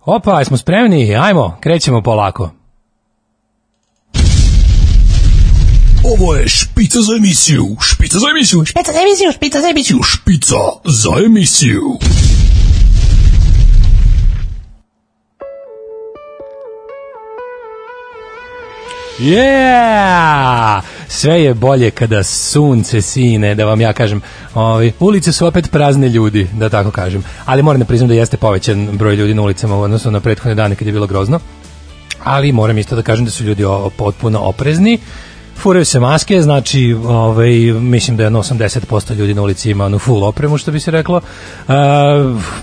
Opa, 0.00 0.38
jesmo 0.38 0.56
spremni? 0.56 1.16
Ajmo, 1.16 1.56
krećemo 1.60 2.02
polako. 2.02 2.50
Ovo 6.04 6.34
je 6.34 6.48
špica 6.48 7.00
za 7.00 7.14
emisiju, 7.16 7.76
špica 7.80 8.18
za 8.18 8.26
emisiju, 8.30 8.64
Špica 8.64 8.92
za 8.92 9.00
emisiju, 9.00 9.32
špica 9.32 9.60
za 9.60 9.68
emisiju. 9.68 9.98
špica 10.02 10.56
za 10.84 11.10
emisiju. 11.26 11.98
Yeah! 19.50 20.82
Sve 21.12 21.42
je 21.42 21.54
bolje 21.54 21.90
kada 21.90 22.22
sunce 22.22 23.02
sine, 23.02 23.54
da 23.54 23.64
vam 23.64 23.80
ja 23.80 23.92
kažem. 23.92 24.20
Ovi, 24.54 24.92
ulice 25.00 25.32
su 25.32 25.46
opet 25.46 25.70
prazne 25.70 26.08
ljudi, 26.08 26.48
da 26.52 26.68
tako 26.68 26.90
kažem. 26.90 27.24
Ali 27.44 27.62
moram 27.62 27.80
da 27.80 27.84
priznam 27.84 28.08
da 28.08 28.14
jeste 28.14 28.36
povećan 28.36 28.88
broj 28.92 29.14
ljudi 29.14 29.34
na 29.34 29.42
ulicama 29.42 29.76
u 29.76 29.80
odnosu 29.80 30.10
na 30.10 30.20
prethodne 30.20 30.54
dane 30.54 30.74
kad 30.74 30.86
je 30.86 30.92
bilo 30.92 31.06
grozno. 31.06 31.40
Ali 32.24 32.52
moram 32.52 32.78
isto 32.78 32.96
da 32.96 33.02
kažem 33.02 33.24
da 33.24 33.30
su 33.30 33.44
ljudi 33.44 33.64
potpuno 33.96 34.40
oprezni. 34.40 34.98
Furaju 35.56 35.84
se 35.84 36.00
maske, 36.00 36.42
znači 36.42 36.96
ovaj, 37.04 37.50
mislim 37.72 38.16
da 38.16 38.22
je 38.22 38.26
jedno 38.26 38.42
80% 38.42 39.14
ljudi 39.14 39.34
na 39.34 39.42
ulici 39.42 39.70
ima 39.70 39.84
onu 39.84 39.98
full 39.98 40.24
opremu, 40.24 40.58
što 40.58 40.72
bi 40.72 40.80
se 40.80 40.90
reklo. 40.90 41.16
Uh, 41.68 41.74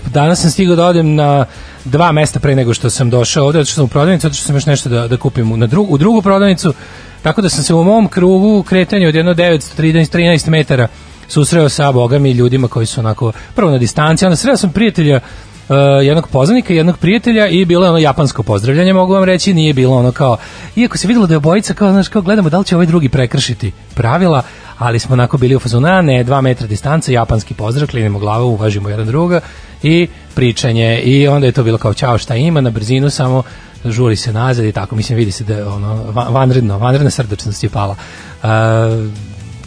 danas 0.06 0.40
sam 0.40 0.50
stigao 0.50 0.76
da 0.76 0.86
odem 0.86 1.14
na 1.14 1.44
dva 1.84 2.12
mesta 2.12 2.40
pre 2.40 2.56
nego 2.56 2.74
što 2.74 2.90
sam 2.90 3.10
došao 3.10 3.46
ovde, 3.46 3.64
što 3.64 3.74
sam 3.74 3.84
u 3.84 3.88
prodavnicu, 3.88 4.32
što 4.32 4.44
sam 4.44 4.56
još 4.56 4.66
nešto 4.66 4.88
da, 4.88 5.08
da 5.08 5.16
kupim 5.16 5.58
na 5.58 5.66
dru, 5.66 5.82
u 5.82 5.98
drugu 5.98 6.22
prodavnicu, 6.22 6.74
tako 7.22 7.42
da 7.42 7.48
sam 7.48 7.64
se 7.64 7.74
u 7.74 7.84
mom 7.84 8.08
krugu 8.08 8.62
kretanja 8.62 9.08
od 9.08 9.14
jedno 9.14 9.34
913 9.34 10.48
metara 10.48 10.88
susreo 11.28 11.68
sa 11.68 11.92
bogami 11.92 12.30
ljudima 12.30 12.68
koji 12.68 12.86
su 12.86 13.00
onako 13.00 13.32
prvo 13.54 13.70
na 13.70 13.78
distanci, 13.78 14.24
onda 14.24 14.36
sreo 14.36 14.56
sam 14.56 14.72
prijatelja 14.72 15.20
uh, 15.68 15.76
jednog 16.02 16.28
poznanika, 16.28 16.74
jednog 16.74 16.98
prijatelja 16.98 17.48
i 17.48 17.64
bilo 17.64 17.84
je 17.84 17.90
ono 17.90 17.98
japansko 17.98 18.42
pozdravljanje, 18.42 18.92
mogu 18.92 19.12
vam 19.14 19.24
reći, 19.24 19.54
nije 19.54 19.74
bilo 19.74 19.96
ono 19.96 20.12
kao, 20.12 20.36
iako 20.76 20.98
se 20.98 21.08
videlo 21.08 21.26
da 21.26 21.34
je 21.34 21.38
obojica 21.38 21.74
kao, 21.74 21.92
znaš, 21.92 22.08
kao 22.08 22.22
gledamo 22.22 22.50
da 22.50 22.58
li 22.58 22.64
će 22.64 22.74
ovaj 22.76 22.86
drugi 22.86 23.08
prekršiti 23.08 23.72
pravila, 23.94 24.42
ali 24.78 24.98
smo 24.98 25.12
onako 25.12 25.38
bili 25.38 25.56
u 25.56 25.58
fazonu, 25.58 26.02
ne, 26.02 26.24
dva 26.24 26.40
metra 26.40 26.66
distance, 26.66 27.12
japanski 27.12 27.54
pozdrav, 27.54 27.88
klinimo 27.88 28.18
glavu, 28.18 28.48
uvažimo 28.48 28.88
jedan 28.88 29.06
druga 29.06 29.40
i 29.82 30.08
pričanje 30.34 31.00
i 31.00 31.28
onda 31.28 31.46
je 31.46 31.52
to 31.52 31.64
bilo 31.64 31.78
kao 31.78 31.94
čao 31.94 32.18
šta 32.18 32.36
ima, 32.36 32.60
na 32.60 32.70
brzinu 32.70 33.10
samo 33.10 33.42
žuri 33.84 34.16
se 34.16 34.32
nazad 34.32 34.64
i 34.64 34.72
tako, 34.72 34.96
mislim 34.96 35.16
vidi 35.16 35.30
se 35.30 35.44
da 35.44 35.54
je 35.54 35.66
ono 35.66 35.94
va- 35.94 36.28
vanredno, 36.28 36.78
vanredna 36.78 37.10
srdačnost 37.10 37.64
je 37.64 37.70
pala. 37.70 37.96
Uh, 38.42 38.48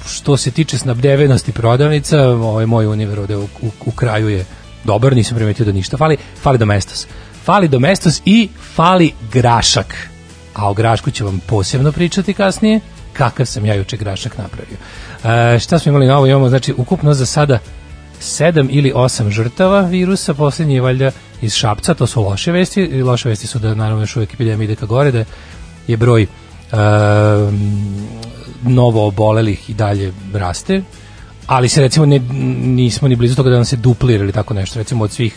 što 0.08 0.38
se 0.38 0.52
tiče 0.52 0.78
snabdevenosti 0.78 1.52
prodavnica, 1.52 2.22
ovaj 2.22 2.66
moj 2.66 2.86
univer 2.86 3.20
u, 3.20 3.44
u, 3.62 3.72
u 3.86 3.92
kraju 3.92 4.30
je 4.30 4.46
dobar, 4.84 5.16
nisam 5.16 5.36
primetio 5.36 5.66
da 5.66 5.72
ništa 5.72 5.98
fali, 5.98 6.18
fali 6.42 6.58
domestos. 6.58 7.08
Fali 7.44 7.68
domestos 7.68 8.22
i 8.26 8.50
fali 8.76 9.14
grašak. 9.34 9.96
A 10.54 10.70
o 10.70 10.74
grašku 10.74 11.12
ću 11.12 11.26
vam 11.26 11.40
posebno 11.48 11.92
pričati 11.92 12.34
kasnije, 12.34 12.80
kakav 13.14 13.46
sam 13.46 13.66
ja 13.66 13.76
juče 13.76 13.98
grašak 13.98 14.38
napravio. 14.38 14.78
E, 15.56 15.60
šta 15.60 15.80
smo 15.80 15.90
imali 15.90 16.08
novo? 16.08 16.28
Imamo, 16.28 16.50
znači, 16.50 16.74
ukupno 16.78 17.14
za 17.14 17.26
sada 17.26 17.60
sedam 18.20 18.68
ili 18.72 18.92
osam 18.96 19.32
žrtava 19.32 19.82
virusa, 19.82 20.34
posljednji 20.34 20.76
je 20.76 20.82
valjda 20.82 21.12
iz 21.42 21.54
Šapca, 21.54 21.94
to 21.94 22.08
su 22.08 22.24
loše 22.24 22.52
vesti, 22.52 23.04
loše 23.04 23.30
vesti 23.30 23.48
su 23.48 23.60
da 23.60 23.76
naravno 23.76 24.04
još 24.04 24.16
uvijek 24.16 24.34
epidemija 24.34 24.66
ide 24.66 24.76
ka 24.76 24.86
gore, 24.86 25.12
da 25.12 25.26
je 25.88 25.98
broj 25.98 26.24
e, 26.24 26.28
novo 28.64 29.08
obolelih 29.08 29.70
i 29.70 29.74
dalje 29.74 30.14
raste, 30.34 30.82
ali 31.48 31.70
se 31.70 31.82
recimo 31.82 32.06
ne, 32.06 32.20
nismo 32.64 33.08
ni 33.08 33.16
blizu 33.16 33.36
toga 33.36 33.50
da 33.50 33.56
nam 33.56 33.66
se 33.66 33.76
duplira 33.76 34.24
ili 34.24 34.32
tako 34.32 34.54
nešto, 34.54 34.80
recimo 34.80 35.04
od 35.04 35.12
svih 35.12 35.36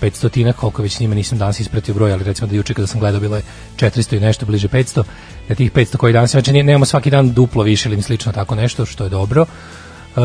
500 0.00 0.52
koliko 0.52 0.82
već 0.82 1.00
njima 1.00 1.14
nisam 1.14 1.38
danas 1.38 1.60
ispratio 1.60 1.94
broj, 1.94 2.12
ali 2.12 2.24
recimo 2.24 2.48
da 2.48 2.56
juče 2.56 2.74
kada 2.74 2.86
sam 2.86 3.00
gledao 3.00 3.20
bilo 3.20 3.36
je 3.36 3.42
400 3.76 4.16
i 4.16 4.20
nešto, 4.20 4.46
bliže 4.46 4.68
500, 4.68 5.02
da 5.48 5.54
tih 5.54 5.72
500 5.72 5.96
koji 5.96 6.12
danas, 6.12 6.30
znači 6.30 6.52
nemamo 6.52 6.84
svaki 6.84 7.10
dan 7.10 7.32
duplo 7.32 7.62
više 7.62 7.88
ili 7.88 8.02
slično 8.02 8.32
tako 8.32 8.54
nešto, 8.54 8.86
što 8.86 9.04
je 9.04 9.10
dobro. 9.10 9.46
E, 10.16 10.20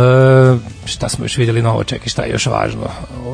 šta 0.86 1.10
smo 1.10 1.26
još 1.26 1.38
vidjeli 1.38 1.62
novo, 1.62 1.84
čekaj, 1.84 2.08
šta 2.08 2.24
je 2.24 2.32
još 2.32 2.46
važno? 2.46 2.82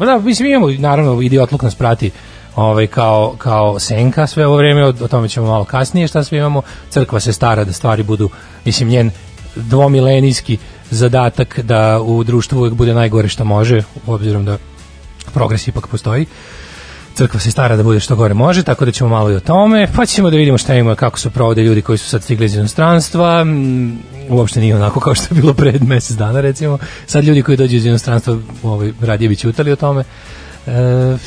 Da, 0.05 0.19
mislim, 0.19 0.49
imamo, 0.49 0.71
naravno, 0.71 1.21
idiotluk 1.21 1.61
nas 1.61 1.75
prati 1.75 2.11
ovaj, 2.55 2.87
kao, 2.87 3.35
kao 3.37 3.79
senka 3.79 4.27
sve 4.27 4.47
ovo 4.47 4.57
vreme, 4.57 4.85
o, 4.85 4.87
o 4.87 5.07
tome 5.07 5.29
ćemo 5.29 5.47
malo 5.47 5.63
kasnije, 5.63 6.07
šta 6.07 6.23
sve 6.23 6.37
imamo. 6.37 6.61
Crkva 6.89 7.19
se 7.19 7.33
stara 7.33 7.63
da 7.63 7.73
stvari 7.73 8.03
budu, 8.03 8.29
mislim, 8.65 8.89
njen 8.89 9.11
dvomilenijski 9.55 10.57
zadatak 10.91 11.59
da 11.59 12.01
u 12.01 12.23
društvu 12.23 12.59
uvek 12.59 12.73
bude 12.73 12.93
najgore 12.93 13.27
što 13.27 13.45
može, 13.45 13.81
obzirom 14.07 14.45
da 14.45 14.57
progres 15.33 15.67
ipak 15.67 15.87
postoji. 15.87 16.25
Crkva 17.15 17.39
se 17.39 17.51
stara 17.51 17.75
da 17.75 17.83
bude 17.83 17.99
što 17.99 18.15
gore 18.15 18.33
može, 18.33 18.63
tako 18.63 18.85
da 18.85 18.91
ćemo 18.91 19.09
malo 19.09 19.31
i 19.31 19.35
o 19.35 19.39
tome. 19.39 19.87
Pa 19.95 20.05
ćemo 20.05 20.29
da 20.29 20.37
vidimo 20.37 20.57
šta 20.57 20.75
ima, 20.75 20.95
kako 20.95 21.19
su 21.19 21.29
provode 21.29 21.63
ljudi 21.63 21.81
koji 21.81 21.97
su 21.97 22.09
sad 22.09 22.23
stigli 22.23 22.45
iz 22.45 22.55
inostranstva. 22.55 23.43
Mm, 23.43 23.99
Uopšte 24.29 24.59
nije 24.59 24.75
onako 24.75 24.99
kao 24.99 25.15
što 25.15 25.35
je 25.35 25.41
bilo 25.41 25.53
pred 25.53 25.83
mesec 25.83 26.17
dana, 26.17 26.41
recimo. 26.41 26.77
Sad 27.05 27.23
ljudi 27.23 27.41
koji 27.41 27.57
dođu 27.57 27.75
iz 27.75 27.85
inostranstva 27.85 28.37
ovaj, 28.63 28.91
radije 29.01 29.29
bi 29.29 29.35
ćutali 29.35 29.71
o 29.71 29.75
tome. 29.75 30.03
E, 30.67 30.71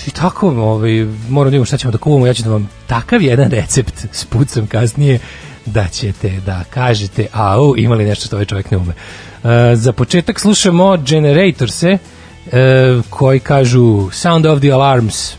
I 0.07 0.11
tako, 0.11 0.49
ovaj, 0.49 1.07
moram 1.29 1.51
da 1.51 1.55
vidimo 1.55 1.65
šta 1.65 1.77
ćemo 1.77 1.93
da 1.93 1.99
kuvamo. 1.99 2.27
Ja 2.27 2.35
ću 2.35 2.43
da 2.43 2.51
vam 2.51 2.69
takav 2.87 3.23
jedan 3.23 3.51
recept 3.51 4.07
spucam 4.13 4.67
kasnije 4.67 5.19
da 5.67 5.89
ćete 5.89 6.41
da 6.47 6.65
kažete 6.71 7.27
au, 7.33 7.77
ima 7.77 7.95
li 7.95 8.05
nešto 8.05 8.27
što 8.27 8.37
ovaj 8.37 8.47
čovjek 8.47 8.71
ne 8.71 8.77
ume. 8.77 8.93
E, 8.93 9.77
za 9.77 9.93
početak 9.93 10.41
slušamo 10.41 10.97
Generatorse, 10.97 11.99
e, 12.53 13.01
koji 13.11 13.41
kažu 13.41 14.11
Sound 14.13 14.47
of 14.47 14.61
the 14.61 14.71
Alarms 14.71 15.33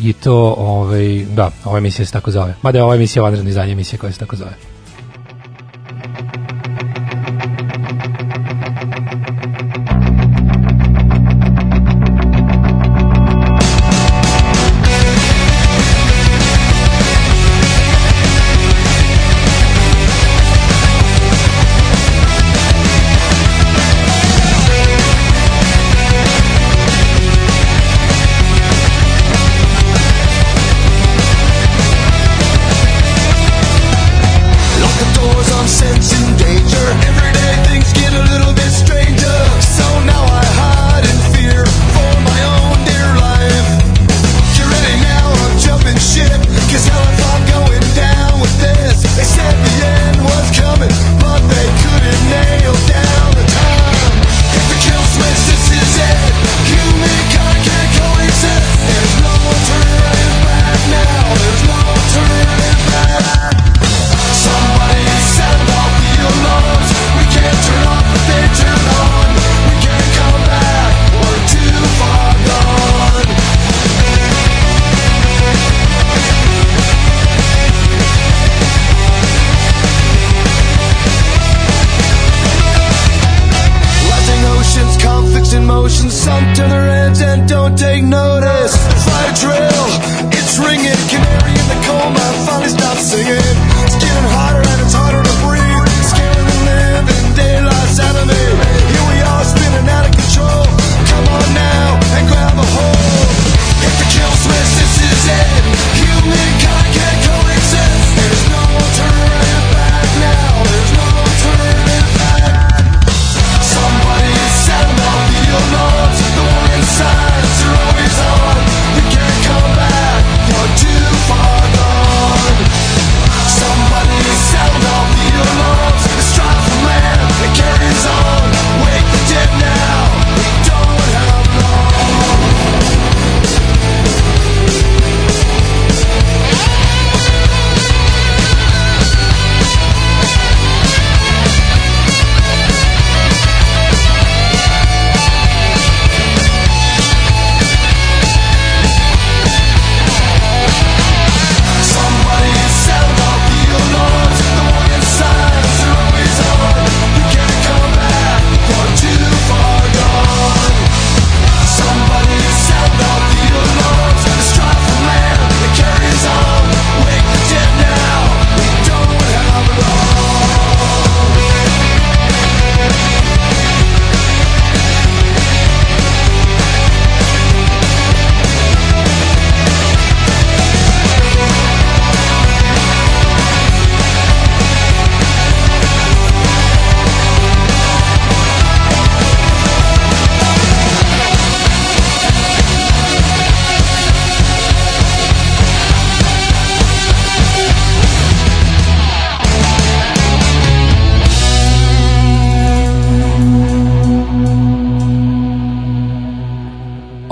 i 0.00 0.12
to, 0.12 0.54
ovaj, 0.58 1.24
da, 1.34 1.50
ova 1.64 1.78
emisija 1.78 2.06
se 2.06 2.12
tako 2.12 2.30
zove. 2.30 2.54
Mada 2.62 2.78
je 2.78 2.84
ova 2.84 2.94
emisija 2.94 3.22
vanredna 3.22 3.50
izdanje 3.50 3.72
emisije 3.72 3.98
koja 3.98 4.12
se 4.12 4.18
tako 4.18 4.36
zove. 4.36 4.75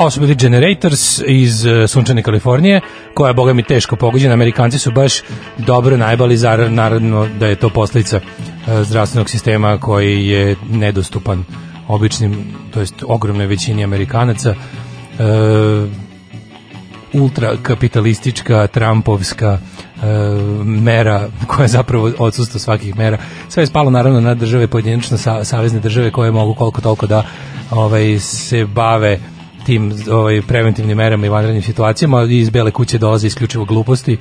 Ovo 0.05 0.11
su 0.11 0.21
bili 0.21 0.35
Generators 0.35 1.21
iz 1.27 1.65
uh, 1.65 1.73
Sunčane 1.89 2.23
Kalifornije, 2.23 2.81
koja 3.15 3.29
je, 3.29 3.35
boga 3.35 3.53
mi, 3.53 3.63
teško 3.63 3.97
pogođena. 3.97 4.35
Amerikanci 4.35 4.79
su 4.79 4.93
baš 4.93 5.23
dobro 5.59 5.97
najbali, 5.97 6.37
zar, 6.37 6.71
naravno 6.73 7.29
da 7.39 7.47
je 7.47 7.57
to 7.57 7.71
posljedica 7.71 8.17
uh, 8.17 8.83
zdravstvenog 8.83 9.31
sistema 9.31 9.79
koji 9.79 10.27
je 10.27 10.57
nedostupan 10.71 11.45
običnim, 11.89 12.45
to 12.71 12.81
jest 12.81 13.05
ogromnoj 13.07 13.47
većini 13.47 13.85
Amerikanaca. 13.85 14.51
Uh, 14.51 15.91
ultrakapitalistička, 17.15 18.67
Trumpovska 18.67 19.59
e, 19.59 20.07
mera 20.65 21.29
koja 21.47 21.65
je 21.65 21.69
zapravo 21.69 22.13
odsustvo 22.19 22.61
svakih 22.61 22.97
mera. 22.97 23.19
Sve 23.49 23.63
je 23.63 23.67
spalo 23.67 23.91
naravno 23.91 24.21
na 24.21 24.35
države, 24.35 24.67
pojedinačno 24.67 25.19
sa, 25.19 25.45
savezne 25.45 25.81
države 25.81 26.11
koje 26.11 26.31
mogu 26.31 26.55
koliko 26.55 26.81
toliko 26.81 27.07
da 27.07 27.23
ovaj, 27.71 28.19
se 28.19 28.65
bave 28.65 29.19
tim 29.67 29.93
ovaj, 30.11 30.43
preventivnim 30.43 30.97
merama 30.97 31.27
i 31.27 31.29
vanrednim 31.29 31.63
situacijama 31.63 32.23
iz 32.23 32.51
Bele 32.51 32.71
kuće 32.71 32.99
dolaze 32.99 33.27
isključivo 33.27 33.65
gluposti. 33.65 34.17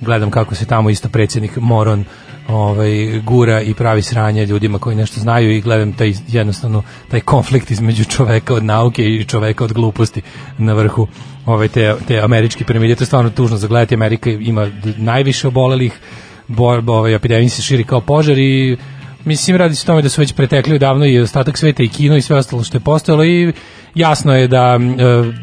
Gledam 0.00 0.30
kako 0.30 0.54
se 0.54 0.66
tamo 0.66 0.90
isto 0.90 1.08
predsjednik 1.08 1.56
Moron 1.56 2.04
ovaj 2.48 3.20
gura 3.24 3.60
i 3.60 3.74
pravi 3.74 4.02
sranje 4.02 4.46
ljudima 4.46 4.78
koji 4.78 4.96
nešto 4.96 5.20
znaju 5.20 5.50
i 5.50 5.60
gledam 5.60 5.92
taj 5.92 6.12
jednostavno 6.28 6.82
taj 7.10 7.20
konflikt 7.20 7.70
između 7.70 8.04
čoveka 8.04 8.54
od 8.54 8.64
nauke 8.64 9.04
i 9.04 9.24
čoveka 9.24 9.64
od 9.64 9.72
gluposti 9.72 10.22
na 10.58 10.72
vrhu 10.72 11.06
ove 11.46 11.68
te, 11.68 11.94
te 12.08 12.20
američke 12.20 12.64
piramide, 12.64 12.94
to 12.94 13.02
je 13.02 13.06
stvarno 13.06 13.30
tužno 13.30 13.56
za 13.56 13.66
gledati, 13.66 13.94
Amerika 13.94 14.30
ima 14.30 14.70
najviše 14.96 15.48
obolelih, 15.48 16.00
bo, 16.48 16.82
ovaj, 16.86 17.14
epidemija 17.14 17.48
se 17.48 17.62
širi 17.62 17.84
kao 17.84 18.00
požar 18.00 18.38
i 18.38 18.76
mislim 19.26 19.56
radi 19.56 19.74
se 19.74 19.84
o 19.84 19.86
tome 19.86 20.02
da 20.02 20.08
su 20.08 20.20
već 20.20 20.32
pretekli 20.32 20.78
davno 20.78 21.06
i 21.06 21.18
ostatak 21.18 21.58
sveta 21.58 21.82
i 21.82 21.88
kino 21.88 22.16
i 22.16 22.22
sve 22.22 22.36
ostalo 22.36 22.64
što 22.64 22.76
je 22.76 22.80
postojalo 22.80 23.24
i 23.24 23.52
jasno 23.94 24.36
je 24.36 24.48
da 24.48 24.78
e, 24.78 24.78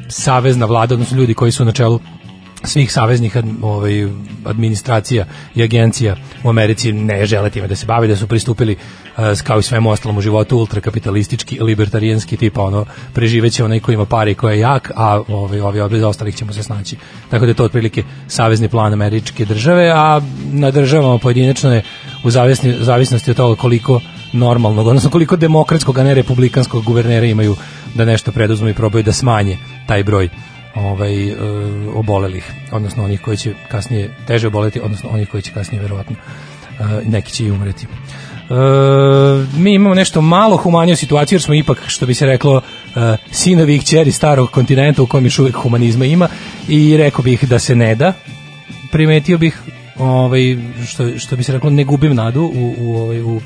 savezna 0.07 0.65
vlada, 0.65 0.95
odnosno 0.95 1.17
ljudi 1.17 1.33
koji 1.33 1.51
su 1.51 1.65
na 1.65 1.71
čelu 1.71 1.99
svih 2.63 2.91
saveznih 2.91 3.37
ovaj, 3.61 4.07
administracija 4.45 5.25
i 5.55 5.63
agencija 5.63 6.15
u 6.43 6.49
Americi 6.49 6.91
ne 6.91 7.25
žele 7.25 7.49
time 7.49 7.67
da 7.67 7.75
se 7.75 7.85
bave, 7.85 8.07
da 8.07 8.15
su 8.15 8.27
pristupili 8.27 8.75
uh, 8.75 9.23
kao 9.43 9.59
i 9.59 9.63
svemu 9.63 9.89
ostalom 9.89 10.17
u 10.17 10.21
životu 10.21 10.57
ultrakapitalistički, 10.57 11.59
libertarijanski 11.61 12.37
tip, 12.37 12.57
ono, 12.57 12.85
preživeće 13.13 13.63
onaj 13.63 13.79
ko 13.79 13.91
ima 13.91 14.05
pare 14.05 14.31
i 14.31 14.35
ko 14.35 14.49
je 14.49 14.59
jak, 14.59 14.91
a 14.95 15.21
ovaj, 15.27 15.59
ovi 15.59 15.79
ovi 15.79 16.03
ostalih 16.03 16.35
ćemo 16.35 16.53
se 16.53 16.63
snaći. 16.63 16.95
Tako 17.29 17.45
da 17.45 17.51
je 17.51 17.55
to 17.55 17.63
otprilike 17.63 18.03
savezni 18.27 18.69
plan 18.69 18.93
američke 18.93 19.45
države, 19.45 19.91
a 19.95 20.21
na 20.51 20.71
državama 20.71 21.17
pojedinačno 21.17 21.73
je 21.73 21.83
u 22.23 22.31
zavisni, 22.31 22.75
zavisnosti 22.79 23.31
od 23.31 23.37
toga 23.37 23.61
koliko 23.61 24.01
normalnog, 24.33 24.87
odnosno 24.87 25.09
koliko 25.09 25.35
demokratskog, 25.35 25.97
a 25.97 26.03
ne 26.03 26.13
republikanskog 26.13 26.83
guvernera 26.83 27.25
imaju 27.25 27.55
da 27.95 28.05
nešto 28.05 28.31
preduzmu 28.31 28.69
i 28.69 28.73
probaju 28.73 29.03
da 29.03 29.11
smanje 29.11 29.57
taj 29.87 30.03
broj 30.03 30.29
ovaj 30.75 31.27
e, 31.27 31.35
obolelih, 31.95 32.51
odnosno 32.71 33.03
onih 33.03 33.21
koji 33.21 33.37
će 33.37 33.53
kasnije 33.67 34.15
teže 34.27 34.47
oboleti, 34.47 34.79
odnosno 34.79 35.09
onih 35.09 35.29
koji 35.29 35.43
će 35.43 35.51
kasnije 35.51 35.81
verovatno 35.81 36.15
e, 36.15 36.83
neki 37.05 37.31
će 37.31 37.45
i 37.45 37.51
umreti. 37.51 37.85
E, 37.85 38.55
mi 39.57 39.73
imamo 39.73 39.95
nešto 39.95 40.21
malo 40.21 40.57
humaniju 40.57 40.95
situaciju 40.95 41.35
jer 41.35 41.41
smo 41.41 41.53
ipak, 41.53 41.77
što 41.87 42.05
bi 42.05 42.13
se 42.13 42.25
reklo, 42.25 42.61
e, 42.95 43.17
sinovi 43.31 43.75
i 43.75 43.79
kćeri 43.79 44.11
starog 44.11 44.51
kontinenta 44.51 45.01
u 45.01 45.07
kojem 45.07 45.25
još 45.25 45.39
uvijek 45.39 45.55
humanizma 45.55 46.05
ima 46.05 46.27
i 46.67 46.97
rekao 46.97 47.23
bih 47.23 47.49
da 47.49 47.59
se 47.59 47.75
ne 47.75 47.95
da. 47.95 48.13
Primetio 48.91 49.37
bih 49.37 49.61
ovaj, 49.99 50.57
što, 50.87 51.19
što 51.19 51.35
bi 51.35 51.43
se 51.43 51.51
reklo, 51.51 51.69
ne 51.69 51.83
gubim 51.83 52.15
nadu 52.15 52.41
u, 52.41 52.73
u, 52.77 52.95
ovaj, 52.95 53.21
u 53.21 53.41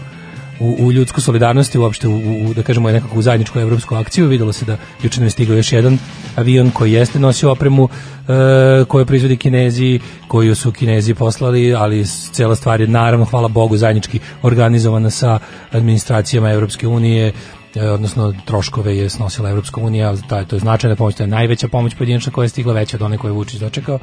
u, 0.59 0.85
u 0.85 0.91
ljudsku 0.91 1.21
solidarnost 1.21 1.75
i 1.75 1.77
uopšte 1.77 2.07
u, 2.07 2.15
u, 2.15 2.53
da 2.53 2.63
kažemo 2.63 2.91
nekako 2.91 3.19
u 3.19 3.21
zajedničku 3.21 3.59
evropsku 3.59 3.95
akciju 3.95 4.27
videlo 4.27 4.53
se 4.53 4.65
da 4.65 4.77
juče 5.03 5.19
nam 5.19 5.25
je 5.25 5.31
stigao 5.31 5.55
još 5.55 5.71
jedan 5.73 5.97
avion 6.35 6.71
koji 6.71 6.91
jeste 6.93 7.19
nosio 7.19 7.51
opremu 7.51 7.89
e, 7.89 8.85
koju 8.85 9.05
proizvodi 9.05 9.37
Kinezi 9.37 9.99
koju 10.27 10.55
su 10.55 10.71
Kinezi 10.71 11.13
poslali 11.13 11.75
ali 11.75 12.05
cela 12.31 12.55
stvar 12.55 12.81
je 12.81 12.87
naravno 12.87 13.25
hvala 13.25 13.47
Bogu 13.47 13.77
zajednički 13.77 14.19
organizovana 14.41 15.09
sa 15.09 15.39
administracijama 15.71 16.51
Evropske 16.51 16.87
unije 16.87 17.31
e, 17.75 17.89
odnosno 17.89 18.33
troškove 18.45 18.97
je 18.97 19.09
snosila 19.09 19.49
Evropska 19.49 19.81
unija, 19.81 20.15
taj, 20.29 20.45
to 20.45 20.55
je 20.55 20.59
značajna 20.59 20.95
pomoć, 20.95 21.15
to 21.15 21.23
je 21.23 21.27
najveća 21.27 21.67
pomoć 21.67 21.95
pojedinačna 21.95 22.31
koja 22.31 22.45
je 22.45 22.49
stigla 22.49 22.73
veća 22.73 22.97
od 22.97 23.01
one 23.01 23.17
koje 23.17 23.29
je 23.29 23.33
Vučić 23.33 23.59
dočekao. 23.59 23.99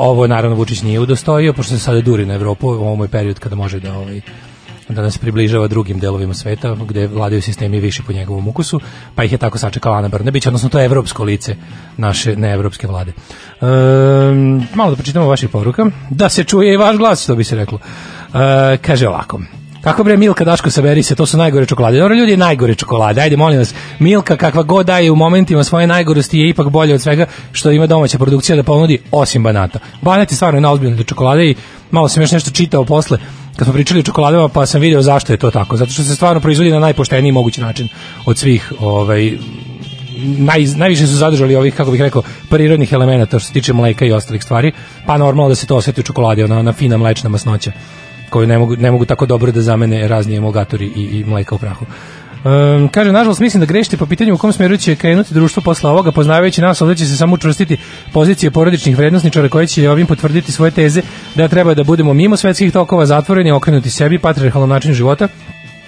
Ovo 0.00 0.26
naravno 0.26 0.56
Vučić 0.56 0.82
nije 0.82 1.00
udostojio, 1.00 1.52
pošto 1.52 1.74
se 1.74 1.78
sada 1.78 2.00
duri 2.00 2.26
na 2.26 2.34
Evropu, 2.34 2.68
ovo 2.68 3.04
je 3.04 3.08
period 3.08 3.38
kada 3.38 3.56
može 3.56 3.80
da 3.80 3.94
ovaj, 3.94 4.20
da 4.88 5.02
nas 5.02 5.18
približava 5.18 5.68
drugim 5.68 5.98
delovima 5.98 6.34
sveta 6.34 6.74
gde 6.88 7.06
vladaju 7.06 7.42
sistemi 7.42 7.80
više 7.80 8.02
po 8.06 8.12
njegovom 8.12 8.48
ukusu, 8.48 8.80
pa 9.14 9.24
ih 9.24 9.32
je 9.32 9.38
tako 9.38 9.58
sačekala 9.58 9.98
Ana 9.98 10.08
Brnebić, 10.08 10.46
odnosno 10.46 10.68
to 10.68 10.78
je 10.78 10.84
evropsko 10.84 11.24
lice 11.24 11.56
naše 11.96 12.36
neevropske 12.36 12.86
vlade. 12.86 13.12
Um, 13.60 14.66
malo 14.74 14.90
da 14.90 14.96
pročitamo 14.96 15.28
vaših 15.28 15.48
poruka, 15.48 15.86
da 16.10 16.28
se 16.28 16.44
čuje 16.44 16.74
i 16.74 16.76
vaš 16.76 16.96
glas, 16.96 17.22
što 17.22 17.36
bi 17.36 17.44
se 17.44 17.56
reklo. 17.56 17.78
Uh, 17.78 18.40
kaže 18.82 19.08
ovako, 19.08 19.40
Kako 19.80 20.04
bre 20.04 20.16
Milka 20.16 20.44
Daško 20.44 20.70
saberi 20.70 21.02
se, 21.02 21.14
to 21.14 21.26
su 21.26 21.38
najgore 21.38 21.66
čokolade. 21.66 21.98
Dobro 21.98 22.14
ljudi, 22.14 22.36
najgore 22.36 22.74
čokolade. 22.74 23.20
Ajde 23.20 23.36
molim 23.36 23.58
vas, 23.58 23.74
Milka 23.98 24.36
kakva 24.36 24.62
god 24.62 24.86
daje 24.86 25.10
u 25.10 25.16
momentima 25.16 25.64
svoje 25.64 25.86
najgorosti 25.86 26.38
je 26.38 26.48
ipak 26.48 26.68
bolje 26.68 26.94
od 26.94 27.00
svega 27.02 27.26
što 27.52 27.70
ima 27.70 27.86
domaća 27.86 28.18
produkcija 28.18 28.56
da 28.56 28.62
ponudi 28.62 28.98
osim 29.10 29.42
banata. 29.42 29.78
Banat 30.02 30.30
je 30.30 30.36
stvarno 30.36 30.60
naozbiljno 30.60 30.96
do 30.96 31.02
čokolade 31.02 31.50
i 31.50 31.54
malo 31.90 32.08
sam 32.08 32.22
još 32.22 32.32
nešto 32.32 32.50
čitao 32.50 32.84
posle 32.84 33.18
kad 33.56 33.66
smo 33.66 33.74
pričali 33.74 34.00
o 34.00 34.02
čokoladama, 34.02 34.48
pa 34.48 34.66
sam 34.66 34.80
video 34.80 35.02
zašto 35.02 35.32
je 35.32 35.36
to 35.36 35.50
tako. 35.50 35.76
Zato 35.76 35.92
što 35.92 36.02
se 36.02 36.14
stvarno 36.14 36.40
proizvodi 36.40 36.70
na 36.70 36.78
najpošteniji 36.78 37.32
mogući 37.32 37.60
način 37.60 37.88
od 38.26 38.38
svih 38.38 38.72
ovaj, 38.80 39.32
naj, 40.38 40.64
najviše 40.76 41.06
su 41.06 41.14
zadržali 41.14 41.56
ovih, 41.56 41.74
kako 41.74 41.90
bih 41.90 42.00
rekao, 42.00 42.22
prirodnih 42.50 42.92
elemenata 42.92 43.38
što 43.38 43.46
se 43.46 43.52
tiče 43.52 43.72
mleka 43.72 44.04
i 44.04 44.12
ostalih 44.12 44.42
stvari, 44.42 44.72
pa 45.06 45.18
normalno 45.18 45.48
da 45.48 45.54
se 45.54 45.66
to 45.66 45.76
osjeti 45.76 46.00
u 46.00 46.04
čokoladi, 46.04 46.42
ona, 46.42 46.58
ona 46.58 46.72
fina 46.72 46.96
mlečna 46.96 47.30
masnoća 47.30 47.72
koju 48.30 48.46
ne 48.46 48.58
mogu, 48.58 48.76
ne 48.76 48.90
mogu 48.90 49.04
tako 49.04 49.26
dobro 49.26 49.52
da 49.52 49.62
zamene 49.62 50.08
razni 50.08 50.36
emulgatori 50.36 50.86
i, 50.86 51.02
i 51.02 51.24
mleka 51.24 51.54
u 51.54 51.58
prahu. 51.58 51.86
Um, 52.44 52.88
kaže, 52.88 53.12
nažalost, 53.12 53.40
mislim 53.40 53.60
da 53.60 53.66
grešite 53.66 53.96
po 53.96 54.06
pitanju 54.06 54.34
u 54.34 54.38
kom 54.38 54.52
smjeru 54.52 54.76
će 54.76 54.96
krenuti 54.96 55.34
društvo 55.34 55.62
posle 55.62 55.90
ovoga, 55.90 56.12
poznavajući 56.12 56.60
nas, 56.60 56.82
ovdje 56.82 56.96
će 56.96 57.06
se 57.06 57.16
samo 57.16 57.34
učvrstiti 57.34 57.76
pozicije 58.12 58.50
porodičnih 58.50 58.96
vrednostničara 58.96 59.48
koji 59.48 59.66
će 59.66 59.90
ovim 59.90 60.06
potvrditi 60.06 60.52
svoje 60.52 60.70
teze 60.70 61.02
da 61.34 61.48
treba 61.48 61.74
da 61.74 61.84
budemo 61.84 62.14
mimo 62.14 62.36
svetskih 62.36 62.72
tokova 62.72 63.06
zatvoreni, 63.06 63.52
okrenuti 63.52 63.90
sebi, 63.90 64.18
patriarhalnom 64.18 64.70
načinu 64.70 64.94
života, 64.94 65.28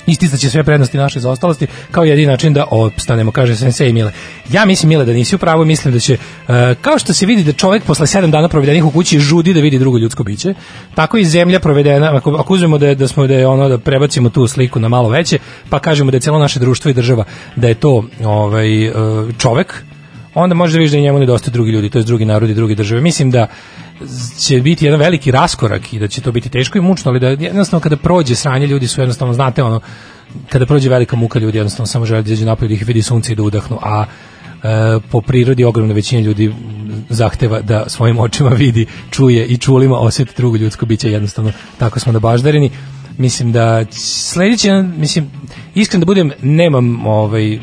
isticaće 0.07 0.51
sve 0.51 0.65
prednosti 0.65 0.99
naše 0.99 1.21
zaostalosti 1.21 1.67
kao 1.91 2.05
jedini 2.05 2.27
način 2.27 2.53
da 2.53 2.65
opstanemo, 2.71 3.31
kaže 3.31 3.57
Sensei 3.57 3.93
Mile. 3.93 4.13
Ja 4.51 4.65
mislim, 4.65 4.89
Mile, 4.89 5.05
da 5.05 5.13
nisi 5.13 5.35
u 5.35 5.39
pravu, 5.39 5.65
mislim 5.65 5.95
da 5.95 6.01
će, 6.01 6.15
uh, 6.15 6.55
kao 6.81 6.99
što 6.99 7.13
se 7.13 7.27
vidi 7.27 7.45
da 7.45 7.53
čovjek 7.53 7.85
posle 7.85 8.07
sedam 8.07 8.31
dana 8.31 8.49
provedenih 8.49 8.85
u 8.85 8.91
kući 8.91 9.21
žudi 9.21 9.55
da 9.55 9.61
vidi 9.61 9.79
drugo 9.79 9.99
ljudsko 9.99 10.25
biće, 10.25 10.55
tako 10.95 11.19
i 11.19 11.25
zemlja 11.25 11.61
provedena, 11.61 12.17
ako, 12.17 12.37
ako 12.37 12.55
uzmemo 12.55 12.79
da 12.79 12.89
je, 12.89 12.95
da 12.95 13.09
smo 13.09 13.27
da 13.27 13.35
je 13.35 13.47
ono, 13.47 13.69
da 13.69 13.79
prebacimo 13.79 14.31
tu 14.31 14.47
sliku 14.47 14.81
na 14.81 14.89
malo 14.89 15.09
veće, 15.09 15.39
pa 15.69 15.79
kažemo 15.79 16.11
da 16.11 16.17
je 16.17 16.21
celo 16.21 16.39
naše 16.39 16.61
društvo 16.61 16.91
i 16.91 16.95
država, 16.95 17.25
da 17.57 17.69
je 17.69 17.75
to 17.75 18.05
ovaj, 18.25 18.89
uh, 18.89 18.95
čovek, 19.39 19.83
onda 20.35 20.55
može 20.55 20.73
da 20.73 20.79
vidiš 20.79 20.93
da 20.93 20.99
njemu 20.99 21.19
nedostaje 21.19 21.53
drugi 21.53 21.71
ljudi, 21.71 21.91
to 21.91 21.99
je 21.99 22.05
drugi 22.05 22.25
narodi, 22.25 22.55
drugi 22.55 22.75
države. 22.75 23.01
Mislim 23.01 23.31
da 23.31 23.47
će 24.39 24.61
biti 24.61 24.85
jedan 24.85 25.01
veliki 25.01 25.31
raskorak 25.31 25.93
i 25.93 25.99
da 25.99 26.09
će 26.09 26.21
to 26.21 26.33
biti 26.33 26.49
teško 26.49 26.79
i 26.79 26.81
mučno, 26.81 27.11
ali 27.11 27.21
da 27.21 27.29
jednostavno 27.29 27.81
kada 27.81 27.97
prođe 27.97 28.35
sranje 28.35 28.67
ljudi 28.67 28.87
su 28.87 29.01
jednostavno, 29.01 29.35
znate 29.35 29.63
ono, 29.63 29.81
kada 30.49 30.67
prođe 30.67 30.89
velika 30.89 31.17
muka 31.17 31.39
ljudi 31.39 31.59
jednostavno 31.59 31.87
samo 31.87 32.07
žele 32.07 32.23
da 32.23 32.33
izađu 32.33 32.47
napolje 32.47 32.69
da 32.69 32.75
ih 32.75 32.87
vidi 32.87 33.03
sunce 33.03 33.33
i 33.33 33.37
da 33.37 33.43
udahnu, 33.43 33.79
a 33.83 34.05
e, 34.05 34.99
po 35.11 35.21
prirodi 35.21 35.65
ogromna 35.65 35.95
većina 35.95 36.23
ljudi 36.23 36.55
zahteva 37.09 37.61
da 37.61 37.85
svojim 37.89 38.19
očima 38.19 38.51
vidi, 38.51 38.87
čuje 39.11 39.47
i 39.47 39.59
čulima 39.59 39.99
osjeti 39.99 40.33
drugo 40.37 40.57
ljudsko 40.57 40.87
biće 40.87 41.11
jednostavno 41.11 41.53
tako 41.79 42.01
smo 42.01 42.13
da 42.13 42.19
baždareni 42.19 42.71
mislim 43.19 43.53
da 43.53 43.85
sledeće 43.91 44.73
mislim 44.97 45.31
iskreno 45.75 46.01
da 46.01 46.07
budem 46.07 46.31
nemam 46.43 47.07
ovaj 47.07 47.59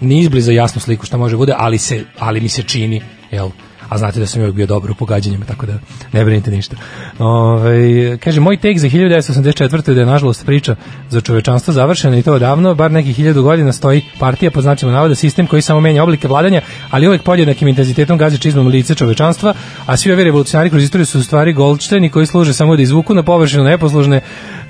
ni 0.00 0.18
izbliza 0.20 0.52
jasnu 0.52 0.80
sliku 0.80 1.06
šta 1.06 1.16
može 1.16 1.36
bude 1.36 1.54
ali 1.56 1.78
se 1.78 2.04
ali 2.18 2.40
mi 2.40 2.48
se 2.48 2.62
čini 2.62 3.02
jel 3.30 3.50
a 3.88 3.98
znate 3.98 4.20
da 4.20 4.26
sam 4.26 4.40
uvijek 4.40 4.54
bio 4.54 4.66
dobar 4.66 4.90
u 4.90 4.94
pogađanjima, 4.94 5.44
tako 5.44 5.66
da 5.66 5.72
ne 6.12 6.24
brinite 6.24 6.50
ništa. 6.50 6.76
Ove, 7.18 8.18
kaže, 8.18 8.40
moj 8.40 8.56
tek 8.56 8.78
za 8.78 8.88
1984. 8.88 9.94
da 9.94 10.00
je 10.00 10.06
nažalost 10.06 10.46
priča 10.46 10.76
za 11.10 11.20
čovečanstvo 11.20 11.74
završena 11.74 12.18
i 12.18 12.22
to 12.22 12.32
odavno, 12.32 12.74
bar 12.74 12.92
nekih 12.92 13.16
hiljadu 13.16 13.42
godina 13.42 13.72
stoji 13.72 14.04
partija 14.18 14.50
pod 14.50 14.62
znacima 14.62 14.92
navoda 14.92 15.14
sistem 15.14 15.46
koji 15.46 15.62
samo 15.62 15.80
menja 15.80 16.02
oblike 16.02 16.28
vladanja, 16.28 16.60
ali 16.90 17.08
uvek 17.08 17.22
podjednakim 17.22 17.68
intenzitetom 17.68 18.18
gazi 18.18 18.38
čizmom 18.38 18.66
lice 18.66 18.94
čovečanstva, 18.94 19.54
a 19.86 19.96
svi 19.96 20.12
ovi 20.12 20.24
revolucionari 20.24 20.70
kroz 20.70 20.82
istoriju 20.82 21.06
su 21.06 21.18
u 21.18 21.22
stvari 21.22 21.52
goldšteni 21.52 22.10
koji 22.10 22.26
služe 22.26 22.52
samo 22.52 22.76
da 22.76 22.82
izvuku 22.82 23.14
na 23.14 23.22
površinu 23.22 23.64
neposlužne. 23.64 24.20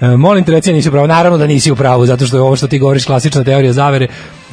E, 0.00 0.08
molim 0.16 0.44
te 0.44 0.52
reci, 0.52 0.72
nisi 0.72 0.88
u 0.88 0.92
pravu. 0.92 1.06
Naravno 1.06 1.38
da 1.38 1.46
nisi 1.46 1.70
u 1.70 1.76
pravu, 1.76 2.06
zato 2.06 2.26
što 2.26 2.36
je 2.36 2.42
ovo 2.42 2.56
što 2.56 2.66
ti 2.66 2.78
govoriš 2.78 3.04
klasična 3.04 3.44
teorija 3.44 3.72
zavere 3.72 4.08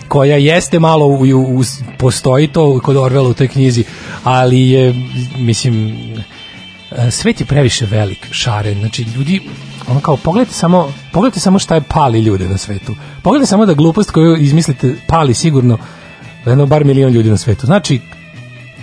koja 0.08 0.38
jeste 0.38 0.80
malo 0.80 1.06
u, 1.06 1.22
u, 1.34 1.64
postoji 1.98 2.48
to 2.48 2.80
kod 2.80 2.96
Orwella 2.96 3.30
u 3.30 3.34
toj 3.34 3.48
knjizi, 3.48 3.84
ali 4.24 4.70
je, 4.70 4.96
mislim, 5.38 5.98
svet 7.12 7.40
je 7.40 7.46
previše 7.46 7.86
velik, 7.86 8.28
šaren, 8.32 8.80
znači 8.80 9.06
ljudi 9.16 9.42
ono 9.88 10.00
kao 10.00 10.18
pogledajte 10.18 10.54
samo 10.54 10.94
pogledajte 11.12 11.40
samo 11.40 11.60
šta 11.60 11.76
je 11.76 11.82
pali 11.82 12.20
ljude 12.20 12.50
na 12.50 12.58
svetu. 12.58 12.96
Pogledajte 13.22 13.50
samo 13.50 13.66
da 13.66 13.74
glupost 13.74 14.12
koju 14.12 14.36
izmislite 14.36 14.96
pali 15.08 15.34
sigurno 15.34 15.78
jedno 16.46 16.66
bar 16.66 16.86
milion 16.86 17.12
ljudi 17.12 17.30
na 17.30 17.38
svetu. 17.38 17.66
Znači, 17.66 18.00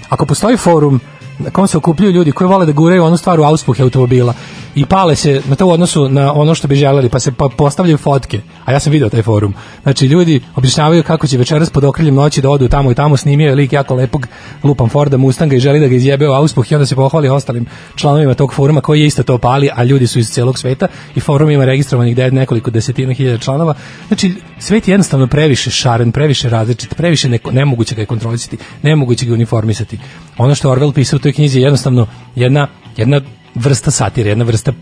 ako 0.08 0.26
postoji 0.26 0.56
forum 0.56 1.00
na 1.38 1.50
kom 1.50 1.66
se 1.68 1.76
okupljaju 1.76 2.12
ljudi 2.12 2.32
koji 2.32 2.48
vole 2.48 2.66
da 2.66 2.72
guraju 2.72 3.04
onu 3.04 3.16
stvar 3.16 3.40
u 3.40 3.42
auspuhe 3.42 3.82
automobila 3.82 4.34
i 4.74 4.86
pale 4.86 5.16
se 5.16 5.42
na 5.48 5.56
to 5.56 5.66
u 5.66 5.70
odnosu 5.70 6.08
na 6.08 6.32
ono 6.32 6.54
što 6.54 6.68
bi 6.68 6.74
želeli, 6.74 7.08
pa 7.08 7.20
se 7.20 7.32
pa 7.32 7.48
postavljaju 7.56 7.96
fotke. 7.96 8.40
A 8.64 8.72
ja 8.72 8.80
sam 8.80 8.92
video 8.92 9.08
taj 9.08 9.22
forum. 9.22 9.54
Znači, 9.82 10.06
ljudi 10.06 10.40
objašnjavaju 10.56 11.02
kako 11.02 11.26
će 11.26 11.38
večeras 11.38 11.70
pod 11.70 11.84
okriljem 11.84 12.14
noći 12.14 12.42
da 12.42 12.50
odu 12.50 12.68
tamo 12.68 12.90
i 12.92 12.94
tamo 12.94 13.16
snimio 13.16 13.48
je 13.48 13.54
lik 13.54 13.72
jako 13.72 13.94
lepog 13.94 14.26
lupan 14.62 14.88
Forda 14.88 15.16
Mustanga 15.16 15.56
i 15.56 15.60
želi 15.60 15.80
da 15.80 15.88
ga 15.88 15.94
izjebe 15.94 16.28
u 16.28 16.32
auspuh 16.32 16.72
i 16.72 16.74
onda 16.74 16.86
se 16.86 16.96
pohvali 16.96 17.28
ostalim 17.28 17.66
članovima 17.96 18.34
tog 18.34 18.54
foruma 18.54 18.80
koji 18.80 19.00
je 19.00 19.06
isto 19.06 19.22
to 19.22 19.38
pali, 19.38 19.70
a 19.74 19.84
ljudi 19.84 20.06
su 20.06 20.18
iz 20.18 20.30
celog 20.30 20.58
sveta 20.58 20.86
i 21.14 21.20
forum 21.20 21.50
ima 21.50 21.64
registrovanih 21.64 22.16
da 22.16 22.30
nekoliko 22.30 22.70
desetina 22.70 23.12
hiljada 23.12 23.38
članova. 23.38 23.74
Znači, 24.08 24.34
svet 24.58 24.88
je 24.88 24.92
jednostavno 24.92 25.26
previše 25.26 25.70
šaren, 25.70 26.12
previše 26.12 26.48
različit, 26.48 26.94
previše 26.94 27.28
neko, 27.28 27.50
nemoguće 27.50 27.94
ga 27.94 28.02
je 28.02 28.06
kontrolisati, 28.06 28.58
nemoguće 28.82 29.26
ga 29.26 29.34
uniformisati. 29.34 29.98
Ono 30.38 30.54
što 30.54 30.70
Orwell 30.70 30.92
pisao 30.92 31.16
u 31.16 31.20
toj 31.20 31.32
knjizi 31.32 31.58
je 31.58 31.62
jednostavno 31.62 32.06
jedna, 32.34 32.68
jedna 32.96 33.20
vrsta 33.54 33.90
satire, 33.90 34.30
jedna 34.30 34.44
vrsta, 34.44 34.72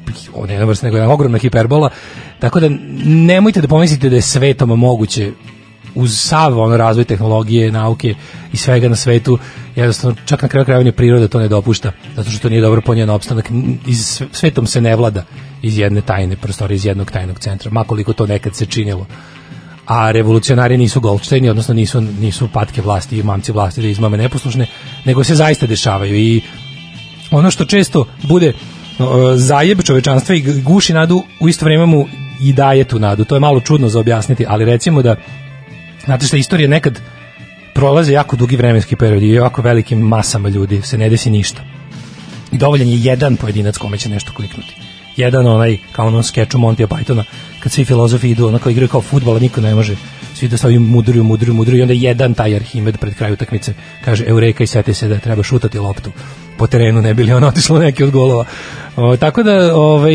ne 0.47 0.53
jedna 0.53 0.67
vrsta, 0.67 0.87
nego 0.87 0.97
jedna 0.97 1.13
ogromna 1.13 1.39
hiperbola, 1.39 1.91
tako 2.39 2.61
da 2.61 2.69
nemojte 3.05 3.61
da 3.61 3.69
pomislite 3.69 4.09
da 4.09 4.17
je 4.17 4.23
svetom 4.23 4.69
moguće 4.69 5.33
uz 5.95 6.19
sav 6.19 6.59
ono 6.59 6.77
razvoj 6.77 7.05
tehnologije, 7.05 7.73
nauke 7.73 8.15
i 8.53 8.57
svega 8.57 8.89
na 8.89 8.97
svetu, 8.97 9.39
jednostavno 9.77 10.17
čak 10.25 10.43
na 10.43 10.49
kraju 10.49 10.65
krajeva 10.65 10.93
priroda 10.93 11.29
to 11.29 11.39
ne 11.39 11.49
dopušta, 11.49 11.93
zato 12.17 12.31
što 12.31 12.43
to 12.43 12.49
nije 12.49 12.63
dobro 12.63 12.81
po 12.81 12.95
opstanak. 13.15 13.51
Iz 13.87 14.23
svetom 14.33 14.67
se 14.67 14.81
ne 14.81 14.97
vlada 14.97 15.25
iz 15.63 15.79
jedne 15.79 16.01
tajne 16.01 16.37
prostore, 16.37 16.75
iz 16.75 16.85
jednog 16.85 17.11
tajnog 17.11 17.39
centra, 17.39 17.71
makoliko 17.71 18.13
to 18.13 18.27
nekad 18.27 18.55
se 18.55 18.67
činilo. 18.67 19.07
A 19.87 20.11
revolucionari 20.11 20.79
nisu 20.79 21.01
Goldsteini, 21.01 21.49
odnosno 21.49 21.75
nisu, 21.75 22.01
nisu 22.01 22.49
patke 22.53 22.83
vlasti 22.83 23.19
i 23.19 23.23
mamci 23.23 23.53
vlasti 23.53 23.83
da 23.83 23.89
izmame 23.89 24.17
neposlušne, 24.17 24.67
nego 25.05 25.25
se 25.25 25.35
zaista 25.35 25.67
dešavaju 25.67 26.17
i 26.17 26.43
ono 27.31 27.51
što 27.51 27.65
često 27.65 28.07
bude 28.23 28.53
zajeb 29.37 29.83
čovečanstva 29.83 30.35
i 30.35 30.41
guši 30.63 30.93
nadu 30.93 31.23
u 31.41 31.49
isto 31.49 31.65
vrijeme 31.65 31.87
mu 31.87 32.07
i 32.41 32.53
daje 32.53 32.85
tu 32.85 32.99
nadu. 32.99 33.25
To 33.25 33.37
je 33.37 33.41
malo 33.41 33.61
čudno 33.61 33.89
za 33.89 34.01
objasniti, 34.01 34.45
ali 34.49 34.65
recimo 34.65 35.03
da 35.03 35.17
znate 36.05 36.27
što 36.27 36.37
istorija 36.37 36.69
nekad 36.69 37.01
prolaze 37.75 38.13
jako 38.13 38.37
dugi 38.37 38.57
vremenski 38.57 38.97
period 38.97 39.23
i 39.23 39.33
jako 39.33 39.63
velikim 39.63 39.99
masama 39.99 40.49
ljudi 40.49 40.83
se 40.83 40.99
ne 40.99 41.09
desi 41.09 41.31
ništa. 41.31 41.63
I 42.53 42.59
dovoljan 42.59 42.89
je 42.89 43.01
jedan 43.03 43.37
pojedinac 43.37 43.77
kome 43.77 43.99
će 43.99 44.09
nešto 44.09 44.33
kliknuti. 44.33 44.90
Jedan 45.17 45.47
onaj, 45.47 45.79
kao 45.93 46.07
onom 46.07 46.23
skeču 46.23 46.59
Montija 46.59 46.87
Pythona, 46.87 47.23
kad 47.61 47.73
svi 47.73 47.85
filozofi 47.85 48.31
idu, 48.31 48.49
onako 48.49 48.71
igraju 48.71 48.89
kao 48.89 49.01
futbol, 49.01 49.39
niko 49.41 49.61
ne 49.61 49.75
može 49.75 49.97
svi 50.35 50.49
da 50.49 50.57
stavim 50.57 50.83
mudruju, 50.83 51.25
mudruju, 51.25 51.55
mudruju 51.55 51.79
i 51.79 51.83
onda 51.83 51.95
jedan 51.95 52.35
taj 52.35 52.55
Arhimed 52.57 52.99
pred 52.99 53.15
kraju 53.15 53.35
utakmice 53.35 53.75
kaže 54.05 54.25
Eureka 54.27 54.65
i 54.65 54.67
sete 54.67 54.95
se 54.95 55.09
da 55.09 55.19
treba 55.19 55.43
šutati 55.43 55.79
loptu 55.79 56.11
po 56.61 56.67
terenu, 56.67 57.03
ne 57.03 57.15
bili 57.15 57.33
on 57.33 57.45
otišlo 57.45 57.79
neki 57.79 58.05
od 58.05 58.11
golova. 58.11 58.45
O, 58.97 59.17
tako 59.17 59.43
da 59.43 59.77
ovaj, 59.77 60.15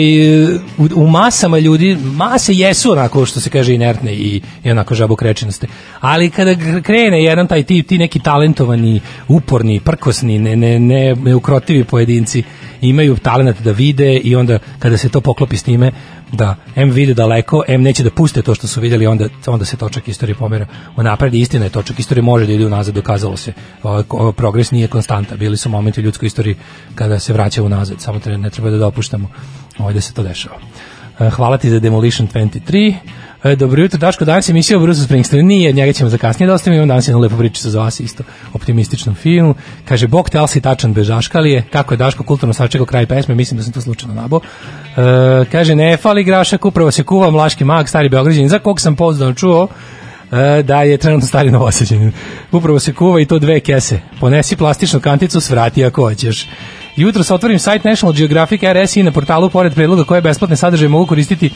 u, 0.77 0.87
u, 0.95 1.07
masama 1.07 1.59
ljudi, 1.59 1.97
mase 2.01 2.53
jesu 2.53 2.91
onako 2.91 3.25
što 3.25 3.39
se 3.39 3.49
kaže 3.49 3.73
inertne 3.73 4.13
i, 4.13 4.41
i 4.63 4.71
onako 4.71 4.95
žabokrečenosti. 4.95 5.67
Ali 5.99 6.29
kada 6.29 6.81
krene 6.81 7.23
jedan 7.23 7.47
taj 7.47 7.63
ti, 7.63 7.83
ti 7.83 7.97
neki 7.97 8.19
talentovani, 8.19 9.01
uporni, 9.27 9.79
prkosni, 9.79 10.39
ne, 10.39 10.55
ne, 10.55 10.79
ne, 10.79 11.15
neukrotivi 11.15 11.83
pojedinci 11.83 12.43
imaju 12.89 13.15
talent 13.15 13.61
da 13.61 13.71
vide 13.71 14.17
i 14.17 14.35
onda 14.35 14.59
kada 14.79 14.97
se 14.97 15.09
to 15.09 15.21
poklopi 15.21 15.57
s 15.57 15.63
time 15.63 15.91
da 16.31 16.55
M 16.75 16.89
vide 16.89 17.13
daleko, 17.13 17.63
M 17.67 17.81
neće 17.81 18.03
da 18.03 18.09
puste 18.09 18.41
to 18.41 18.55
što 18.55 18.67
su 18.67 18.81
vidjeli, 18.81 19.07
onda, 19.07 19.27
onda 19.47 19.65
se 19.65 19.77
točak 19.77 20.07
istorije 20.07 20.35
pomera 20.35 20.67
u 20.97 21.03
napred. 21.03 21.33
Istina 21.33 21.65
je, 21.65 21.69
točak 21.69 21.99
istorije 21.99 22.23
može 22.23 22.45
da 22.45 22.53
ide 22.53 22.65
unazad, 22.65 22.95
dokazalo 22.95 23.37
se. 23.37 23.53
O, 23.83 24.31
progres 24.31 24.71
nije 24.71 24.87
konstanta. 24.87 25.35
Bili 25.35 25.57
su 25.57 25.69
momenti 25.69 26.01
u 26.01 26.03
ljudskoj 26.03 26.27
istoriji 26.27 26.55
kada 26.95 27.19
se 27.19 27.33
vraća 27.33 27.63
unazad, 27.63 28.01
samo 28.01 28.19
treba, 28.19 28.37
ne 28.37 28.49
treba 28.49 28.69
da 28.69 28.77
dopuštamo 28.77 29.29
ovaj 29.77 29.93
da 29.93 30.01
se 30.01 30.13
to 30.13 30.23
dešava. 30.23 30.55
E, 31.19 31.29
hvala 31.29 31.57
ti 31.57 31.69
za 31.69 31.79
Demolition 31.79 32.27
23. 32.27 32.93
E, 33.45 33.55
dobro 33.55 33.81
jutro, 33.81 33.99
Daško, 33.99 34.25
danas 34.25 34.49
je 34.49 34.51
emisija 34.51 34.77
o 34.77 34.81
Bruce 34.81 35.01
Springsteen. 35.01 35.47
Nije, 35.47 35.71
njega 35.71 35.93
ćemo 35.93 36.09
za 36.09 36.17
kasnije 36.17 36.47
da 36.47 36.53
ostavimo. 36.53 36.75
Imam 36.75 36.87
danas 36.87 37.07
jednu 37.07 37.21
lepu 37.21 37.37
priču 37.37 37.69
za 37.69 37.79
vas 37.79 37.99
isto. 37.99 38.23
Optimističnom 38.53 39.15
filmu. 39.15 39.55
Kaže, 39.87 40.07
Bog 40.07 40.29
te, 40.29 40.37
ali 40.37 40.47
si 40.47 40.61
tačan 40.61 40.93
bez 40.93 41.07
žaškalije. 41.07 41.63
Kako 41.71 41.93
je 41.93 41.97
Daško 41.97 42.23
kulturno 42.23 42.53
sačekao 42.53 42.85
kraj 42.85 43.05
pesme, 43.05 43.35
mislim 43.35 43.57
da 43.57 43.63
sam 43.63 43.73
to 43.73 43.81
slučajno 43.81 44.15
nabo. 44.15 44.39
E, 44.39 45.45
kaže, 45.51 45.75
ne 45.75 45.97
fali 45.97 46.23
grašak, 46.23 46.65
upravo 46.65 46.91
se 46.91 47.03
kuva 47.03 47.31
mlaški 47.31 47.63
mag, 47.63 47.87
stari 47.89 48.09
beograđanin, 48.09 48.49
za 48.49 48.59
kog 48.59 48.79
sam 48.79 48.95
pozdano 48.95 49.33
čuo 49.33 49.67
e, 50.31 50.63
da 50.63 50.81
je 50.81 50.97
trenutno 50.97 51.27
stari 51.27 51.51
novosađen. 51.51 52.11
Upravo 52.51 52.79
se 52.79 52.93
kuva 52.93 53.21
i 53.21 53.25
to 53.25 53.39
dve 53.39 53.59
kese. 53.59 53.99
Ponesi 54.19 54.55
plastičnu 54.55 54.99
kanticu, 54.99 55.41
svrati 55.41 55.85
ako 55.85 56.01
hoćeš. 56.01 56.47
Jutro 56.95 57.23
se 57.23 57.33
otvorim 57.33 57.59
sajt 57.59 57.83
National 57.83 58.13
Geographic 58.13 58.61
RS 58.63 58.95
i 58.95 59.03
na 59.03 59.11
portalu 59.11 59.49
pored 59.49 59.73
predloga 59.73 60.03
koje 60.03 60.21
besplatne 60.21 60.55
sadržaje 60.55 60.89
mogu 60.89 61.05
koristiti 61.05 61.51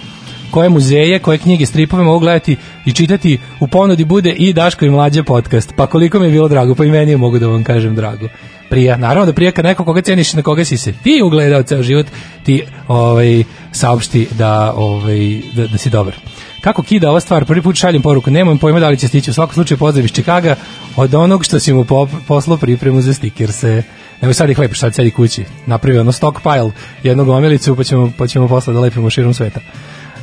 koje 0.49 0.69
muzeje, 0.69 1.19
koje 1.19 1.37
knjige, 1.37 1.65
stripove 1.65 2.03
mogu 2.03 2.19
gledati 2.19 2.57
i 2.85 2.93
čitati 2.93 3.39
u 3.59 3.67
ponudi 3.67 4.05
bude 4.05 4.31
i 4.31 4.53
Daško 4.53 4.85
i 4.85 4.89
Mlađe 4.89 5.23
podcast. 5.23 5.73
Pa 5.75 5.87
koliko 5.87 6.19
mi 6.19 6.25
je 6.25 6.31
bilo 6.31 6.47
drago, 6.47 6.75
pa 6.75 6.85
i 6.85 6.91
meni 6.91 7.11
je 7.11 7.17
mogu 7.17 7.39
da 7.39 7.47
vam 7.47 7.63
kažem 7.63 7.95
drago. 7.95 8.27
Prija, 8.69 8.97
naravno 8.97 9.25
da 9.25 9.33
prija 9.33 9.51
kad 9.51 9.65
neko 9.65 9.85
koga 9.85 10.01
ceniš 10.01 10.33
na 10.33 10.41
koga 10.41 10.65
si 10.65 10.77
se 10.77 10.93
ti 11.03 11.21
ugledao 11.25 11.63
ceo 11.63 11.83
život, 11.83 12.05
ti 12.43 12.63
ovaj, 12.87 13.43
saopšti 13.71 14.27
da, 14.37 14.73
ovaj, 14.75 15.41
da, 15.53 15.67
da 15.67 15.77
si 15.77 15.89
dobar. 15.89 16.15
Kako 16.61 16.83
kida 16.83 17.09
ova 17.09 17.19
stvar, 17.19 17.45
prvi 17.45 17.61
put 17.61 17.75
šaljem 17.75 18.01
poruku, 18.01 18.31
nemam 18.31 18.57
pojma 18.57 18.79
da 18.79 18.89
li 18.89 18.97
će 18.97 19.07
stići, 19.07 19.31
u 19.31 19.33
svakom 19.33 19.53
slučaju 19.53 19.77
pozdrav 19.77 20.05
iz 20.05 20.11
Čikaga 20.11 20.55
od 20.95 21.15
onog 21.15 21.45
što 21.45 21.59
si 21.59 21.73
mu 21.73 21.85
poslao 22.27 22.57
pripremu 22.57 23.01
za 23.01 23.13
stikerse. 23.13 23.83
Evo 24.21 24.33
sad 24.33 24.49
ih 24.49 24.59
lepiš, 24.59 24.79
sad 24.79 24.95
sedi 24.95 25.11
kući. 25.11 25.45
Napravi 25.65 25.99
ono 25.99 26.11
stockpile, 26.11 26.71
jednog 27.03 27.29
omilicu, 27.29 27.75
pa 27.75 27.83
ćemo, 27.83 28.11
pa 28.17 28.27
ćemo 28.27 28.47
posle 28.47 28.73
da 28.73 28.79
lepimo 28.79 29.09
širom 29.09 29.33
sveta. 29.33 29.59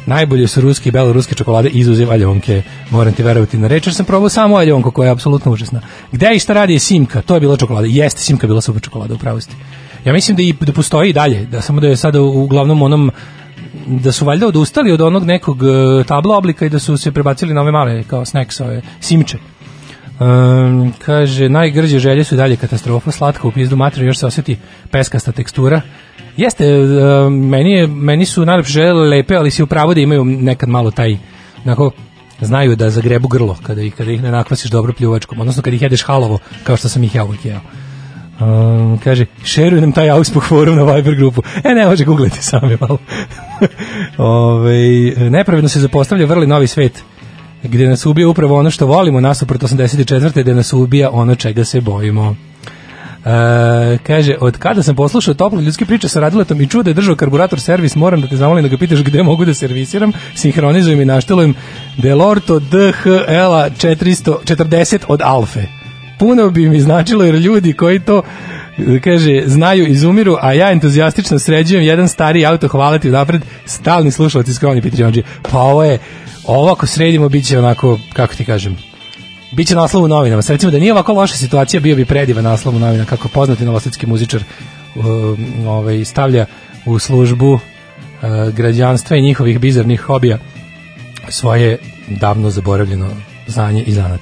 Najbolje 0.07 0.47
su 0.49 0.61
ruske 0.61 0.89
i 0.89 0.93
beloruske 0.93 1.35
čokolade 1.35 1.69
izuzev 1.69 2.11
aljonke. 2.11 2.63
Moram 2.91 3.13
ti 3.13 3.23
verovati 3.23 3.59
na 3.59 3.69
reč, 3.69 3.87
jer 3.87 3.95
sam 3.95 4.07
probao 4.07 4.29
samo 4.29 4.57
aljonku 4.57 4.91
koja 4.91 5.07
je 5.07 5.13
apsolutno 5.13 5.53
užasna. 5.53 5.81
Gde 6.13 6.31
i 6.35 6.39
šta 6.39 6.53
radi 6.53 6.73
je 6.73 6.79
Simka? 6.79 7.23
To 7.23 7.35
je 7.35 7.41
bila 7.41 7.57
čokolada. 7.57 7.87
Jeste, 7.87 8.21
Simka 8.21 8.47
bila 8.47 8.61
super 8.61 8.83
čokolada, 8.83 9.15
u 9.15 9.19
pravosti. 9.19 9.55
Ja 10.05 10.13
mislim 10.13 10.37
da 10.37 10.43
i 10.43 10.53
da 10.61 10.73
postoji 10.73 11.11
i 11.11 11.13
dalje, 11.13 11.47
da 11.47 11.61
samo 11.61 11.81
da 11.81 11.89
je 11.89 11.97
sada 11.97 12.21
uglavnom 12.23 12.83
onom 12.83 13.11
da 13.87 14.13
su 14.13 14.25
valjda 14.25 14.47
odustali 14.47 14.93
od 14.93 15.01
onog 15.01 15.25
nekog 15.25 15.63
uh, 15.63 16.07
tabla 16.07 16.37
oblika 16.37 16.67
i 16.67 16.69
da 16.69 16.79
su 16.79 16.97
se 16.97 17.13
prebacili 17.13 17.55
na 17.55 17.61
ove 17.61 17.73
male 17.73 18.03
kao 18.03 18.25
snacks, 18.25 18.61
ove 18.61 18.83
simče. 19.01 19.39
Um, 20.21 20.93
kaže, 21.05 21.49
najgrđe 21.49 21.99
želje 21.99 22.25
su 22.25 22.37
dalje 22.37 22.57
katastrofa, 22.57 23.11
slatka 23.11 23.49
u 23.49 23.51
pizdu 23.51 23.77
materiju, 23.77 24.07
još 24.07 24.19
se 24.19 24.27
osjeti 24.27 24.57
peskasta 24.91 25.33
tekstura. 25.33 25.81
Jeste, 26.37 26.81
uh, 26.81 27.33
meni, 27.33 27.73
je, 27.73 27.87
meni 27.87 28.25
su 28.25 28.45
najlepše 28.45 28.73
želje 28.73 28.93
lepe, 28.93 29.37
ali 29.37 29.51
si 29.51 29.63
upravo 29.63 29.95
da 29.95 30.01
imaju 30.01 30.25
nekad 30.25 30.69
malo 30.69 30.91
taj, 30.91 31.17
onako, 31.65 31.91
znaju 32.41 32.77
da 32.77 32.91
zagrebu 32.91 33.29
grlo 33.29 33.57
kada 33.63 33.83
ih, 33.83 33.95
kada 33.95 34.11
ih 34.11 34.23
ne 34.23 34.31
nakvasiš 34.31 34.71
dobro 34.71 34.93
pljuvačkom, 34.93 35.41
odnosno 35.41 35.63
kada 35.63 35.77
ih 35.77 35.83
jedeš 35.83 36.05
halovo, 36.05 36.39
kao 36.65 36.77
što 36.77 36.89
sam 36.89 37.05
ih 37.05 37.15
ja 37.15 37.25
uvijek 37.25 37.45
jeo. 37.45 37.61
Um, 38.41 38.99
kaže, 39.05 39.27
šeruj 39.45 39.81
nam 39.81 39.93
taj 39.93 40.11
Augsburg 40.11 40.47
forum 40.47 40.77
na 40.77 40.83
Viber 40.83 41.15
grupu. 41.15 41.43
E, 41.65 41.75
ne 41.75 41.87
može 41.87 42.05
googliti 42.05 42.43
sami 42.43 42.77
malo. 42.81 42.99
Ove, 44.19 45.13
nepravedno 45.31 45.69
se 45.69 45.81
zapostavlja 45.81 46.27
vrli 46.27 46.47
novi 46.47 46.67
svet 46.67 47.03
gde 47.63 47.89
nas 47.89 48.07
ubija 48.07 48.29
upravo 48.29 48.59
ono 48.59 48.71
što 48.71 48.87
volimo, 48.87 49.21
nasuprot 49.21 49.63
84. 49.63 50.41
gde 50.43 50.55
nas 50.55 50.73
ubija 50.73 51.11
ono 51.13 51.35
čega 51.35 51.65
se 51.65 51.81
bojimo. 51.81 52.37
E, 53.27 53.99
kaže, 54.03 54.37
od 54.41 54.59
kada 54.59 54.83
sam 54.83 54.97
poslušao 54.97 55.35
toplo 55.35 55.61
ljudske 55.61 55.85
priče 55.85 56.09
sa 56.09 56.21
radiletom 56.21 56.61
i 56.61 56.67
čuo 56.67 56.83
da 56.83 56.91
je 56.91 56.95
držao 56.95 57.17
karburator 57.17 57.61
servis, 57.61 57.97
moram 57.97 58.21
da 58.21 58.29
te 58.29 58.37
zamolim 58.37 58.63
da 58.63 58.69
ga 58.69 58.77
pitaš 58.77 59.03
gde 59.03 59.23
mogu 59.23 59.45
da 59.45 59.55
servisiram, 59.55 60.13
sinhronizujem 60.35 61.01
i 61.01 61.05
naštelujem 61.05 61.55
Delorto 61.97 62.59
DHL 62.59 63.55
440 63.79 64.99
od 65.09 65.23
Alfe. 65.25 65.63
Puno 66.19 66.51
bi 66.51 66.69
mi 66.69 66.81
značilo 66.81 67.25
jer 67.25 67.35
ljudi 67.35 67.73
koji 67.73 68.01
to 68.01 68.23
kaže, 69.05 69.43
znaju 69.47 69.87
izumiru, 69.87 70.37
a 70.41 70.53
ja 70.53 70.71
entuzijastično 70.73 71.39
sređujem 71.39 71.85
jedan 71.85 72.09
stari 72.09 72.47
auto, 72.47 72.69
hvala 72.69 72.99
ti 72.99 73.11
napred, 73.11 73.43
stalni 73.65 74.11
slušalac 74.11 74.49
iz 74.49 74.59
Kroni 74.59 74.83
Petrijonđi. 74.83 75.23
Pa 75.43 75.59
ovo 75.59 75.85
je, 75.85 75.99
ovo 76.45 76.73
ako 76.73 76.87
sredimo, 76.87 77.29
bit 77.29 77.47
će 77.47 77.59
onako, 77.59 77.99
kako 78.13 78.35
ti 78.35 78.45
kažem, 78.45 78.77
Biće 79.57 79.75
naslov 79.75 80.05
u 80.05 80.09
novinama. 80.09 80.43
Sad 80.43 80.55
recimo 80.55 80.71
da 80.71 80.79
nije 80.79 80.93
ovako 80.93 81.13
loša 81.13 81.37
situacija, 81.37 81.81
bio 81.81 81.97
bi 81.97 82.05
predivan 82.05 82.45
naslov 82.45 82.77
u 82.77 82.79
novinama, 82.79 83.09
kako 83.09 83.29
poznati 83.29 83.65
novosadski 83.65 84.07
muzičar 84.07 84.43
uh, 84.95 85.05
ovaj, 85.67 86.05
stavlja 86.05 86.47
u 86.87 86.99
službu 86.99 87.53
uh, 87.53 87.61
građanstva 88.55 89.17
i 89.17 89.23
njihovih 89.23 89.59
bizarnih 89.59 90.01
hobija 90.01 90.39
svoje 91.29 91.79
davno 92.09 92.51
zaboravljeno 92.51 93.11
znanje 93.47 93.83
i 93.83 93.93
zanat. 93.93 94.21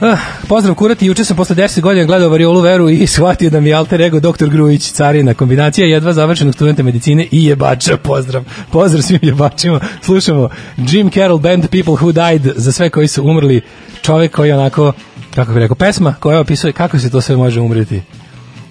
Ah, 0.00 0.18
pozdrav 0.48 0.74
kurati, 0.74 1.06
juče 1.06 1.24
sam 1.24 1.36
posle 1.36 1.56
10 1.56 1.80
godina 1.80 2.06
gledao 2.06 2.28
Variolu 2.28 2.60
Veru 2.60 2.90
i 2.90 3.06
shvatio 3.06 3.50
da 3.50 3.60
mi 3.60 3.68
je 3.68 3.74
alter 3.74 4.00
ego 4.00 4.20
doktor 4.20 4.48
Grujić, 4.48 4.92
carina, 4.92 5.34
kombinacija 5.34 5.86
jedva 5.86 6.12
završenog 6.12 6.54
studenta 6.54 6.82
medicine 6.82 7.26
i 7.30 7.44
jebača, 7.44 7.96
pozdrav. 7.96 8.44
Pozdrav 8.72 9.02
svim 9.02 9.18
jebačima, 9.22 9.80
slušamo 10.02 10.48
Jim 10.76 11.10
Carroll 11.10 11.38
Band 11.38 11.62
People 11.62 11.94
Who 11.94 12.12
Died 12.12 12.52
za 12.56 12.72
sve 12.72 12.90
koji 12.90 13.08
su 13.08 13.24
umrli, 13.24 13.60
čovek 14.02 14.32
koji 14.32 14.52
onako, 14.52 14.92
kako 15.34 15.52
bih 15.52 15.60
rekao, 15.60 15.74
pesma 15.74 16.14
koja 16.20 16.40
opisuje 16.40 16.72
kako 16.72 16.98
se 16.98 17.10
to 17.10 17.20
sve 17.20 17.36
može 17.36 17.60
umriti. 17.60 18.02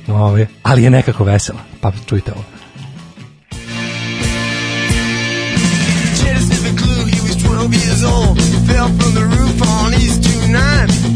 Ove, 0.08 0.22
ovaj, 0.22 0.46
ali 0.64 0.84
je 0.84 0.90
nekako 0.90 1.24
vesela, 1.24 1.60
pa 1.82 1.92
čujte 2.06 2.32
ovo. 2.32 2.44
Years 7.72 8.04
old, 8.04 8.38
fell 8.68 8.88
from 8.88 9.14
the 9.14 9.37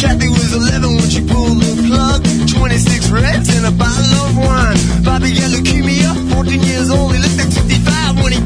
Kathy 0.01 0.29
was 0.29 0.51
11 0.51 0.97
when 0.97 1.09
she 1.13 1.21
pulled 1.21 1.61
the 1.61 1.77
plug. 1.85 2.25
26 2.49 3.11
reds 3.11 3.49
and 3.53 3.67
a 3.67 3.71
bottle 3.71 4.13
of 4.25 4.35
wine. 4.35 4.77
Bobby 5.05 5.29
got 5.29 5.53
leukemia, 5.53 6.09
14 6.33 6.59
years 6.59 6.89
old. 6.89 7.13
He 7.13 7.21
looked 7.21 7.37
like 7.37 7.53
55 7.53 8.23
when 8.23 8.33
he 8.33 8.41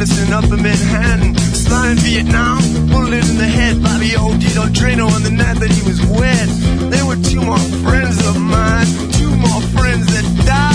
Madison 0.00 0.32
up 0.32 0.44
in 0.44 0.62
Manhattan. 0.62 1.36
Sly 1.36 1.90
in 1.90 1.98
Vietnam, 1.98 2.62
bullet 2.88 3.22
in 3.28 3.36
the 3.36 3.44
head 3.44 3.82
by 3.82 3.98
the 3.98 4.16
old 4.16 4.36
Dito 4.36 4.66
Drano 4.68 5.10
on 5.10 5.22
the 5.22 5.30
night 5.30 5.60
that 5.60 5.70
he 5.70 5.82
was 5.82 6.00
wed. 6.06 6.48
There 6.90 7.04
were 7.04 7.16
two 7.16 7.42
more 7.42 7.58
friends 7.84 8.16
of 8.26 8.40
mine, 8.40 8.86
two 9.12 9.28
more 9.36 9.60
friends 9.76 10.06
that 10.06 10.46
died. 10.46 10.69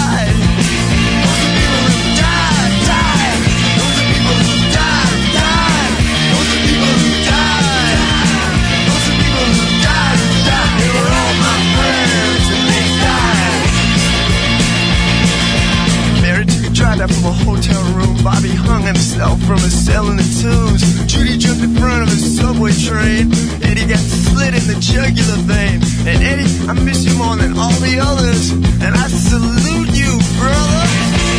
Bobby 18.26 18.50
hung 18.50 18.82
himself 18.82 19.40
from 19.44 19.62
a 19.62 19.70
cell 19.70 20.10
in 20.10 20.18
the 20.18 20.26
tombs. 20.42 20.82
Judy 21.06 21.38
jumped 21.38 21.62
in 21.62 21.76
front 21.76 22.02
of 22.02 22.10
a 22.10 22.18
subway 22.18 22.74
train. 22.74 23.30
Eddie 23.62 23.86
got 23.86 24.02
slit 24.02 24.58
in 24.58 24.66
the 24.66 24.74
jugular 24.82 25.38
vein. 25.46 25.78
And 26.10 26.24
Eddie, 26.26 26.50
I 26.66 26.74
miss 26.74 27.06
you 27.06 27.14
more 27.22 27.38
than 27.38 27.54
all 27.56 27.78
the 27.86 28.00
others. 28.02 28.50
And 28.82 28.98
I 28.98 29.08
salute 29.10 29.94
you, 29.94 30.18
brother. 30.42 30.82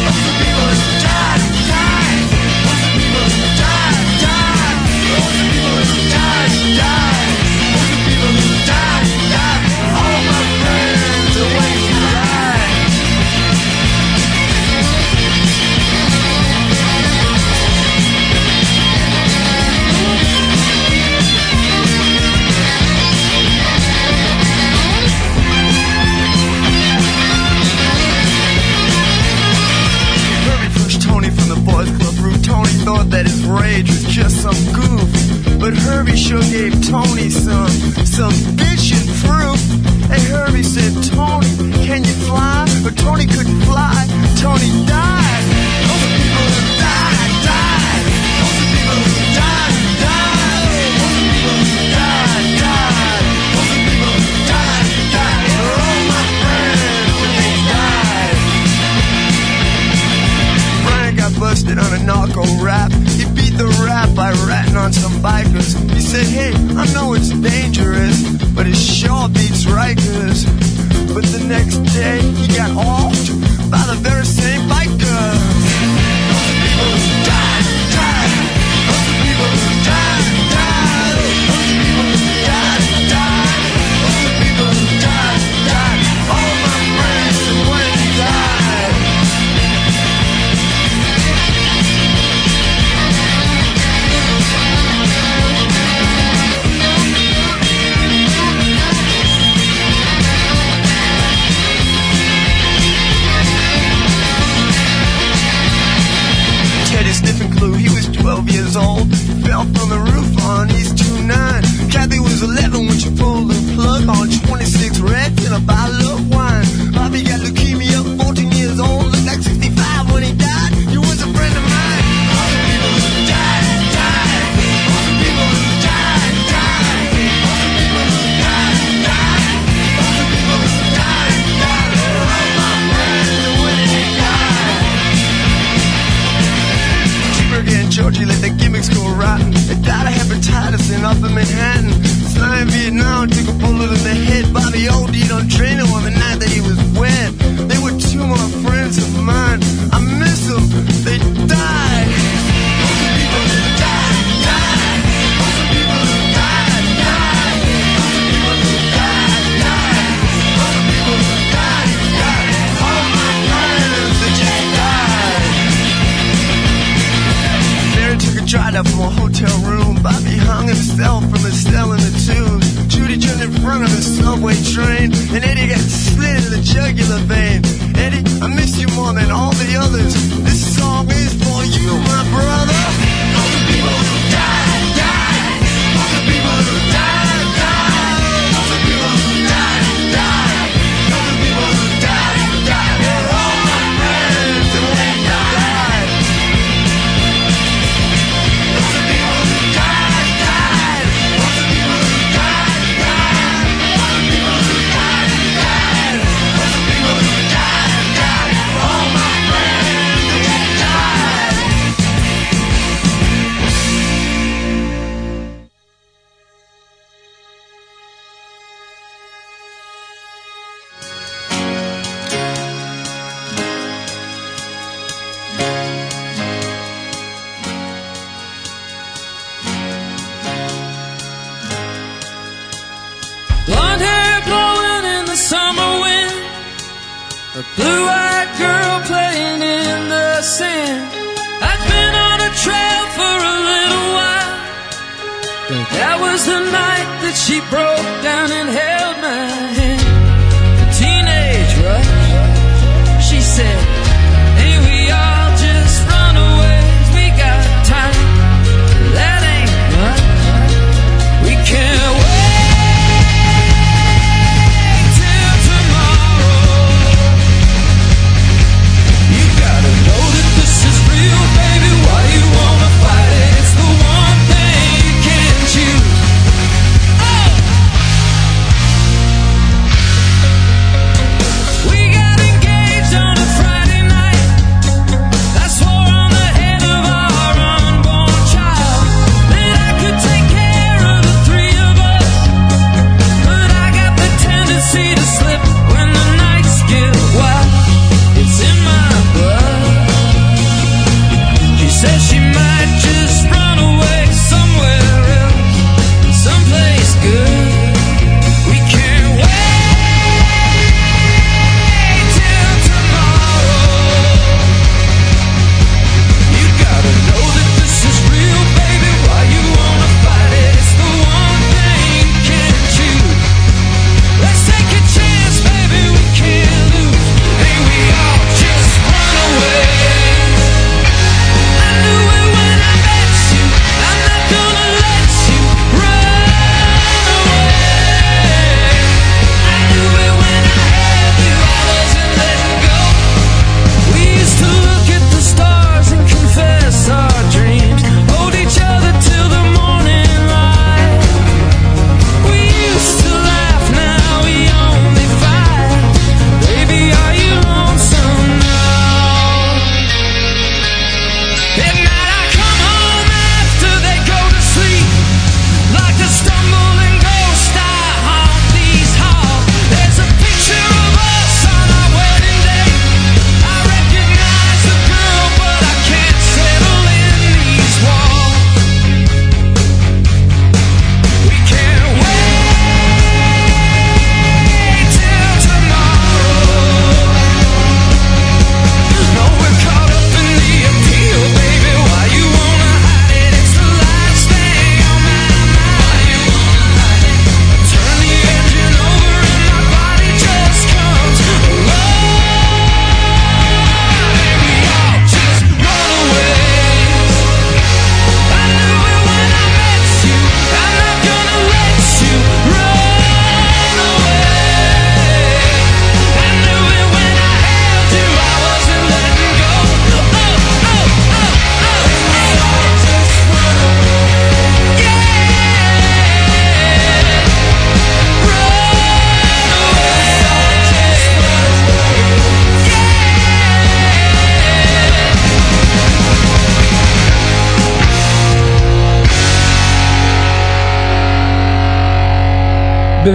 The 0.07 0.15
people 0.39 0.63
that's 0.63 1.03
died 1.03 1.66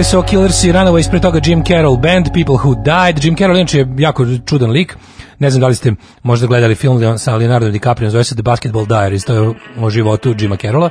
Bili 0.02 0.10
su 0.10 0.24
Killers 0.24 0.64
i 0.64 0.72
Runaways, 0.72 1.10
pre 1.10 1.20
toga 1.20 1.40
Jim 1.46 1.64
Carroll 1.64 1.98
Band, 1.98 2.26
People 2.34 2.56
Who 2.56 2.76
Died. 2.84 3.24
Jim 3.24 3.36
Carroll 3.36 3.58
inače 3.58 3.78
je 3.78 3.88
jako 3.98 4.26
čudan 4.46 4.72
lik. 4.72 4.98
Ne 5.40 5.50
znam 5.50 5.62
da 5.62 5.68
li 5.68 5.76
ste 5.76 5.94
možda 6.24 6.48
gledali 6.48 6.76
film 6.76 7.18
sa 7.18 7.36
Leonardo 7.36 7.70
DiCaprio, 7.70 8.10
zove 8.10 8.24
se 8.24 8.36
The 8.36 8.42
Basketball 8.42 8.86
Diaries, 8.86 9.26
to 9.26 9.34
je 9.34 9.54
o 9.80 9.90
životu 9.90 10.36
Jima 10.40 10.58
Carrolla. 10.58 10.90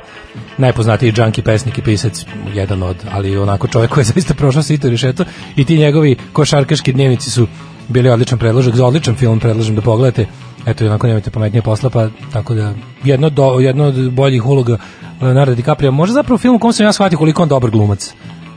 Najpoznatiji 0.57 1.13
junkie 1.17 1.43
pesnik 1.43 1.77
i 1.77 1.81
pisac, 1.81 2.25
jedan 2.53 2.83
od, 2.83 2.95
ali 3.11 3.37
onako 3.37 3.67
čovjek 3.67 3.91
koji 3.91 4.01
je 4.01 4.05
zaista 4.05 4.33
prošao 4.33 4.63
sito 4.63 4.87
i 4.87 4.91
rešeto. 4.91 5.25
I 5.55 5.65
ti 5.65 5.77
njegovi 5.77 6.15
košarkaški 6.33 6.93
dnevnici 6.93 7.31
su 7.31 7.47
bili 7.87 8.09
odličan 8.09 8.39
predložak, 8.39 8.75
za 8.75 8.85
odličan 8.85 9.15
film 9.15 9.39
predlažem 9.39 9.75
da 9.75 9.81
pogledate. 9.81 10.25
Eto, 10.65 10.85
onako 10.85 11.07
nemojte 11.07 11.31
pametnije 11.31 11.61
posla, 11.61 11.89
pa 11.89 12.07
tako 12.33 12.53
da 12.53 12.73
jedno, 13.03 13.29
do, 13.29 13.59
jedno 13.59 13.83
od 13.83 14.11
boljih 14.11 14.45
uloga 14.45 14.77
Leonardo 15.21 15.55
DiCaprio, 15.55 15.91
možda 15.91 16.13
zapravo 16.13 16.37
film 16.37 16.55
u 16.55 16.59
kom 16.59 16.73
sam 16.73 16.85
ja 16.85 16.91
shvatio 16.91 17.17
koliko 17.17 17.43
on 17.43 17.49
dobar 17.49 17.71
glumac. 17.71 18.13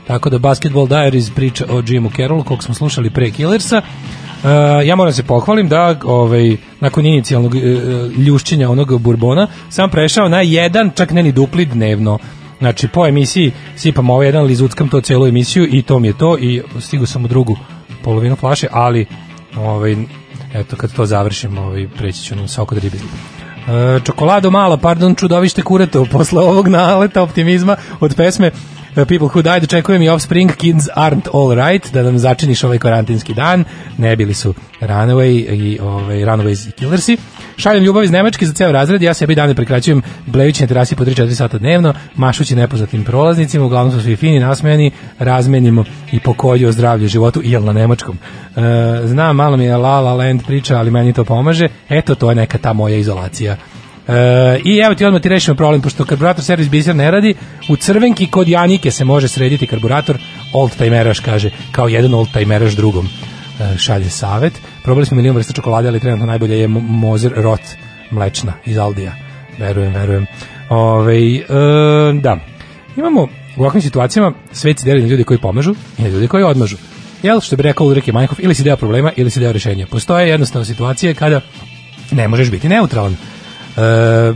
Tako 0.07 0.29
da 0.29 0.37
Basketball 0.37 0.87
Diaries 0.87 1.29
priča 1.29 1.65
o 1.69 1.81
Jimu 1.87 2.11
Carrollu, 2.15 2.43
kog 2.43 2.63
smo 2.63 2.73
slušali 2.73 3.09
pre 3.09 3.31
Killersa. 3.31 3.81
Uh, 4.43 4.49
ja 4.85 4.95
moram 4.95 5.13
se 5.13 5.23
pohvalim 5.23 5.67
da 5.67 5.99
ovaj, 6.03 6.57
nakon 6.79 7.05
inicijalnog 7.05 7.55
uh, 7.55 7.61
ljušćenja 8.17 8.69
onog 8.69 9.01
burbona 9.01 9.47
sam 9.69 9.89
prešao 9.89 10.29
na 10.29 10.41
jedan, 10.41 10.91
čak 10.95 11.11
ne 11.11 11.23
ni 11.23 11.31
dupli 11.31 11.65
dnevno. 11.65 12.19
Znači, 12.59 12.87
po 12.87 13.07
emisiji 13.07 13.51
sipam 13.75 14.09
ovaj 14.09 14.27
jedan, 14.27 14.45
lizuckam 14.45 14.89
to 14.89 15.01
celu 15.01 15.27
emisiju 15.27 15.67
i 15.71 15.81
to 15.81 15.99
mi 15.99 16.07
je 16.07 16.17
to 16.17 16.37
i 16.37 16.61
stigu 16.79 17.05
sam 17.05 17.25
u 17.25 17.27
drugu 17.27 17.57
polovinu 18.03 18.35
flaše, 18.35 18.67
ali 18.71 19.05
ovaj, 19.57 19.95
eto, 20.53 20.75
kad 20.75 20.93
to 20.93 21.05
završim, 21.05 21.57
ovaj, 21.57 21.87
preći 21.97 22.23
ću 22.23 22.35
na 22.35 22.47
sok 22.47 22.71
od 22.71 22.77
ribe. 22.77 22.97
Uh, 22.97 24.03
čokolado 24.03 24.51
mala, 24.51 24.77
pardon, 24.77 25.15
čudovište 25.15 25.61
kureto, 25.61 26.05
posle 26.11 26.41
ovog 26.41 26.67
naleta 26.67 27.21
optimizma 27.21 27.75
od 27.99 28.15
pesme 28.15 28.51
People 28.95 29.27
Who 29.27 29.41
Died, 29.41 29.63
očekujem 29.63 30.01
i 30.01 30.09
Offspring, 30.09 30.51
Kids 30.55 30.87
Aren't 30.95 31.27
All 31.33 31.55
Right, 31.55 31.93
da 31.93 32.03
nam 32.03 32.17
začiniš 32.17 32.63
ovaj 32.63 32.77
karantinski 32.79 33.33
dan, 33.33 33.63
ne 33.97 34.15
bili 34.15 34.33
su 34.33 34.53
Runaway 34.81 35.53
i 35.53 35.79
ovaj, 35.81 36.17
Runaways 36.17 36.69
i 36.69 36.71
Killersi. 36.71 37.17
Šaljem 37.57 37.83
ljubav 37.83 38.03
iz 38.03 38.11
Nemačke 38.11 38.45
za 38.45 38.53
ceo 38.53 38.71
razred, 38.71 39.01
ja 39.01 39.13
sebi 39.13 39.35
dane 39.35 39.55
prekraćujem 39.55 40.01
blejući 40.25 40.63
na 40.63 40.67
terasi 40.67 40.95
po 40.95 41.05
3-4 41.05 41.33
sata 41.33 41.57
dnevno, 41.57 41.93
mašući 42.15 42.55
nepoznatim 42.55 43.03
prolaznicima, 43.03 43.65
uglavnom 43.65 43.93
su 43.93 44.01
svi 44.01 44.15
fini, 44.15 44.39
nasmejani, 44.39 44.91
razmenimo 45.19 45.83
i 46.11 46.19
pokolju 46.19 46.67
o 46.67 46.71
zdravlju, 46.71 47.07
životu, 47.07 47.41
jel 47.43 47.63
na 47.63 47.73
nemačkom. 47.73 48.17
E, 48.55 48.61
znam, 49.05 49.35
malo 49.35 49.57
mi 49.57 49.65
je 49.65 49.77
La 49.77 49.99
La 49.99 50.13
Land 50.13 50.45
priča, 50.47 50.77
ali 50.77 50.91
meni 50.91 51.13
to 51.13 51.23
pomaže, 51.23 51.67
eto, 51.89 52.15
to 52.15 52.29
je 52.29 52.35
neka 52.35 52.57
ta 52.57 52.73
moja 52.73 52.97
izolacija. 52.97 53.57
E, 54.07 54.59
I 54.65 54.77
evo 54.77 54.95
ti 54.95 55.05
odmah 55.05 55.21
ti 55.21 55.29
rešimo 55.29 55.55
problem, 55.55 55.81
pošto 55.81 56.05
karburator 56.05 56.43
servis 56.43 56.69
biser 56.69 56.95
ne 56.95 57.11
radi, 57.11 57.35
u 57.69 57.75
crvenki 57.75 58.27
kod 58.27 58.47
Janike 58.47 58.91
se 58.91 59.05
može 59.05 59.27
srediti 59.27 59.67
karburator, 59.67 60.17
old 60.53 60.71
timeraš 60.77 61.19
kaže, 61.19 61.49
kao 61.71 61.87
jedan 61.87 62.13
old 62.13 62.27
timeraš 62.33 62.73
drugom. 62.73 63.09
e, 63.59 63.77
šalje 63.77 64.09
savet. 64.09 64.53
Probali 64.83 65.05
smo 65.05 65.17
milion 65.17 65.35
vrsta 65.35 65.53
čokolade, 65.53 65.87
ali 65.87 65.99
trenutno 65.99 66.25
najbolje 66.25 66.59
je 66.59 66.67
Mo- 66.67 66.81
Mozer 66.81 67.31
Rot 67.35 67.61
mlečna 68.11 68.53
iz 68.65 68.77
Aldija. 68.77 69.15
Verujem, 69.59 69.93
verujem. 69.93 70.25
Ove, 70.69 71.35
e, 71.35 71.43
da. 72.21 72.37
Imamo 72.97 73.27
u 73.57 73.61
ovakvim 73.61 73.81
situacijama 73.81 74.33
svet 74.51 74.79
se 74.79 74.85
deli 74.85 75.17
na 75.17 75.23
koji 75.23 75.39
pomažu 75.39 75.75
i 75.97 76.01
na 76.01 76.27
koji 76.27 76.43
odmažu. 76.43 76.77
Jel, 77.23 77.39
što 77.39 77.55
bi 77.55 77.63
rekao 77.63 77.87
Ulrike 77.87 78.11
Majkov, 78.11 78.37
ili 78.41 78.55
si 78.55 78.63
deo 78.63 78.77
problema 78.77 79.11
ili 79.15 79.29
si 79.29 79.39
deo 79.39 79.51
rešenja. 79.51 79.87
Postoje 79.87 80.29
jednostavno 80.29 80.65
situacije 80.65 81.13
kada 81.13 81.41
ne 82.11 82.27
možeš 82.27 82.51
biti 82.51 82.69
neutralan. 82.69 83.15
E, 83.77 84.33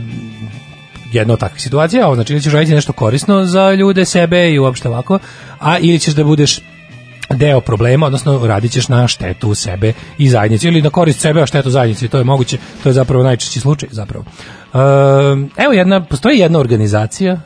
jedna 1.12 1.32
od 1.32 1.40
takvih 1.40 1.62
situacija, 1.62 2.06
ovo 2.06 2.14
znači 2.14 2.32
ili 2.32 2.42
ćeš 2.42 2.52
raditi 2.52 2.74
nešto 2.74 2.92
korisno 2.92 3.44
za 3.44 3.72
ljude, 3.72 4.04
sebe 4.04 4.50
i 4.50 4.58
uopšte 4.58 4.88
ovako, 4.88 5.18
a 5.58 5.78
ili 5.78 5.98
ćeš 5.98 6.14
da 6.14 6.24
budeš 6.24 6.60
deo 7.30 7.60
problema, 7.60 8.06
odnosno 8.06 8.46
radit 8.46 8.72
ćeš 8.72 8.88
na 8.88 9.08
štetu 9.08 9.54
sebe 9.54 9.92
i 10.18 10.28
zajednice 10.28 10.68
ili 10.68 10.82
na 10.82 10.90
korist 10.90 11.20
sebe, 11.20 11.42
a 11.42 11.46
štetu 11.46 11.70
zajednice, 11.70 12.08
to 12.08 12.18
je 12.18 12.24
moguće, 12.24 12.58
to 12.82 12.88
je 12.88 12.92
zapravo 12.92 13.24
najčešći 13.24 13.60
slučaj 13.60 13.88
zapravo. 13.92 14.24
E, 14.74 14.78
evo 15.56 15.72
jedna, 15.72 16.04
postoji 16.04 16.38
jedna 16.38 16.58
organizacija 16.58 17.40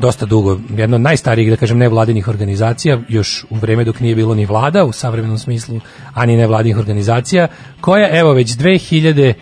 dosta 0.00 0.26
dugo, 0.26 0.58
jedna 0.76 0.94
od 0.94 1.00
najstarijih, 1.00 1.50
da 1.50 1.56
kažem, 1.56 1.78
nevladinih 1.78 2.28
organizacija, 2.28 2.98
još 3.08 3.44
u 3.50 3.56
vreme 3.56 3.84
dok 3.84 4.00
nije 4.00 4.14
bilo 4.14 4.34
ni 4.34 4.46
vlada 4.46 4.84
u 4.84 4.92
savremenom 4.92 5.38
smislu, 5.38 5.80
a 6.14 6.26
ni 6.26 6.36
nevladinih 6.36 6.78
organizacija, 6.78 7.48
koja, 7.80 8.18
evo, 8.18 8.32
već 8.32 8.48
2000 8.48 9.32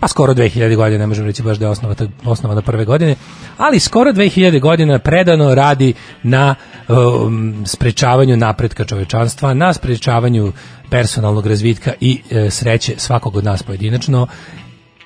pa 0.00 0.08
skoro 0.08 0.34
2000 0.34 0.76
godina, 0.76 0.98
ne 0.98 1.06
možemo 1.06 1.26
reći 1.26 1.42
baš 1.42 1.58
da 1.58 1.64
je 1.64 1.70
osnova, 1.70 1.94
osnovana 2.24 2.62
prve 2.62 2.84
godine, 2.84 3.16
ali 3.56 3.80
skoro 3.80 4.12
2000 4.12 4.60
godina 4.60 4.98
predano 4.98 5.54
radi 5.54 5.94
na 6.22 6.54
um, 6.88 7.62
sprečavanju 7.66 8.36
napretka 8.36 8.84
čovečanstva, 8.84 9.54
na 9.54 9.72
sprečavanju 9.72 10.52
personalnog 10.90 11.46
razvitka 11.46 11.92
i 12.00 12.20
e, 12.30 12.50
sreće 12.50 12.94
svakog 12.96 13.36
od 13.36 13.44
nas 13.44 13.62
pojedinačno. 13.62 14.26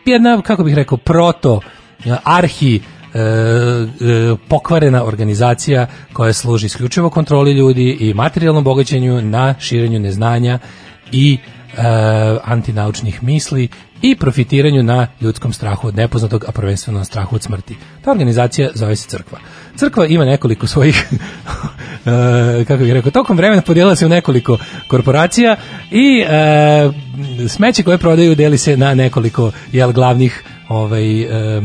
Jedna, 0.05 0.43
kako 0.43 0.65
bih 0.65 0.75
rekao, 0.75 0.99
proto, 0.99 1.61
e, 2.05 2.17
arhi, 2.25 2.81
e, 3.15 3.19
e, 3.19 4.37
pokvarena 4.49 5.05
organizacija 5.05 5.87
koja 6.13 6.33
služi 6.33 6.67
isključivo 6.67 7.11
kontroli 7.11 7.53
ljudi 7.53 7.97
i 8.01 8.15
materijalnom 8.15 8.65
bogaćenju 8.65 9.23
na 9.23 9.55
širenju 9.61 9.99
neznanja 9.99 10.59
i 11.13 11.39
antinaučnih 12.45 13.23
misli 13.23 13.69
i 14.03 14.17
profitiranju 14.17 14.83
na 14.83 15.07
ljudskom 15.21 15.53
strahu 15.53 15.89
od 15.89 15.97
nepoznatog, 15.97 16.45
a 16.49 16.53
prvenstveno 16.53 16.99
na 16.99 17.05
strahu 17.05 17.37
od 17.37 17.43
smrti. 17.43 17.77
Ta 18.05 18.11
organizacija 18.11 18.71
zove 18.75 18.97
se 18.97 19.09
crkva. 19.09 19.39
Crkva 19.77 20.07
ima 20.07 20.25
nekoliko 20.25 20.67
svojih, 20.67 21.07
e, 22.61 22.65
kako 22.65 22.83
bih 22.83 22.93
rekao, 22.93 23.11
tokom 23.11 23.37
vremena 23.37 23.63
podijelila 23.63 23.97
se 23.97 24.07
u 24.07 24.09
nekoliko 24.09 24.59
korporacija 24.89 25.57
i 25.91 26.25
e, 26.29 26.91
smeće 27.49 27.83
koje 27.83 27.99
prodaju 27.99 28.35
deli 28.35 28.59
se 28.59 28.77
na 28.77 28.95
nekoliko 28.95 29.53
jel, 29.73 29.93
glavnih 29.93 30.45
ovaj, 30.69 31.23
e, 31.23 31.63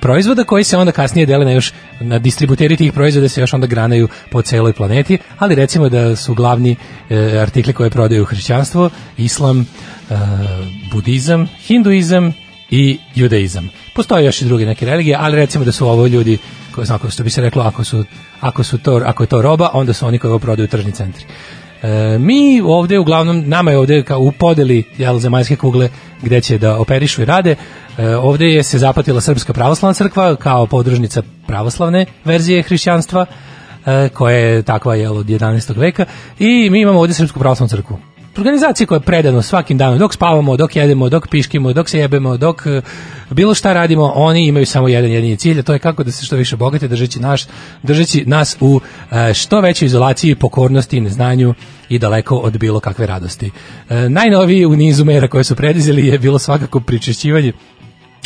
proizvoda 0.00 0.44
koji 0.44 0.64
se 0.64 0.76
onda 0.76 0.92
kasnije 0.92 1.26
dele 1.26 1.44
na 1.44 1.50
još 1.50 1.72
na 2.00 2.18
distributeri 2.18 2.76
tih 2.76 2.92
proizvoda 2.92 3.28
se 3.28 3.40
još 3.40 3.52
onda 3.52 3.66
granaju 3.66 4.08
po 4.30 4.42
celoj 4.42 4.72
planeti, 4.72 5.18
ali 5.38 5.54
recimo 5.54 5.88
da 5.88 6.16
su 6.16 6.34
glavni 6.34 6.76
e, 7.10 7.38
artikli 7.38 7.72
koje 7.72 7.90
prodaju 7.90 8.24
hrišćanstvo, 8.24 8.90
islam, 9.16 9.60
e, 9.60 9.64
budizam, 10.92 11.46
hinduizam 11.66 12.32
i 12.70 12.98
judaizam. 13.14 13.70
Postoje 13.94 14.24
još 14.24 14.42
i 14.42 14.44
druge 14.44 14.66
neke 14.66 14.86
religije, 14.86 15.16
ali 15.20 15.36
recimo 15.36 15.64
da 15.64 15.72
su 15.72 15.88
ovo 15.88 16.06
ljudi 16.06 16.38
koji 16.74 16.86
ako 16.90 17.10
što 17.10 17.22
bi 17.22 17.30
se 17.30 17.40
reklo 17.40 17.62
ako 17.62 17.84
su 17.84 18.04
ako 18.40 18.64
su 18.64 18.78
to 18.78 19.00
ako 19.04 19.22
je 19.22 19.26
to 19.26 19.42
roba, 19.42 19.70
onda 19.72 19.92
su 19.92 20.06
oni 20.06 20.18
koji 20.18 20.30
ovo 20.30 20.38
prodaju 20.38 20.68
tržni 20.68 20.92
centri. 20.92 21.24
E, 21.82 22.18
mi 22.18 22.60
ovde 22.64 22.98
uglavnom, 22.98 23.48
nama 23.48 23.70
je 23.70 23.78
ovde 23.78 24.02
kao 24.02 24.20
u 24.20 24.32
podeli 24.32 24.84
jel, 24.98 25.18
zemaljske 25.18 25.56
kugle 25.56 25.88
gde 26.24 26.40
će 26.40 26.58
da 26.58 26.76
operišu 26.78 27.22
i 27.22 27.24
rade, 27.24 27.56
e, 27.98 28.16
ovde 28.16 28.46
je 28.46 28.62
se 28.62 28.78
zapatila 28.78 29.20
Srpska 29.20 29.52
pravoslavna 29.52 29.94
crkva 29.94 30.36
kao 30.36 30.66
podružnica 30.66 31.22
pravoslavne 31.46 32.06
verzije 32.24 32.62
hrišćanstva, 32.62 33.26
e, 33.86 34.08
koja 34.08 34.36
je 34.36 34.62
takva 34.62 34.94
jel, 34.94 35.16
od 35.16 35.26
11. 35.26 35.78
veka 35.78 36.04
i 36.38 36.70
mi 36.70 36.80
imamo 36.80 37.00
ovde 37.00 37.14
Srpsku 37.14 37.38
pravoslavnu 37.38 37.68
crkvu 37.68 38.13
organizacija 38.40 38.86
koja 38.86 38.96
je 38.96 39.00
predano 39.00 39.42
svakim 39.42 39.78
danom, 39.78 39.98
dok 39.98 40.14
spavamo, 40.14 40.56
dok 40.56 40.76
jedemo, 40.76 41.08
dok 41.08 41.28
piškimo, 41.28 41.72
dok 41.72 41.88
se 41.88 41.98
jebemo, 41.98 42.36
dok 42.36 42.66
e, 42.66 42.82
bilo 43.30 43.54
šta 43.54 43.72
radimo, 43.72 44.12
oni 44.14 44.46
imaju 44.46 44.66
samo 44.66 44.88
jedan 44.88 45.10
jedini 45.10 45.36
cilj, 45.36 45.60
a 45.60 45.62
to 45.62 45.72
je 45.72 45.78
kako 45.78 46.04
da 46.04 46.12
se 46.12 46.26
što 46.26 46.36
više 46.36 46.56
bogate, 46.56 46.88
držeći, 46.88 47.20
naš, 47.20 47.44
držeći 47.82 48.24
nas 48.26 48.56
u 48.60 48.80
e, 49.10 49.34
što 49.34 49.60
većoj 49.60 49.86
izolaciji, 49.86 50.34
pokornosti, 50.34 51.00
neznanju 51.00 51.54
i 51.88 51.98
daleko 51.98 52.36
od 52.36 52.58
bilo 52.58 52.80
kakve 52.80 53.06
radosti. 53.06 53.50
E, 53.88 54.08
najnoviji 54.08 54.66
u 54.66 54.76
nizu 54.76 55.04
mera 55.04 55.28
koje 55.28 55.44
su 55.44 55.56
predizeli 55.56 56.06
je 56.06 56.18
bilo 56.18 56.38
svakako 56.38 56.80
pričešćivanje 56.80 57.52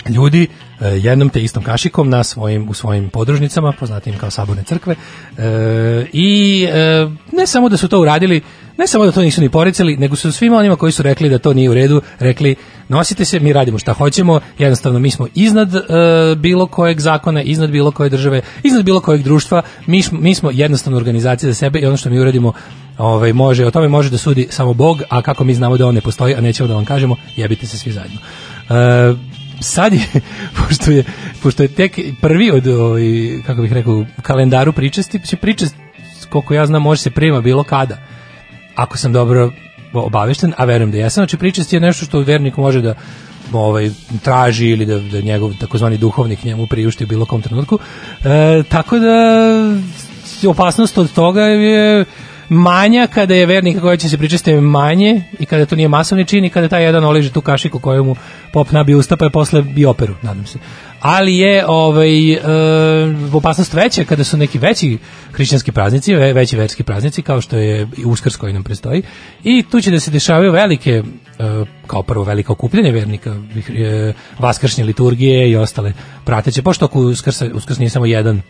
ljudi 0.08 0.46
e, 0.80 0.88
jednom 0.88 1.28
te 1.28 1.42
istom 1.42 1.62
kašikom 1.62 2.11
na 2.11 2.24
svojim 2.24 2.68
u 2.68 2.74
svojim 2.74 3.11
podružnicama 3.11 3.72
poznatim 3.72 4.18
kao 4.18 4.30
saborne 4.30 4.62
crkve 4.62 4.94
e, 4.94 6.06
i 6.12 6.66
e, 6.70 7.08
ne 7.32 7.46
samo 7.46 7.68
da 7.68 7.76
su 7.76 7.88
to 7.88 8.00
uradili 8.00 8.42
ne 8.78 8.87
samo 8.87 9.04
da 9.04 9.12
to 9.12 9.20
nisu 9.20 9.40
ni 9.40 9.48
poricali 9.48 9.96
nego 9.96 10.16
su 10.16 10.32
svima 10.32 10.56
onima 10.56 10.76
koji 10.76 10.92
su 10.92 11.02
rekli 11.02 11.28
da 11.28 11.38
to 11.38 11.52
nije 11.52 11.70
u 11.70 11.74
redu 11.74 12.02
rekli 12.18 12.56
nosite 12.88 13.24
se 13.24 13.40
mi 13.40 13.52
radimo 13.52 13.78
šta 13.78 13.92
hoćemo 13.92 14.40
jednostavno 14.58 14.98
mi 14.98 15.11
smo 15.11 15.26
iznad 15.34 15.74
e, 15.74 15.80
bilo 16.37 16.66
kojeg 16.66 17.00
zakona 17.00 17.42
iznad 17.42 17.70
bilo 17.70 17.90
koje 17.90 18.11
države 18.11 18.40
iznad 18.62 18.84
bilo 18.84 19.00
kojeg 19.00 19.22
društva 19.22 19.62
mi, 19.87 20.02
mi 20.12 20.34
smo 20.34 20.50
jednostavno 20.50 20.96
organizacija 20.96 21.50
za 21.50 21.54
sebe 21.54 21.78
i 21.78 21.87
ono 21.87 21.96
što 21.96 22.11
mi 22.11 22.20
uradimo 22.20 22.52
ovaj 22.98 23.32
može 23.32 23.66
o 23.66 23.70
tome 23.70 23.88
može 23.88 24.11
da 24.11 24.18
sudi 24.18 24.46
samo 24.50 24.74
Bog 24.74 25.02
a 25.08 25.22
kako 25.22 25.44
mi 25.44 25.54
znamo 25.54 25.76
da 25.76 25.87
on 25.87 25.94
ne 25.94 26.00
postoji 26.00 26.34
a 26.34 26.40
nećemo 26.40 26.68
da 26.68 26.74
vam 26.74 26.84
kažemo 26.84 27.16
jebite 27.37 27.66
se 27.66 27.78
svi 27.78 27.92
zajedno. 27.92 28.18
E, 28.70 29.38
sad 29.61 29.92
je, 29.92 30.07
pošto 30.59 30.90
je, 30.90 31.05
pošto 31.42 31.62
je 31.62 31.68
tek 31.68 31.99
prvi 32.21 32.51
od, 32.51 32.66
ovaj, 32.66 33.03
kako 33.47 33.62
bih 33.62 33.73
rekao, 33.73 34.05
kalendaru 34.23 34.73
pričesti, 34.73 35.27
će 35.27 35.37
pričest, 35.37 35.77
koliko 36.29 36.55
ja 36.55 36.66
znam, 36.66 36.83
može 36.83 37.03
se 37.03 37.11
prima 37.11 37.40
bilo 37.40 37.64
kada. 37.64 37.99
Ako 38.75 38.99
sam 38.99 39.12
dobro 39.12 39.53
obavešten, 39.92 40.53
a 40.57 40.64
verujem 40.64 40.90
da 40.90 40.99
jesam, 40.99 41.21
znači 41.21 41.37
pričest 41.37 41.73
je 41.73 41.81
nešto 41.81 42.05
što 42.05 42.21
vernik 42.21 42.57
može 42.57 42.81
da 42.81 42.94
ovaj 43.53 43.90
traži 44.23 44.66
ili 44.68 44.87
da, 44.87 44.99
da 44.99 45.21
njegov 45.21 45.55
takozvani 45.61 45.99
duhovnik 45.99 46.44
njemu 46.44 46.66
priušti 46.66 47.05
u 47.05 47.07
bilo 47.07 47.27
kom 47.27 47.42
trenutku. 47.42 47.79
E, 48.25 48.62
tako 48.68 48.99
da 48.99 49.14
opasnost 50.47 50.99
od 50.99 51.12
toga 51.12 51.42
je 51.42 52.05
manja 52.48 53.06
kada 53.06 53.34
je 53.34 53.46
vernika 53.46 53.80
koja 53.80 53.96
će 53.96 54.08
se 54.08 54.18
pričesti 54.18 54.54
manje 54.54 55.22
i 55.38 55.46
kada 55.46 55.66
to 55.66 55.76
nije 55.76 55.88
masovni 55.88 56.24
čin 56.24 56.44
i 56.44 56.50
kada 56.50 56.68
taj 56.68 56.84
jedan 56.84 57.04
oliže 57.04 57.32
tu 57.32 57.40
kašiku 57.40 57.78
koju 57.78 58.04
mu 58.04 58.16
pop 58.52 58.70
nabije 58.70 58.96
usta 58.96 59.16
pa 59.16 59.24
je 59.24 59.30
posle 59.30 59.64
i 59.76 59.87
operu, 59.87 60.14
nadam 60.22 60.46
se. 60.46 60.58
Ali 61.00 61.37
je 61.37 61.64
ovaj, 61.66 62.32
e, 62.32 62.38
opasnost 63.32 63.74
veća 63.74 64.04
kada 64.04 64.24
su 64.24 64.37
neki 64.37 64.58
veći 64.58 64.98
hrišćanski 65.32 65.72
praznici, 65.72 66.14
ve, 66.14 66.32
veći 66.32 66.56
verski 66.56 66.82
praznici 66.82 67.22
kao 67.22 67.40
što 67.40 67.56
je 67.56 67.88
i 67.96 68.04
Uskrs 68.04 68.37
koji 68.37 68.52
nam 68.52 68.62
prestoji 68.62 69.02
i 69.44 69.64
tu 69.70 69.80
će 69.80 69.90
da 69.90 70.00
se 70.00 70.11
dešavaju 70.11 70.52
velike 70.52 70.90
e, 70.90 71.02
kao 71.87 72.02
prvo 72.02 72.24
veliko 72.24 72.52
okupljanje 72.52 72.92
vernika, 72.92 73.37
e, 73.68 74.12
vaskršnje 74.38 74.84
liturgije 74.84 75.50
i 75.50 75.56
ostale 75.56 75.92
prateće, 76.24 76.62
pošto 76.62 76.88
Uskrs, 76.92 77.42
Uskrs 77.54 77.78
nije 77.78 77.90
samo 77.90 78.06
jedan 78.06 78.42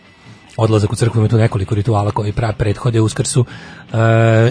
odlazak 0.59 0.91
u 0.91 0.95
crkvu 0.95 1.19
ima 1.19 1.27
tu 1.27 1.37
nekoliko 1.37 1.75
rituala 1.75 2.11
koji 2.11 2.31
pra 2.31 2.53
prethode 2.53 3.01
uskrsu 3.01 3.45
e, 3.45 3.95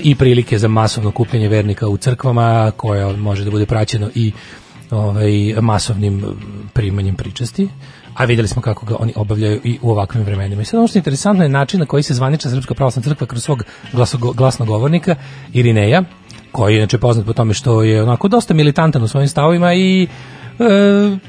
i 0.02 0.14
prilike 0.14 0.58
za 0.58 0.68
masovno 0.68 1.10
kupljenje 1.10 1.48
vernika 1.48 1.88
u 1.88 1.96
crkvama 1.96 2.72
koja 2.76 3.16
može 3.16 3.44
da 3.44 3.50
bude 3.50 3.66
praćeno 3.66 4.10
i 4.14 4.32
ovaj 4.90 5.54
masovnim 5.60 6.24
primanjem 6.72 7.14
pričasti 7.14 7.68
a 8.18 8.24
videli 8.24 8.48
smo 8.48 8.62
kako 8.62 8.86
ga 8.86 8.96
oni 8.98 9.12
obavljaju 9.16 9.60
i 9.64 9.78
u 9.82 9.90
ovakvim 9.90 10.24
vremenima. 10.24 10.62
I 10.62 10.64
sad 10.64 10.78
ono 10.78 10.88
što 10.88 10.98
je 10.98 11.00
interesantno 11.00 11.44
je 11.44 11.48
način 11.48 11.80
na 11.80 11.86
koji 11.86 12.02
se 12.02 12.14
zvanična 12.14 12.50
Srpska 12.50 12.74
pravoslavna 12.74 13.10
crkva 13.10 13.26
kroz 13.26 13.42
svog 13.42 13.62
glasnogovornika 14.34 15.14
Irineja, 15.52 16.02
koji 16.52 16.74
je 16.74 16.78
inače 16.78 16.98
poznat 16.98 17.26
po 17.26 17.32
tome 17.32 17.54
što 17.54 17.82
je 17.82 18.02
onako 18.02 18.28
dosta 18.28 18.54
militantan 18.54 19.02
u 19.02 19.08
svojim 19.08 19.28
stavovima 19.28 19.74
i 19.74 20.08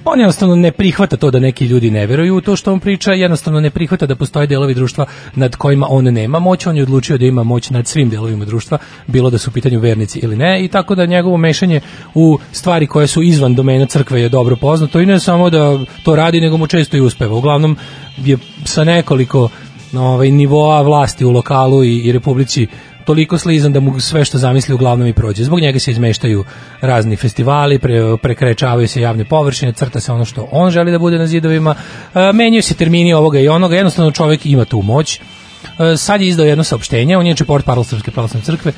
on 0.06 0.20
jednostavno 0.20 0.56
ne 0.56 0.72
prihvata 0.72 1.18
to 1.18 1.32
da 1.32 1.40
neki 1.40 1.66
ljudi 1.66 1.92
ne 1.92 2.08
veruju 2.08 2.36
u 2.36 2.42
to 2.42 2.56
što 2.56 2.74
on 2.74 2.80
priča, 2.80 3.12
jednostavno 3.12 3.60
ne 3.60 3.70
prihvata 3.70 4.06
da 4.06 4.16
postoje 4.16 4.48
delovi 4.48 4.74
društva 4.74 5.06
nad 5.36 5.56
kojima 5.56 5.88
on 5.90 6.04
nema 6.04 6.40
moć, 6.40 6.66
on 6.66 6.78
je 6.78 6.84
odlučio 6.84 7.18
da 7.18 7.26
ima 7.26 7.44
moć 7.44 7.70
nad 7.70 7.88
svim 7.88 8.10
delovima 8.10 8.46
društva, 8.46 8.78
bilo 9.08 9.30
da 9.30 9.38
su 9.38 9.50
u 9.50 9.54
pitanju 9.54 9.80
vernici 9.80 10.20
ili 10.20 10.36
ne, 10.36 10.64
i 10.64 10.68
tako 10.68 10.96
da 10.96 11.06
njegovo 11.06 11.38
mešanje 11.38 11.82
u 12.14 12.40
stvari 12.52 12.88
koje 12.88 13.08
su 13.08 13.22
izvan 13.22 13.56
domena 13.56 13.86
crkve 13.86 14.22
je 14.22 14.30
dobro 14.30 14.56
poznato 14.56 15.00
i 15.00 15.06
ne 15.06 15.20
samo 15.20 15.50
da 15.50 15.80
to 16.04 16.16
radi, 16.16 16.42
nego 16.42 16.58
mu 16.58 16.68
često 16.68 16.98
i 16.98 17.02
uspeva. 17.02 17.36
Uglavnom 17.36 17.78
je 18.18 18.38
sa 18.66 18.84
nekoliko 18.84 19.50
ovaj, 19.94 20.32
nivoa 20.32 20.82
vlasti 20.82 21.26
u 21.26 21.32
lokalu 21.32 21.84
i, 21.84 21.98
i 21.98 22.12
republici 22.12 22.68
toliko 23.10 23.38
slizan 23.38 23.74
da 23.74 23.80
mu 23.80 24.00
sve 24.00 24.26
što 24.26 24.38
zamisli 24.38 24.74
uglavnom 24.74 25.08
i 25.08 25.14
prođe. 25.14 25.44
Zbog 25.44 25.60
njega 25.60 25.80
se 25.80 25.92
izmeštaju 25.92 26.44
razni 26.82 27.16
festivali, 27.16 27.80
pre, 27.80 28.18
prekrečavaju 28.22 28.88
se 28.88 29.02
javne 29.02 29.26
površine, 29.26 29.74
crta 29.74 30.00
se 30.00 30.12
ono 30.12 30.26
što 30.26 30.48
on 30.52 30.70
želi 30.72 30.92
da 30.92 31.00
bude 31.00 31.18
na 31.18 31.28
zidovima, 31.28 31.76
e, 31.76 32.34
menjaju 32.34 32.62
se 32.64 32.74
termini 32.74 33.14
ovoga 33.14 33.40
i 33.40 33.48
onoga, 33.48 33.76
jednostavno 33.76 34.12
čovjek 34.12 34.46
ima 34.46 34.66
tu 34.66 34.82
moć. 34.82 35.20
E, 35.20 35.98
sad 35.98 36.22
je 36.22 36.28
izdao 36.28 36.46
jedno 36.46 36.64
saopštenje, 36.64 37.18
on 37.18 37.26
je 37.26 37.30
inače 37.30 37.46
port 37.46 37.66
parol 37.66 37.84
Srpske 37.84 38.12
pravoslavne 38.12 38.46
crkve, 38.46 38.74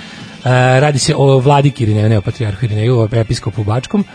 radi 0.79 0.99
se 0.99 1.15
o 1.17 1.39
vladiki 1.39 1.83
Irineju, 1.83 2.09
ne 2.09 2.17
o 2.17 2.21
patrijarhu 2.21 2.65
Irineju, 2.65 2.99
o 2.99 3.07
episkopu 3.11 3.63
Bačkom. 3.63 4.05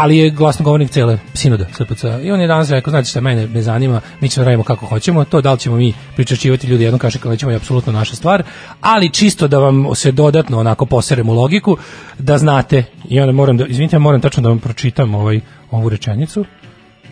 Ali 0.00 0.16
je 0.16 0.30
glasnogovornik 0.30 0.90
cele 0.90 1.18
sinoda 1.34 1.66
SPC. 1.72 2.04
I 2.22 2.30
on 2.30 2.40
je 2.40 2.46
danas 2.46 2.70
rekao, 2.70 2.90
znači 2.90 3.10
šta 3.10 3.20
mene 3.20 3.46
ne 3.48 3.62
zanima, 3.62 4.00
mi 4.20 4.28
ćemo 4.28 4.44
da 4.44 4.48
radimo 4.48 4.64
kako 4.64 4.86
hoćemo, 4.86 5.24
to 5.24 5.40
da 5.40 5.52
li 5.52 5.58
ćemo 5.58 5.76
mi 5.76 5.94
pričačivati 6.16 6.66
ljudi 6.66 6.84
jednom 6.84 6.98
kaže 6.98 7.18
kao 7.18 7.30
nećemo 7.30 7.52
je 7.52 7.56
apsolutno 7.56 7.92
naša 7.92 8.16
stvar, 8.16 8.42
ali 8.80 9.10
čisto 9.10 9.48
da 9.48 9.58
vam 9.58 9.86
se 9.94 10.12
dodatno 10.12 10.58
onako 10.58 10.86
poseremo 10.86 11.32
logiku, 11.32 11.76
da 12.18 12.38
znate, 12.38 12.84
i 13.08 13.20
onda 13.20 13.32
moram 13.32 13.56
da, 13.56 13.66
izvinite, 13.66 13.98
moram 13.98 14.20
tačno 14.20 14.42
da 14.42 14.48
vam 14.48 14.58
pročitam 14.58 15.14
ovaj, 15.14 15.40
ovu 15.70 15.88
rečenicu, 15.88 16.44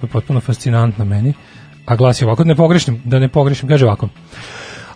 to 0.01 0.07
je 0.07 0.11
potpuno 0.11 0.41
fascinantno 0.41 1.05
meni, 1.05 1.35
a 1.87 1.97
glasi 1.97 2.25
ovako, 2.25 2.45
da 2.45 2.49
ne 2.49 2.57
pogrešim, 2.57 3.03
da 3.05 3.19
ne 3.19 3.29
pogrešim, 3.29 3.69
kaže 3.69 3.85
ovako, 3.85 4.09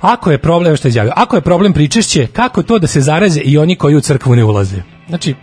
Ako 0.01 0.31
je 0.31 0.39
problem, 0.39 0.77
što 0.77 0.89
je 0.89 0.91
izjavio, 0.91 1.13
ako 1.17 1.37
je 1.37 1.43
problem 1.43 1.73
pričešće, 1.73 2.27
kako 2.27 2.63
to 2.63 2.79
da 2.79 2.87
se 2.87 3.01
zaraze 3.01 3.41
i 3.41 3.59
oni 3.59 3.77
koji 3.77 3.97
u 3.97 4.01
crkvu 4.01 4.37
ne 4.37 4.45
ulaze? 4.45 4.83
Znači, 5.09 5.35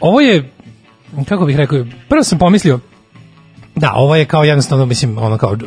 ovo 0.00 0.20
je 0.20 0.53
kako 1.28 1.44
bih 1.44 1.56
rekao, 1.56 1.84
prvo 2.08 2.24
sam 2.24 2.38
pomislio 2.38 2.80
da, 3.76 3.92
ovo 3.94 4.16
je 4.16 4.24
kao 4.24 4.44
jednostavno, 4.44 4.86
mislim, 4.86 5.18
ono 5.18 5.38
kao 5.38 5.50
uh, 5.50 5.58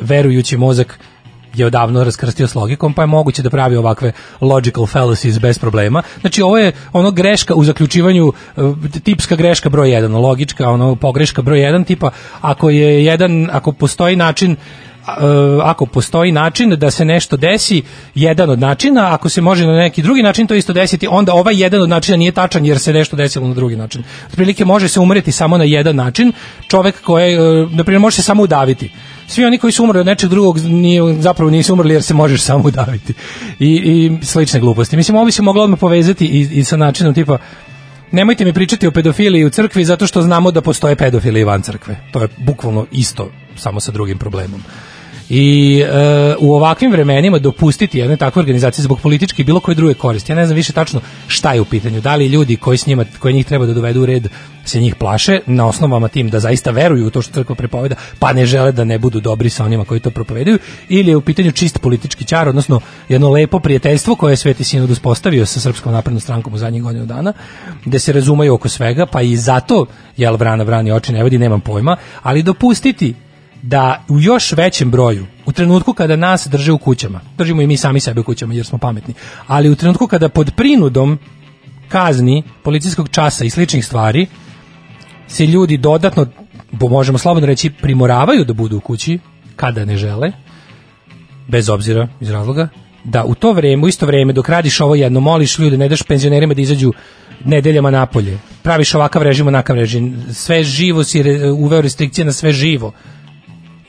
verujući 0.00 0.56
mozak 0.56 0.98
je 1.54 1.66
odavno 1.66 2.04
raskrstio 2.04 2.48
s 2.48 2.54
logikom, 2.54 2.94
pa 2.94 3.02
je 3.02 3.06
moguće 3.06 3.42
da 3.42 3.50
pravi 3.50 3.76
ovakve 3.76 4.12
logical 4.40 4.86
fallacies 4.86 5.40
bez 5.40 5.58
problema. 5.58 6.02
Znači, 6.20 6.42
ovo 6.42 6.58
je 6.58 6.72
ono 6.92 7.10
greška 7.10 7.54
u 7.54 7.64
zaključivanju, 7.64 8.26
uh, 8.26 8.76
tipska 9.04 9.36
greška 9.36 9.68
broj 9.68 9.88
1, 9.88 10.20
logička, 10.20 10.70
ono 10.70 10.96
pogreška 10.96 11.42
broj 11.42 11.58
1, 11.58 11.86
tipa, 11.86 12.10
ako 12.40 12.70
je 12.70 13.04
jedan, 13.04 13.48
ako 13.52 13.72
postoji 13.72 14.16
način 14.16 14.56
ako 15.62 15.86
postoji 15.86 16.32
način 16.32 16.70
da 16.70 16.90
se 16.90 17.04
nešto 17.04 17.36
desi, 17.36 17.82
jedan 18.14 18.50
od 18.50 18.58
načina, 18.58 19.14
ako 19.14 19.28
se 19.28 19.40
može 19.40 19.66
na 19.66 19.72
neki 19.72 20.02
drugi 20.02 20.22
način 20.22 20.46
to 20.46 20.54
isto 20.54 20.72
desiti, 20.72 21.06
onda 21.10 21.34
ovaj 21.34 21.62
jedan 21.62 21.82
od 21.82 21.88
načina 21.88 22.16
nije 22.16 22.32
tačan 22.32 22.66
jer 22.66 22.78
se 22.78 22.92
nešto 22.92 23.16
desilo 23.16 23.48
na 23.48 23.54
drugi 23.54 23.76
način. 23.76 24.02
Otprilike 24.26 24.64
može 24.64 24.88
se 24.88 25.00
umreti 25.00 25.32
samo 25.32 25.58
na 25.58 25.64
jedan 25.64 25.96
način, 25.96 26.32
čovek 26.68 27.02
koji, 27.02 27.36
na 27.70 27.84
primjer, 27.84 28.00
može 28.00 28.16
se 28.16 28.22
samo 28.22 28.42
udaviti. 28.42 28.90
Svi 29.26 29.44
oni 29.44 29.58
koji 29.58 29.72
su 29.72 29.84
umrli 29.84 30.00
od 30.00 30.06
nečeg 30.06 30.30
drugog 30.30 30.58
nije, 30.58 31.22
zapravo 31.22 31.50
nisu 31.50 31.72
umrli 31.72 31.94
jer 31.94 32.02
se 32.02 32.14
možeš 32.14 32.42
samo 32.42 32.64
udaviti. 32.64 33.14
I, 33.58 33.68
i 33.68 34.24
slične 34.24 34.60
gluposti. 34.60 34.96
Mislim, 34.96 35.16
ovo 35.16 35.24
bi 35.24 35.32
se 35.32 35.42
moglo 35.42 35.62
odmah 35.64 35.78
povezati 35.78 36.26
i, 36.26 36.48
i 36.52 36.64
sa 36.64 36.76
načinom 36.76 37.14
tipa 37.14 37.38
nemojte 38.12 38.44
mi 38.44 38.52
pričati 38.52 38.86
o 38.86 38.90
pedofiliji 38.90 39.44
u 39.44 39.50
crkvi 39.50 39.84
zato 39.84 40.06
što 40.06 40.22
znamo 40.22 40.50
da 40.50 40.60
postoje 40.60 40.96
pedofili 40.96 41.44
van 41.44 41.62
crkve. 41.62 41.96
To 42.12 42.22
je 42.22 42.28
bukvalno 42.36 42.86
isto, 42.92 43.30
samo 43.56 43.80
sa 43.80 43.92
drugim 43.92 44.18
problemom. 44.18 44.62
I 45.30 45.80
e, 45.80 46.34
u 46.38 46.54
ovakvim 46.54 46.92
vremenima 46.92 47.38
dopustiti 47.38 47.98
jedne 47.98 48.16
takve 48.16 48.40
organizacije 48.40 48.82
zbog 48.82 49.00
političke 49.00 49.42
i 49.42 49.44
bilo 49.44 49.60
koje 49.60 49.74
druge 49.74 49.94
koristi. 49.94 50.32
Ja 50.32 50.36
ne 50.36 50.46
znam 50.46 50.56
više 50.56 50.72
tačno 50.72 51.00
šta 51.26 51.52
je 51.52 51.60
u 51.60 51.64
pitanju. 51.64 52.00
Da 52.00 52.16
li 52.16 52.26
ljudi 52.26 52.56
koji 52.56 52.78
s 52.78 52.86
njima, 52.86 53.04
koji 53.18 53.34
njih 53.34 53.46
treba 53.46 53.66
da 53.66 53.74
dovedu 53.74 54.02
u 54.02 54.06
red 54.06 54.28
se 54.64 54.80
njih 54.80 54.94
plaše 54.94 55.40
na 55.46 55.66
osnovama 55.66 56.08
tim 56.08 56.30
da 56.30 56.40
zaista 56.40 56.70
veruju 56.70 57.06
u 57.06 57.10
to 57.10 57.22
što 57.22 57.32
crkva 57.32 57.54
prepoveda, 57.54 57.94
pa 58.18 58.32
ne 58.32 58.46
žele 58.46 58.72
da 58.72 58.84
ne 58.84 58.98
budu 58.98 59.20
dobri 59.20 59.50
sa 59.50 59.64
onima 59.64 59.84
koji 59.84 60.00
to 60.00 60.10
propovedaju, 60.10 60.58
ili 60.88 61.10
je 61.10 61.16
u 61.16 61.20
pitanju 61.20 61.52
čist 61.52 61.78
politički 61.80 62.24
ćar, 62.24 62.48
odnosno 62.48 62.80
jedno 63.08 63.30
lepo 63.30 63.58
prijateljstvo 63.58 64.14
koje 64.14 64.32
je 64.32 64.36
Sveti 64.36 64.64
Sinod 64.64 64.90
uspostavio 64.90 65.46
sa 65.46 65.60
Srpskom 65.60 65.92
naprednom 65.92 66.20
strankom 66.20 66.54
u 66.54 66.58
zadnjih 66.58 66.82
godinu 66.82 67.06
dana, 67.06 67.32
gde 67.84 67.98
se 67.98 68.12
razumeju 68.12 68.54
oko 68.54 68.68
svega, 68.68 69.06
pa 69.06 69.22
i 69.22 69.36
zato, 69.36 69.86
jel 70.16 70.36
vrana 70.36 70.64
vrani 70.64 70.92
oči 70.92 71.12
ne 71.12 71.24
vidi, 71.24 71.38
nemam 71.38 71.60
pojma, 71.60 71.96
ali 72.22 72.42
dopustiti 72.42 73.14
da 73.62 74.04
u 74.08 74.20
još 74.20 74.52
većem 74.52 74.90
broju, 74.90 75.26
u 75.46 75.52
trenutku 75.52 75.92
kada 75.92 76.16
nas 76.16 76.46
drže 76.46 76.72
u 76.72 76.78
kućama, 76.78 77.20
držimo 77.38 77.62
i 77.62 77.66
mi 77.66 77.76
sami 77.76 78.00
sebe 78.00 78.20
u 78.20 78.24
kućama 78.24 78.54
jer 78.54 78.66
smo 78.66 78.78
pametni, 78.78 79.14
ali 79.46 79.70
u 79.70 79.76
trenutku 79.76 80.06
kada 80.06 80.28
pod 80.28 80.52
prinudom 80.56 81.18
kazni, 81.88 82.42
policijskog 82.62 83.08
časa 83.08 83.44
i 83.44 83.50
sličnih 83.50 83.86
stvari, 83.86 84.26
se 85.28 85.46
ljudi 85.46 85.76
dodatno, 85.76 86.26
bo 86.70 86.88
možemo 86.88 87.18
slobodno 87.18 87.46
reći, 87.46 87.70
primoravaju 87.70 88.44
da 88.44 88.52
budu 88.52 88.76
u 88.76 88.80
kući, 88.80 89.18
kada 89.56 89.84
ne 89.84 89.96
žele, 89.96 90.32
bez 91.48 91.68
obzira 91.68 92.08
iz 92.20 92.30
razloga, 92.30 92.68
da 93.04 93.24
u 93.24 93.34
to 93.34 93.52
vreme, 93.52 93.84
u 93.84 93.88
isto 93.88 94.06
vreme, 94.06 94.32
dok 94.32 94.48
radiš 94.48 94.80
ovo 94.80 94.94
jedno, 94.94 95.20
moliš 95.20 95.58
ljude, 95.58 95.76
ne 95.76 95.88
daš 95.88 96.02
penzionerima 96.02 96.54
da 96.54 96.60
izađu 96.60 96.92
nedeljama 97.44 97.90
napolje, 97.90 98.38
praviš 98.62 98.94
ovakav 98.94 99.22
režim, 99.22 99.46
onakav 99.46 99.76
režim, 99.76 100.24
sve 100.32 100.62
živo 100.62 101.04
si 101.04 101.22
re, 101.22 101.50
uveo 101.50 101.80
restrikcije 101.80 102.24
na 102.24 102.32
sve 102.32 102.52
živo, 102.52 102.92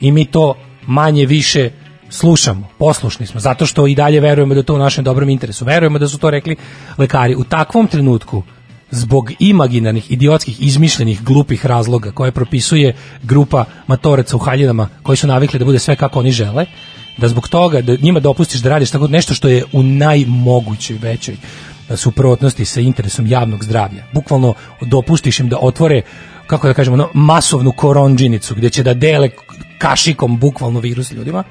i 0.00 0.12
mi 0.12 0.24
to 0.24 0.54
manje 0.86 1.26
više 1.26 1.70
slušamo, 2.10 2.68
poslušni 2.78 3.26
smo, 3.26 3.40
zato 3.40 3.66
što 3.66 3.86
i 3.86 3.94
dalje 3.94 4.20
verujemo 4.20 4.54
da 4.54 4.62
to 4.62 4.74
u 4.74 4.78
našem 4.78 5.04
dobrom 5.04 5.28
interesu. 5.28 5.64
Verujemo 5.64 5.98
da 5.98 6.08
su 6.08 6.18
to 6.18 6.30
rekli 6.30 6.56
lekari. 6.98 7.34
U 7.34 7.44
takvom 7.44 7.86
trenutku, 7.86 8.42
zbog 8.90 9.32
imaginarnih, 9.38 10.10
idiotskih, 10.10 10.62
izmišljenih, 10.62 11.22
glupih 11.22 11.66
razloga 11.66 12.10
koje 12.10 12.32
propisuje 12.32 12.94
grupa 13.22 13.64
matoraca 13.86 14.36
u 14.36 14.38
haljinama 14.38 14.88
koji 15.02 15.16
su 15.16 15.26
navikli 15.26 15.58
da 15.58 15.64
bude 15.64 15.78
sve 15.78 15.96
kako 15.96 16.18
oni 16.18 16.32
žele, 16.32 16.66
da 17.18 17.28
zbog 17.28 17.48
toga 17.48 17.80
da 17.80 17.96
njima 18.00 18.20
dopustiš 18.20 18.60
da 18.60 18.70
radiš 18.70 18.90
tako 18.90 19.08
nešto 19.08 19.34
što 19.34 19.48
je 19.48 19.64
u 19.72 19.82
najmogućoj 19.82 20.98
većoj 21.02 21.36
suprotnosti 21.96 22.64
sa 22.64 22.80
interesom 22.80 23.26
javnog 23.26 23.64
zdravlja. 23.64 24.04
Bukvalno 24.12 24.54
dopustiš 24.80 25.40
im 25.40 25.48
da 25.48 25.58
otvore 25.58 26.02
kako 26.46 26.68
da 26.68 26.74
kažemo, 26.74 26.96
no, 26.96 27.08
masovnu 27.14 27.72
koronđinicu 27.72 28.54
gdje 28.54 28.70
će 28.70 28.82
da 28.82 28.94
dele 28.94 29.30
kašikom 29.80 30.38
bukvalno 30.38 30.80
virus 30.80 31.12
ljudima. 31.12 31.44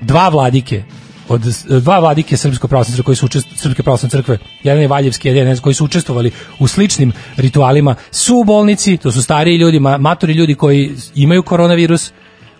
Dva 0.00 0.28
vladike 0.28 0.84
od 1.28 1.40
dva 1.82 1.98
vladike 1.98 2.36
srpsko 2.36 2.68
pravoslavne 2.68 3.02
koji 3.02 3.16
su 3.16 3.26
učest, 3.26 3.48
srpske 3.56 3.82
pravoslavne 3.82 4.10
crkve, 4.10 4.38
jedan 4.62 4.82
je 4.82 4.88
Valjevski, 4.88 5.28
jedan 5.28 5.52
je 5.52 5.60
koji 5.60 5.74
su 5.74 5.84
učestvovali 5.84 6.30
u 6.58 6.68
sličnim 6.68 7.12
ritualima, 7.36 7.94
su 8.10 8.36
u 8.36 8.44
bolnici, 8.44 8.96
to 8.96 9.12
su 9.12 9.22
stariji 9.22 9.56
ljudi, 9.56 9.80
matori 9.80 10.32
ljudi 10.32 10.54
koji 10.54 10.92
imaju 11.14 11.42
koronavirus, 11.42 12.12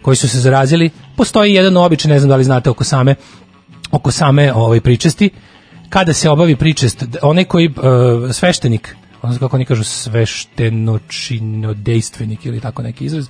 koji 0.03 0.17
su 0.17 0.29
se 0.29 0.41
zarazili. 0.41 0.91
Postoji 1.17 1.55
jedan 1.55 1.77
običaj, 1.77 2.11
ne 2.11 2.19
znam 2.19 2.29
da 2.29 2.37
li 2.37 2.45
znate 2.45 2.71
oko 2.71 2.85
same 2.85 3.15
oko 3.91 4.11
same 4.11 4.53
ovaj 4.53 4.81
pričesti, 4.81 5.31
kada 5.89 6.13
se 6.13 6.31
obavi 6.31 6.57
pričest, 6.57 7.05
onaj 7.23 7.45
koji 7.45 7.69
uh, 7.69 7.75
sveštenik 8.33 8.97
ono 9.23 9.39
kako 9.39 9.57
oni 9.57 9.65
kažu 9.65 9.85
sveštenočinodejstvenik 9.85 12.47
ili 12.47 12.61
tako 12.61 12.83
neki 12.83 13.05
izraz, 13.05 13.29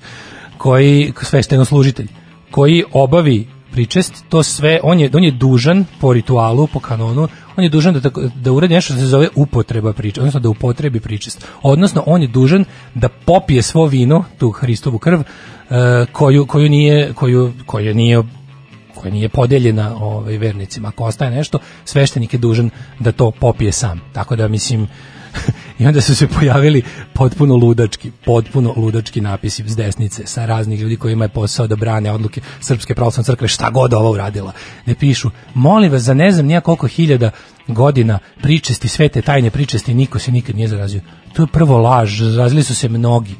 koji 0.57 1.13
sveštenoslužitelj, 1.21 2.07
koji 2.51 2.83
obavi 2.91 3.47
pričest, 3.71 4.23
to 4.29 4.43
sve, 4.43 4.79
on 4.83 4.99
je, 4.99 5.09
on 5.13 5.23
je 5.23 5.31
dužan 5.31 5.85
po 5.99 6.13
ritualu, 6.13 6.67
po 6.67 6.79
kanonu, 6.79 7.27
on 7.57 7.63
je 7.63 7.69
dužan 7.69 7.93
da, 7.93 8.09
da 8.35 8.51
uradi 8.51 8.73
nešto 8.73 8.93
što 8.93 9.01
se 9.01 9.07
zove 9.07 9.27
upotreba 9.35 9.93
pričest, 9.93 10.17
odnosno 10.17 10.39
da 10.39 10.49
upotrebi 10.49 10.99
pričest. 10.99 11.45
Odnosno, 11.61 12.03
on 12.05 12.21
je 12.21 12.27
dužan 12.27 12.65
da 12.95 13.09
popije 13.09 13.61
svo 13.61 13.85
vino, 13.85 14.23
tu 14.37 14.51
Hristovu 14.51 14.97
krv, 14.97 15.19
uh, 15.19 15.75
koju, 16.11 16.45
koju 16.45 16.69
nije, 16.69 17.13
koju, 17.13 17.53
koju 17.65 17.95
nije 17.95 18.23
koja 19.03 19.11
nije 19.11 19.29
podeljena 19.29 19.95
ovaj 19.99 20.37
vernicima. 20.37 20.87
Ako 20.87 21.03
ostaje 21.03 21.31
nešto, 21.31 21.59
sveštenik 21.85 22.33
je 22.33 22.39
dužan 22.39 22.69
da 22.99 23.11
to 23.11 23.31
popije 23.31 23.71
sam. 23.71 24.01
Tako 24.13 24.35
da 24.35 24.47
mislim 24.47 24.87
I 25.79 25.85
onda 25.85 26.01
su 26.01 26.15
se 26.15 26.27
pojavili 26.27 26.81
potpuno 27.13 27.55
ludački, 27.55 28.11
potpuno 28.25 28.73
ludački 28.77 29.21
napisi 29.21 29.63
s 29.69 29.75
desnice 29.75 30.25
sa 30.25 30.45
raznih 30.45 30.79
ljudi 30.79 30.95
kojima 30.95 31.25
je 31.25 31.29
posao 31.29 31.67
da 31.67 31.75
brane 31.75 32.11
odluke 32.11 32.41
Srpske 32.59 32.95
pravoslavne 32.95 33.25
crkve, 33.25 33.47
šta 33.47 33.69
god 33.69 33.93
ovo 33.93 34.11
uradila. 34.11 34.53
Ne 34.85 34.95
pišu, 34.95 35.29
molim 35.53 35.91
vas, 35.91 36.01
za 36.01 36.13
ne 36.13 36.31
znam 36.31 36.45
nija 36.45 36.61
koliko 36.61 36.87
hiljada 36.87 37.31
godina 37.67 38.19
pričesti, 38.41 38.87
svete 38.87 39.21
tajne 39.21 39.49
pričesti, 39.49 39.93
niko 39.93 40.19
se 40.19 40.31
nikad 40.31 40.55
nije 40.55 40.67
zarazio. 40.67 41.01
To 41.33 41.43
je 41.43 41.47
prvo 41.47 41.77
laž, 41.77 42.21
zarazili 42.21 42.63
su 42.63 42.75
se 42.75 42.89
mnogi. 42.89 43.35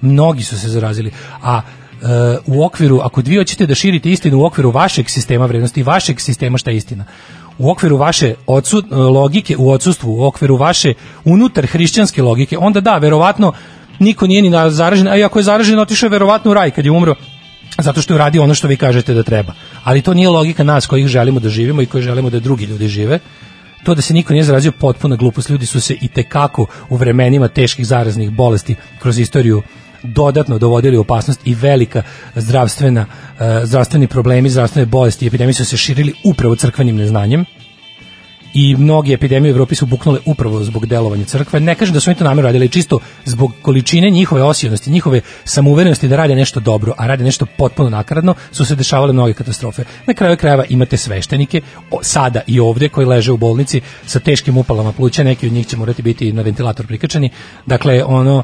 Mnogi 0.00 0.42
su 0.42 0.58
se 0.58 0.68
zarazili. 0.68 1.10
A 1.42 1.60
Uh, 1.96 2.56
u 2.56 2.64
okviru, 2.64 3.00
ako 3.02 3.22
vi 3.24 3.36
hoćete 3.36 3.66
da 3.66 3.74
širite 3.74 4.10
istinu 4.10 4.38
u 4.38 4.44
okviru 4.44 4.70
vašeg 4.70 5.10
sistema 5.10 5.46
vrednosti, 5.46 5.82
vašeg 5.82 6.20
sistema 6.20 6.58
šta 6.58 6.70
je 6.70 6.76
istina, 6.76 7.04
u 7.58 7.70
okviru 7.70 7.96
vaše 7.96 8.34
odsud, 8.46 8.84
logike 8.90 9.56
u 9.56 9.70
odsustvu, 9.70 10.20
u 10.20 10.24
okviru 10.24 10.56
vaše 10.56 10.94
unutar 11.24 11.66
hrišćanske 11.66 12.22
logike, 12.22 12.58
onda 12.58 12.80
da, 12.80 12.98
verovatno 12.98 13.52
niko 13.98 14.26
nije 14.26 14.42
ni 14.42 14.70
zaražen, 14.70 15.08
a 15.08 15.16
i 15.16 15.24
ako 15.24 15.38
je 15.38 15.42
zaražen, 15.42 15.78
otišao 15.78 16.06
je 16.06 16.10
verovatno 16.10 16.50
u 16.50 16.54
raj 16.54 16.70
kad 16.70 16.84
je 16.84 16.90
umro, 16.90 17.14
zato 17.78 18.02
što 18.02 18.14
je 18.14 18.14
uradio 18.14 18.42
ono 18.42 18.54
što 18.54 18.68
vi 18.68 18.76
kažete 18.76 19.14
da 19.14 19.22
treba. 19.22 19.52
Ali 19.84 20.02
to 20.02 20.14
nije 20.14 20.28
logika 20.28 20.64
nas 20.64 20.86
kojih 20.86 21.06
želimo 21.06 21.40
da 21.40 21.48
živimo 21.48 21.82
i 21.82 21.86
koji 21.86 22.02
želimo 22.02 22.30
da 22.30 22.40
drugi 22.40 22.64
ljudi 22.64 22.88
žive. 22.88 23.18
To 23.84 23.94
da 23.94 24.02
se 24.02 24.14
niko 24.14 24.32
nije 24.32 24.44
zarazio 24.44 24.72
potpuna 24.72 25.16
glupost. 25.16 25.50
Ljudi 25.50 25.66
su 25.66 25.80
se 25.80 25.94
i 26.00 26.08
tekako 26.08 26.66
u 26.88 26.96
vremenima 26.96 27.48
teških 27.48 27.86
zaraznih 27.86 28.30
bolesti 28.30 28.74
kroz 28.98 29.18
istoriju 29.18 29.62
dodatno 30.06 30.58
dovodili 30.58 30.96
u 30.96 31.00
opasnost 31.00 31.40
i 31.44 31.54
velika 31.54 32.02
zdravstvena 32.34 33.00
uh, 33.00 33.40
zdravstveni 33.64 34.06
problemi, 34.06 34.50
zdravstvene 34.50 34.86
bolesti 34.86 35.24
i 35.24 35.28
epidemije 35.28 35.54
su 35.54 35.64
se 35.64 35.76
širili 35.76 36.14
upravo 36.24 36.56
crkvenim 36.56 36.96
neznanjem 36.96 37.44
i 38.56 38.76
mnoge 38.76 39.12
epidemije 39.12 39.52
u 39.52 39.54
Evropi 39.54 39.74
su 39.74 39.86
buknule 39.86 40.20
upravo 40.24 40.64
zbog 40.64 40.86
delovanja 40.86 41.24
crkve. 41.24 41.60
Ne 41.60 41.74
kažem 41.74 41.94
da 41.94 42.00
su 42.00 42.10
oni 42.10 42.18
to 42.18 42.24
namjerno 42.24 42.48
radili, 42.48 42.68
čisto 42.68 42.98
zbog 43.24 43.52
količine 43.62 44.10
njihove 44.10 44.42
osijenosti, 44.42 44.90
njihove 44.90 45.20
samouverenosti 45.44 46.08
da 46.08 46.16
rade 46.16 46.34
nešto 46.34 46.60
dobro, 46.60 46.94
a 46.98 47.06
rade 47.06 47.24
nešto 47.24 47.46
potpuno 47.46 47.90
nakaradno, 47.90 48.34
su 48.52 48.64
se 48.64 48.74
dešavale 48.74 49.12
mnoge 49.12 49.32
katastrofe. 49.32 49.84
Na 50.06 50.14
kraju 50.14 50.36
krajeva 50.36 50.64
imate 50.68 50.96
sveštenike, 50.96 51.60
o, 51.90 51.98
sada 52.02 52.40
i 52.46 52.60
ovdje, 52.60 52.88
koji 52.88 53.06
leže 53.06 53.32
u 53.32 53.36
bolnici 53.36 53.80
sa 54.06 54.20
teškim 54.20 54.56
upalama 54.56 54.92
pluća, 54.92 55.24
neki 55.24 55.46
od 55.46 55.52
njih 55.52 55.66
će 55.66 55.76
morati 55.76 56.02
biti 56.02 56.32
na 56.32 56.42
ventilator 56.42 56.86
prikačeni. 56.86 57.30
Dakle, 57.66 58.04
ono, 58.04 58.42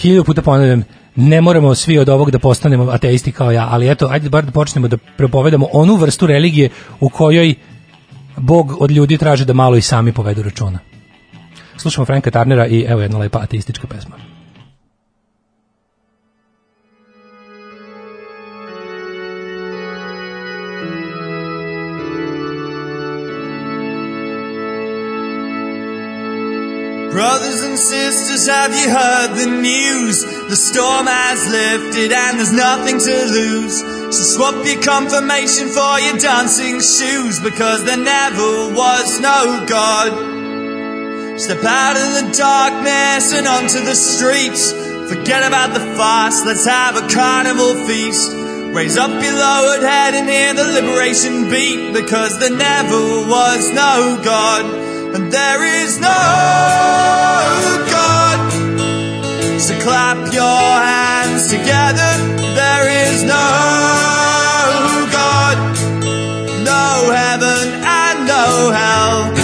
hiljadu 0.00 0.24
puta 0.24 0.42
ponavljam, 0.42 0.84
ne 1.16 1.40
moramo 1.40 1.74
svi 1.74 1.98
od 1.98 2.08
ovog 2.08 2.30
da 2.30 2.38
postanemo 2.38 2.90
ateisti 2.90 3.32
kao 3.32 3.50
ja, 3.50 3.68
ali 3.70 3.90
eto, 3.90 4.08
ajde 4.10 4.28
bar 4.28 4.44
da 4.44 4.52
počnemo 4.52 4.88
da 4.88 4.96
propovedamo 4.96 5.68
onu 5.72 5.96
vrstu 5.96 6.26
religije 6.26 6.70
u 7.00 7.08
kojoj 7.08 7.54
Bog 8.36 8.76
od 8.80 8.90
ljudi 8.90 9.18
traži 9.18 9.44
da 9.44 9.52
malo 9.52 9.76
i 9.76 9.80
sami 9.80 10.12
povedu 10.12 10.42
računa. 10.42 10.78
Slušamo 11.76 12.04
Franka 12.04 12.30
Tarnera 12.30 12.66
i 12.66 12.84
evo 12.88 13.00
jedna 13.00 13.18
lepa 13.18 13.38
ateistička 13.38 13.86
pesma. 13.86 14.29
Brothers 27.20 27.60
and 27.60 27.78
sisters, 27.78 28.48
have 28.48 28.72
you 28.72 28.88
heard 28.88 29.36
the 29.36 29.44
news? 29.44 30.24
The 30.24 30.56
storm 30.56 31.04
has 31.04 31.44
lifted 31.52 32.16
and 32.16 32.38
there's 32.38 32.50
nothing 32.50 32.96
to 32.96 33.16
lose. 33.28 33.76
So 34.16 34.24
swap 34.24 34.64
your 34.64 34.80
confirmation 34.80 35.68
for 35.68 36.00
your 36.00 36.16
dancing 36.16 36.80
shoes 36.80 37.38
because 37.38 37.84
there 37.84 38.00
never 38.00 38.72
was 38.72 39.20
no 39.20 39.66
God. 39.68 40.16
Step 41.38 41.60
out 41.60 42.00
of 42.00 42.24
the 42.24 42.32
darkness 42.32 43.36
and 43.36 43.44
onto 43.46 43.84
the 43.84 44.00
streets. 44.00 44.72
Forget 45.12 45.44
about 45.44 45.74
the 45.76 45.84
fast, 46.00 46.46
let's 46.46 46.64
have 46.64 46.96
a 46.96 47.06
carnival 47.12 47.84
feast. 47.84 48.32
Raise 48.72 48.96
up 48.96 49.12
your 49.12 49.36
lowered 49.36 49.84
head 49.84 50.14
and 50.16 50.24
hear 50.26 50.54
the 50.56 50.72
liberation 50.72 51.50
beat 51.50 51.92
because 51.92 52.40
there 52.40 52.56
never 52.56 53.28
was 53.28 53.68
no 53.76 54.18
God. 54.24 54.89
And 55.14 55.32
there 55.32 55.62
is 55.82 55.98
no 55.98 56.20
God. 57.90 58.52
So 59.60 59.74
clap 59.80 60.32
your 60.32 60.64
hands 60.92 61.50
together. 61.50 62.12
There 62.54 62.86
is 63.06 63.22
no 63.24 63.46
God. 65.18 65.56
No 66.64 67.12
heaven 67.12 67.82
and 67.84 68.26
no 68.26 68.70
hell. 68.70 69.39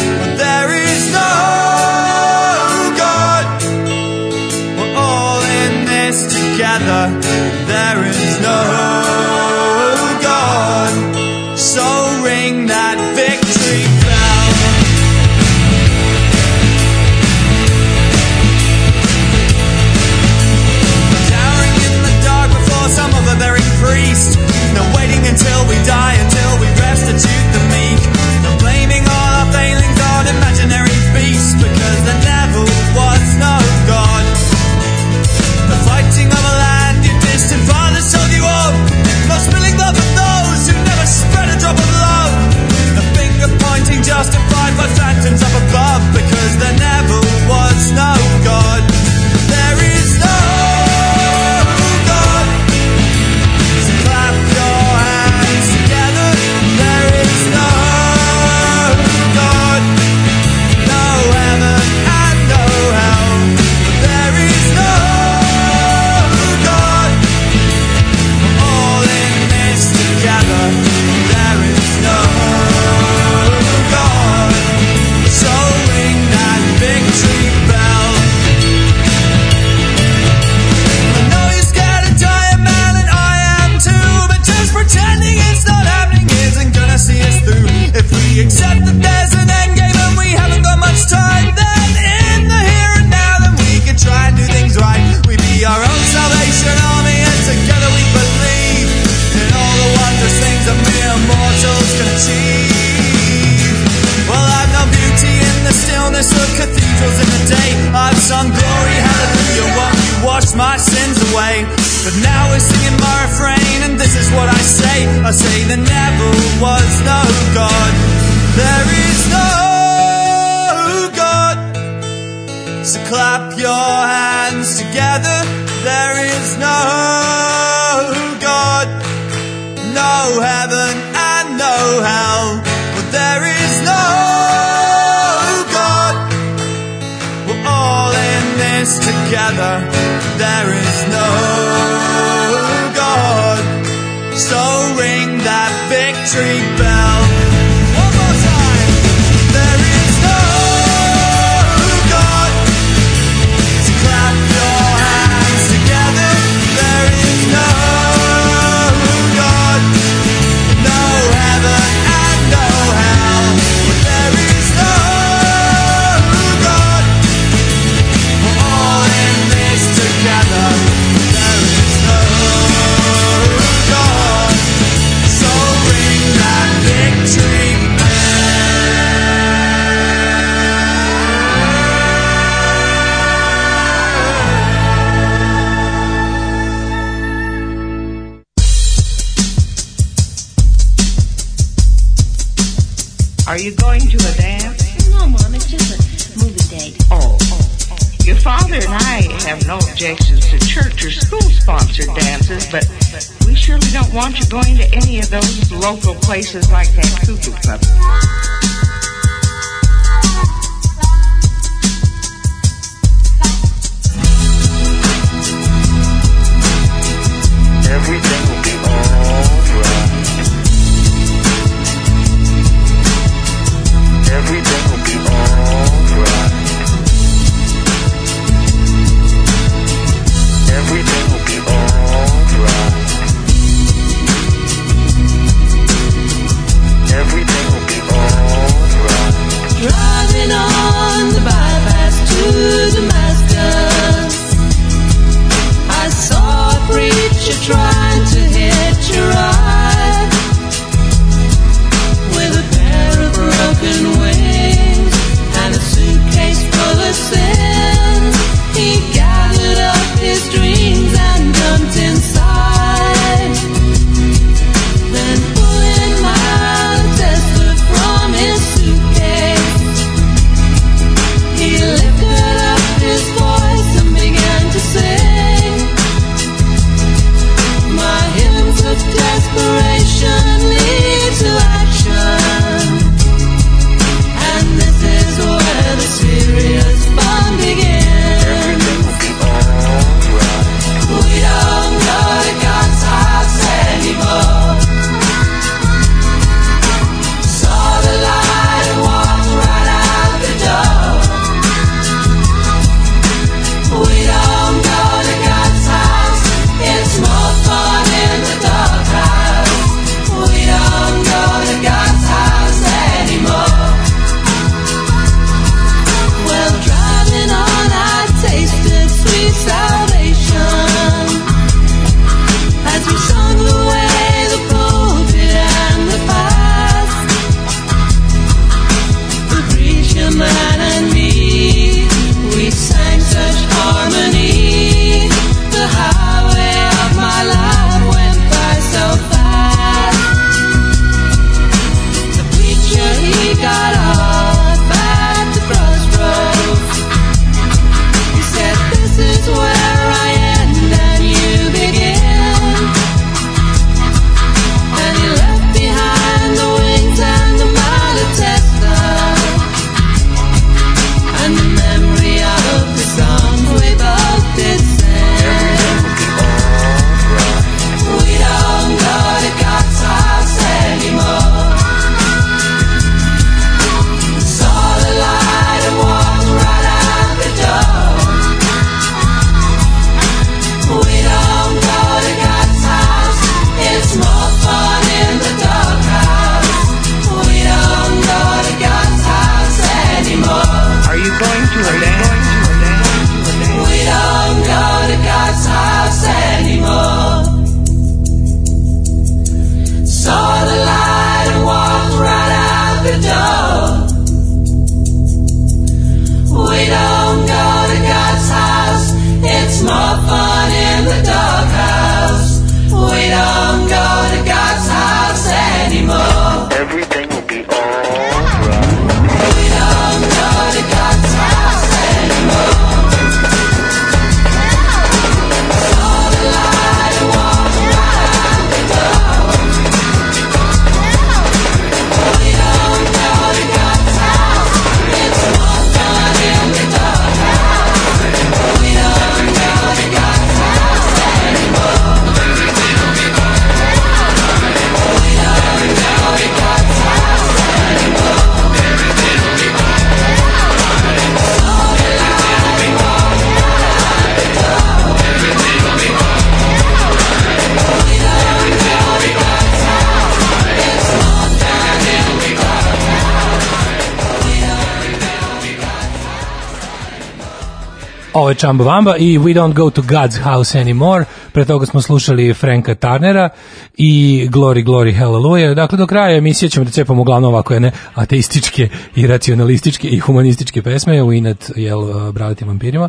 Ovo 468.57 468.61
je 468.61 468.69
Chamba 468.69 468.85
Wamba 468.85 469.17
i 469.19 469.39
We 469.39 469.55
Don't 469.55 469.73
Go 469.73 469.91
to 469.91 470.03
God's 470.03 470.39
House 470.43 470.79
Anymore. 470.79 471.25
Pre 471.53 471.65
toga 471.65 471.87
smo 471.87 472.03
slušali 472.03 472.55
Franka 472.55 472.95
Tarnera 472.95 473.49
i 473.97 474.49
Glory, 474.53 474.85
Glory, 474.85 475.19
Hallelujah. 475.19 475.77
Dakle, 475.77 475.99
do 475.99 476.07
kraja 476.07 476.37
emisije 476.37 476.69
ćemo 476.69 476.85
da 476.85 476.91
cepamo 476.91 477.21
uglavnom 477.21 477.53
ovako 477.53 477.75
jedne 477.75 477.91
ateističke 478.15 478.89
i 479.17 479.27
racionalističke 479.27 480.09
i 480.09 480.19
humanističke 480.19 480.83
pesme 480.83 481.23
u 481.23 481.33
inat, 481.33 481.71
jel, 481.77 481.99
uh, 481.99 482.33
bradatim 482.33 482.69
vampirima. 482.69 483.09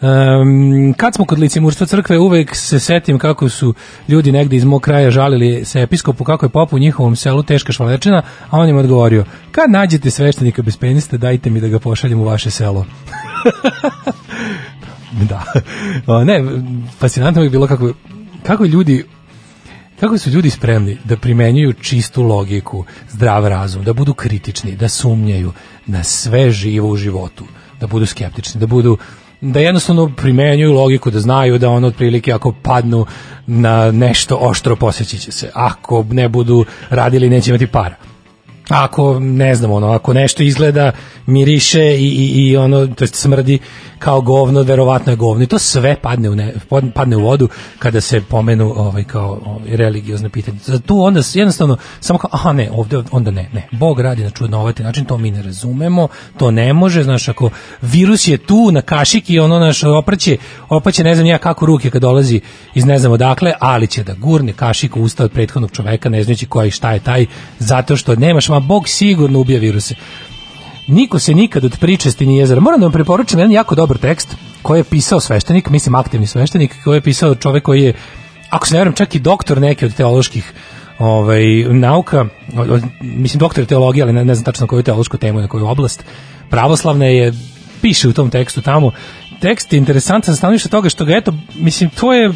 Um, 0.00 0.94
kad 0.96 1.14
smo 1.14 1.24
kod 1.24 1.38
licimurstva 1.38 1.86
crkve, 1.86 2.18
uvek 2.18 2.56
se 2.56 2.80
setim 2.80 3.18
kako 3.18 3.48
su 3.48 3.74
ljudi 4.08 4.32
negde 4.32 4.56
iz 4.56 4.64
mog 4.64 4.82
kraja 4.82 5.10
žalili 5.10 5.64
se 5.64 5.82
episkopu 5.82 6.24
kako 6.24 6.46
je 6.46 6.50
popu 6.50 6.76
u 6.76 6.78
njihovom 6.78 7.16
selu 7.16 7.42
teška 7.42 7.72
švalerčina, 7.72 8.22
a 8.50 8.58
on 8.58 8.68
im 8.68 8.76
odgovorio, 8.76 9.24
kad 9.52 9.70
nađete 9.70 10.10
sveštenika 10.10 10.62
bez 10.62 10.76
penista, 10.76 11.16
dajte 11.16 11.50
mi 11.50 11.60
da 11.60 11.68
ga 11.68 11.78
pošaljem 11.78 12.20
u 12.20 12.24
vaše 12.24 12.50
selo. 12.50 12.86
da. 15.30 15.44
O, 16.06 16.24
ne, 16.24 16.44
fascinantno 16.98 17.42
je 17.42 17.50
bilo 17.50 17.66
kako, 17.66 17.92
kako 18.42 18.64
ljudi 18.64 19.04
kako 20.00 20.18
su 20.18 20.30
ljudi 20.30 20.50
spremni 20.50 20.98
da 21.04 21.16
primenjuju 21.16 21.72
čistu 21.72 22.22
logiku, 22.22 22.84
zdrav 23.10 23.46
razum, 23.46 23.84
da 23.84 23.92
budu 23.92 24.14
kritični, 24.14 24.76
da 24.76 24.88
sumnjaju 24.88 25.52
na 25.86 26.04
sve 26.04 26.50
živo 26.50 26.88
u 26.88 26.96
životu, 26.96 27.44
da 27.80 27.86
budu 27.86 28.06
skeptični, 28.06 28.60
da 28.60 28.66
budu 28.66 28.98
da 29.40 29.60
jednostavno 29.60 30.12
primenjuju 30.16 30.72
logiku, 30.72 31.10
da 31.10 31.20
znaju 31.20 31.58
da 31.58 31.70
ono 31.70 31.86
otprilike 31.86 32.32
ako 32.32 32.52
padnu 32.62 33.06
na 33.46 33.90
nešto 33.90 34.36
oštro 34.40 34.76
posjeći 34.76 35.18
će 35.18 35.32
se. 35.32 35.50
Ako 35.54 36.06
ne 36.10 36.28
budu 36.28 36.64
radili 36.90 37.30
neće 37.30 37.50
imati 37.50 37.66
para 37.66 37.96
ako 38.68 39.20
ne 39.20 39.54
znam 39.54 39.72
ono 39.72 39.90
ako 39.90 40.12
nešto 40.12 40.42
izgleda 40.42 40.92
miriše 41.26 41.96
i, 41.96 42.06
i, 42.06 42.50
i 42.50 42.56
ono 42.56 42.86
to 42.86 43.04
jest 43.04 43.14
smrdi 43.14 43.58
kao 43.98 44.20
govno 44.20 44.62
verovatno 44.62 45.12
je 45.12 45.16
govno. 45.16 45.44
I 45.44 45.46
to 45.46 45.58
sve 45.58 45.96
padne 46.02 46.30
u 46.30 46.34
ne, 46.34 46.54
padne 46.94 47.16
u 47.16 47.20
vodu 47.20 47.48
kada 47.78 48.00
se 48.00 48.20
pomenu 48.20 48.72
ovaj 48.76 49.04
kao 49.04 49.40
ovaj, 49.44 49.76
religiozne 49.76 50.28
pitanje. 50.28 50.58
Za 50.64 50.78
tu 50.78 51.02
onda 51.02 51.20
jednostavno 51.34 51.76
samo 52.00 52.18
kao 52.18 52.30
aha 52.32 52.52
ne 52.52 52.70
ovde 52.72 53.02
onda 53.10 53.30
ne 53.30 53.48
ne. 53.52 53.68
Bog 53.72 54.00
radi 54.00 54.22
na 54.22 54.30
čudnovati 54.30 54.82
način 54.82 55.04
to 55.04 55.18
mi 55.18 55.30
ne 55.30 55.42
razumemo 55.42 56.08
to 56.38 56.50
ne 56.50 56.72
može 56.72 57.02
znaš 57.02 57.28
ako 57.28 57.50
virus 57.82 58.28
je 58.28 58.38
tu 58.38 58.70
na 58.72 58.82
kašiki 58.82 59.38
ono 59.38 59.58
naš 59.58 59.84
opraće 59.84 60.36
opraće 60.68 61.04
ne 61.04 61.14
znam 61.14 61.26
ja 61.26 61.38
kako 61.38 61.66
ruke 61.66 61.90
kad 61.90 62.02
dolazi 62.02 62.40
iz 62.74 62.84
ne 62.84 62.98
znam 62.98 63.12
odakle 63.12 63.52
ali 63.60 63.86
će 63.86 64.04
da 64.04 64.14
gurne 64.14 64.52
kašiku 64.52 65.00
u 65.00 65.02
usta 65.02 65.24
od 65.24 65.32
prethodnog 65.32 65.70
čoveka 65.70 66.08
ne 66.08 66.22
znajući 66.22 66.46
koji 66.46 66.70
šta 66.70 66.92
je 66.92 67.00
taj 67.00 67.26
zato 67.58 67.96
što 67.96 68.14
nemaš 68.14 68.48
ma 68.56 68.60
bog 68.60 68.88
sigurno 68.88 69.40
ubija 69.40 69.60
viruse 69.60 69.94
Niko 70.86 71.18
se 71.18 71.34
nikad 71.34 71.64
od 71.64 71.78
pričesti 71.80 72.26
nije. 72.26 72.60
Moram 72.60 72.80
da 72.80 72.86
vam 72.86 72.92
preporučim 72.92 73.38
jedan 73.38 73.52
jako 73.52 73.74
dobar 73.74 73.98
tekst 73.98 74.36
koji 74.62 74.80
je 74.80 74.84
pisao 74.84 75.20
sveštenik, 75.20 75.70
mislim 75.70 75.94
aktivni 75.94 76.26
sveštenik, 76.26 76.74
koji 76.84 76.96
je 76.96 77.00
pisao 77.00 77.34
čovek 77.34 77.62
koji 77.62 77.82
je, 77.82 77.94
ako 78.50 78.66
se 78.66 78.74
ne 78.74 78.80
verujem, 78.80 78.94
čak 78.94 79.14
i 79.14 79.18
doktor 79.18 79.60
neke 79.60 79.86
od 79.86 79.94
teoloških 79.94 80.52
ovaj, 80.98 81.44
nauka, 81.70 82.26
mislim 83.00 83.38
doktor 83.38 83.64
teologije, 83.64 84.02
ali 84.02 84.12
ne, 84.12 84.24
ne 84.24 84.34
znam 84.34 84.44
tačno 84.44 84.66
koju 84.66 84.82
teološku 84.82 85.16
temu 85.16 85.40
na 85.40 85.48
koju 85.48 85.66
oblast, 85.66 86.04
pravoslavna 86.50 87.04
je, 87.04 87.32
piše 87.82 88.08
u 88.08 88.12
tom 88.12 88.30
tekstu 88.30 88.62
tamo. 88.62 88.90
Tekst 89.40 89.72
je 89.72 89.76
interesantan 89.76 90.34
sa 90.34 90.38
stanovišta 90.38 90.68
toga 90.68 90.88
što 90.88 91.04
ga, 91.04 91.16
eto, 91.16 91.32
mislim, 91.54 91.90
to 91.90 92.12
je 92.12 92.32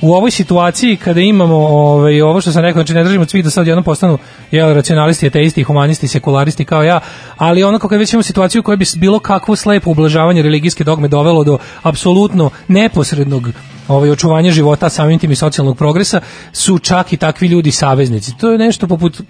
u 0.00 0.14
ovoj 0.14 0.30
situaciji 0.30 0.96
kada 0.96 1.20
imamo 1.20 1.56
ovaj 1.56 2.22
ovo 2.22 2.40
što 2.40 2.52
sam 2.52 2.62
rekao 2.62 2.80
znači 2.80 2.94
ne 2.94 3.04
držimo 3.04 3.24
svih 3.24 3.44
da 3.44 3.50
sad 3.50 3.66
jednom 3.66 3.84
postanu 3.84 4.18
jel 4.50 4.74
racionalisti, 4.74 5.26
ateisti, 5.26 5.62
humanisti, 5.62 6.08
sekularisti 6.08 6.64
kao 6.64 6.82
ja, 6.82 7.00
ali 7.36 7.62
onako 7.62 7.88
kad 7.88 7.98
već 7.98 8.12
imamo 8.12 8.22
situaciju 8.22 8.62
koja 8.62 8.76
bi 8.76 8.84
bilo 8.96 9.18
kakvo 9.18 9.56
slepo 9.56 9.90
ublažavanje 9.90 10.42
religijske 10.42 10.84
dogme 10.84 11.08
dovelo 11.08 11.44
do 11.44 11.58
apsolutno 11.82 12.50
neposrednog 12.68 13.48
ovaj 13.88 14.10
očuvanja 14.10 14.50
života, 14.50 14.88
samim 14.88 15.18
tim 15.18 15.32
i 15.32 15.36
socijalnog 15.36 15.78
progresa, 15.78 16.20
su 16.52 16.78
čak 16.78 17.12
i 17.12 17.16
takvi 17.16 17.48
ljudi 17.48 17.70
saveznici. 17.70 18.32
To 18.38 18.52
je 18.52 18.58
nešto 18.58 18.86
poput 18.86 19.20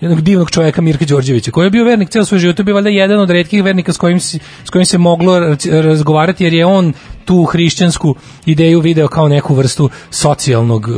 jednog 0.00 0.20
divnog 0.20 0.50
čovjeka 0.50 0.82
Mirka 0.82 1.04
Đorđevića, 1.04 1.50
koji 1.50 1.66
je 1.66 1.70
bio 1.70 1.84
vernik 1.84 2.08
ceo 2.08 2.24
svoj 2.24 2.38
život, 2.38 2.56
to 2.56 2.60
je 2.60 2.64
bio 2.64 2.74
valjda 2.74 2.90
jedan 2.90 3.20
od 3.20 3.30
retkih 3.30 3.64
vernika 3.64 3.92
s 3.92 3.96
kojim, 3.96 4.20
si- 4.20 4.38
s 4.64 4.70
kojim 4.70 4.84
se 4.84 4.98
moglo 4.98 5.56
razgovarati, 5.70 6.44
jer 6.44 6.54
je 6.54 6.66
on 6.66 6.92
tu 7.28 7.44
hrišćansku 7.44 8.14
ideju 8.46 8.80
video 8.80 9.08
kao 9.08 9.28
neku 9.28 9.54
vrstu 9.54 9.90
socijalnog, 10.10 10.88
eh, 10.88 10.92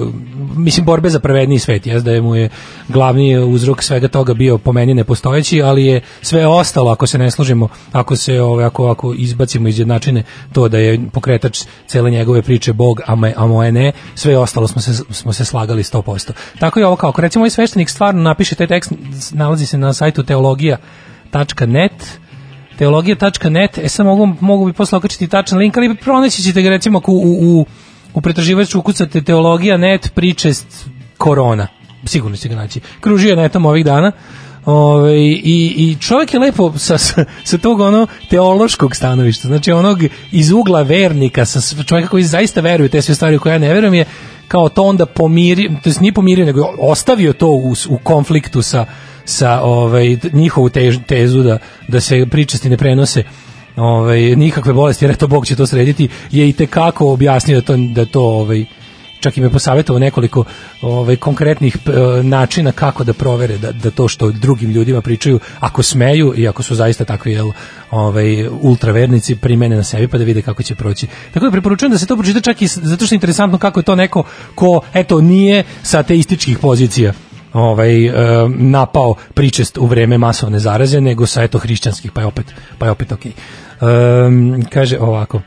mislim, 0.56 0.86
borbe 0.86 1.10
za 1.10 1.20
pravedniji 1.20 1.58
svet, 1.58 1.86
jes 1.86 2.02
da 2.02 2.12
je 2.12 2.22
mu 2.22 2.36
je 2.36 2.48
glavni 2.88 3.38
uzrok 3.38 3.82
svega 3.82 4.08
toga 4.08 4.34
bio 4.34 4.58
po 4.58 4.72
meni 4.72 4.94
nepostojeći, 4.94 5.62
ali 5.62 5.86
je 5.86 6.00
sve 6.22 6.46
ostalo, 6.46 6.90
ako 6.90 7.06
se 7.06 7.18
ne 7.18 7.30
složimo, 7.30 7.68
ako 7.92 8.16
se 8.16 8.42
ovaj, 8.42 8.64
ako, 8.64 8.90
ako 8.90 9.14
izbacimo 9.14 9.68
iz 9.68 9.78
jednačine 9.78 10.22
to 10.52 10.68
da 10.68 10.78
je 10.78 11.00
pokretač 11.12 11.64
cele 11.86 12.10
njegove 12.10 12.42
priče 12.42 12.72
Bog, 12.72 13.00
a, 13.06 13.14
me, 13.14 13.34
a 13.36 13.46
moje 13.46 13.72
ne, 13.72 13.92
sve 14.14 14.38
ostalo 14.38 14.68
smo 14.68 14.82
se, 14.82 14.94
smo 15.10 15.32
se 15.32 15.44
slagali 15.44 15.82
100%. 15.82 16.32
Tako 16.58 16.80
je 16.80 16.86
ovo 16.86 16.96
kao, 16.96 17.10
ako 17.10 17.20
recimo 17.20 17.42
ovaj 17.42 17.50
sveštenik 17.50 17.90
stvarno 17.90 18.22
napiše 18.22 18.54
taj 18.54 18.66
tekst, 18.66 18.92
nalazi 19.32 19.66
se 19.66 19.78
na 19.78 19.92
sajtu 19.92 20.22
teologija.net, 20.22 22.20
teologija.net, 22.80 23.78
e 23.78 23.88
sad 23.88 24.06
mogu, 24.06 24.28
mogu 24.40 24.66
bi 24.66 24.72
posle 24.72 24.98
okačiti 24.98 25.28
tačan 25.28 25.58
link, 25.58 25.76
ali 25.76 25.94
pronaći 25.94 26.42
ćete 26.42 26.62
ga 26.62 26.70
recimo 26.70 26.98
ako 26.98 27.12
u, 27.12 27.16
u, 27.16 27.66
u 28.14 28.20
pretraživaču 28.20 28.78
ukucate 28.78 29.20
teologija.net 29.20 30.10
pričest 30.14 30.86
korona. 31.18 31.66
Sigurno 32.04 32.36
ćete 32.36 32.48
ga 32.48 32.54
naći. 32.54 32.80
Kružio 33.00 33.30
je 33.30 33.36
netom 33.36 33.66
ovih 33.66 33.84
dana. 33.84 34.12
Ove, 34.64 35.20
i, 35.20 35.74
I 35.76 35.96
čovjek 36.00 36.34
je 36.34 36.40
lepo 36.40 36.72
sa, 36.78 36.98
sa, 36.98 37.24
sa 37.44 37.58
tog 37.58 37.80
ono 37.80 38.06
teološkog 38.30 38.96
stanovišta, 38.96 39.48
znači 39.48 39.72
onog 39.72 39.98
iz 40.32 40.50
ugla 40.52 40.82
vernika, 40.82 41.44
sa 41.44 41.84
čovjeka 41.84 42.08
koji 42.10 42.24
zaista 42.24 42.60
veruje 42.60 42.88
te 42.88 43.02
sve 43.02 43.14
stvari 43.14 43.38
koje 43.38 43.52
ja 43.52 43.58
ne 43.58 43.74
verujem 43.74 43.94
je 43.94 44.04
kao 44.48 44.68
to 44.68 44.82
onda 44.82 45.06
pomiri, 45.06 45.68
to 45.82 45.88
jest 45.88 46.00
nije 46.00 46.12
pomirio, 46.12 46.46
nego 46.46 46.60
je 46.60 46.66
ostavio 46.78 47.32
to 47.32 47.48
u, 47.48 47.74
u 47.88 47.98
konfliktu 48.02 48.62
sa, 48.62 48.86
sa 49.30 49.60
ovaj, 49.62 50.16
njihovu 50.32 50.68
tež, 50.68 50.98
tezu 51.06 51.42
da, 51.42 51.58
da 51.88 52.00
se 52.00 52.26
pričasti 52.30 52.70
ne 52.70 52.76
prenose 52.76 53.22
ovaj, 53.76 54.20
nikakve 54.20 54.72
bolesti, 54.72 55.04
jer 55.04 55.12
eto 55.12 55.26
Bog 55.26 55.46
će 55.46 55.56
to 55.56 55.66
srediti, 55.66 56.08
je 56.30 56.48
i 56.48 56.52
tekako 56.52 57.12
objasnio 57.12 57.60
da 57.60 57.66
to, 57.66 57.76
da 57.76 58.04
to 58.06 58.22
ovaj, 58.22 58.64
čak 59.20 59.36
i 59.36 59.40
me 59.40 59.50
posavjetovao 59.50 59.98
nekoliko 59.98 60.44
ovaj, 60.82 61.16
konkretnih 61.16 61.76
načina 62.22 62.72
kako 62.72 63.04
da 63.04 63.12
provere 63.12 63.58
da, 63.58 63.72
da 63.72 63.90
to 63.90 64.08
što 64.08 64.30
drugim 64.30 64.70
ljudima 64.70 65.00
pričaju, 65.00 65.40
ako 65.60 65.82
smeju 65.82 66.34
i 66.36 66.48
ako 66.48 66.62
su 66.62 66.74
zaista 66.74 67.04
takvi 67.04 67.32
jel, 67.32 67.50
ovaj, 67.90 68.48
ultravernici, 68.48 69.36
primene 69.36 69.76
na 69.76 69.82
sebi 69.82 70.08
pa 70.08 70.18
da 70.18 70.24
vide 70.24 70.42
kako 70.42 70.62
će 70.62 70.74
proći. 70.74 71.06
Tako 71.34 71.46
da 71.46 71.52
preporučujem 71.52 71.92
da 71.92 71.98
se 71.98 72.06
to 72.06 72.16
pročita 72.16 72.40
čak 72.40 72.62
i 72.62 72.66
zato 72.66 73.06
što 73.06 73.14
je 73.14 73.16
interesantno 73.16 73.58
kako 73.58 73.80
je 73.80 73.84
to 73.84 73.94
neko 73.94 74.24
ko, 74.54 74.80
eto, 74.94 75.20
nije 75.20 75.64
sa 75.82 75.98
ateističkih 75.98 76.58
pozicija 76.58 77.12
ovaj 77.52 78.06
e, 78.06 78.12
napao 78.48 79.14
pričest 79.34 79.78
u 79.78 79.86
vreme 79.86 80.18
masovne 80.18 80.58
zaraze 80.58 81.00
nego 81.00 81.26
sa 81.26 81.42
eto 81.42 81.58
hrišćanskih 81.58 82.12
pa 82.12 82.20
je 82.20 82.26
opet 82.26 82.46
pa 82.78 82.86
je 82.86 82.92
opet 82.92 83.12
okej. 83.12 83.32
Ehm, 83.80 84.60
kaže 84.70 84.98
ovako 84.98 85.40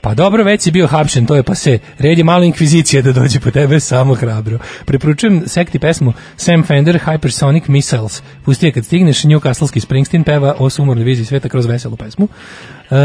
pa 0.00 0.14
dobro 0.14 0.44
već 0.44 0.62
si 0.62 0.70
bio 0.70 0.86
hapšen 0.86 1.26
to 1.26 1.36
je 1.36 1.42
pa 1.42 1.54
se 1.54 1.78
red 1.98 2.18
je 2.18 2.24
malo 2.24 2.44
inkvizicije 2.44 3.02
da 3.02 3.12
dođe 3.12 3.40
po 3.40 3.50
tebe 3.50 3.80
samo 3.80 4.14
hrabro. 4.14 4.58
Preporučujem 4.84 5.42
sekti 5.46 5.78
pesmu 5.78 6.12
Sam 6.36 6.62
Fender 6.62 6.98
Hypersonic 7.06 7.68
Missiles. 7.68 8.22
Pusti 8.44 8.66
je 8.66 8.72
kad 8.72 8.84
stigneš 8.84 9.22
Newcastlski 9.22 9.80
Springsteen 9.80 10.24
peva 10.24 10.54
o 10.58 10.70
sumornoj 10.70 11.04
viziji 11.04 11.26
sveta 11.26 11.48
kroz 11.48 11.66
veselu 11.66 11.96
pesmu. 11.96 12.28
E, 12.28 12.96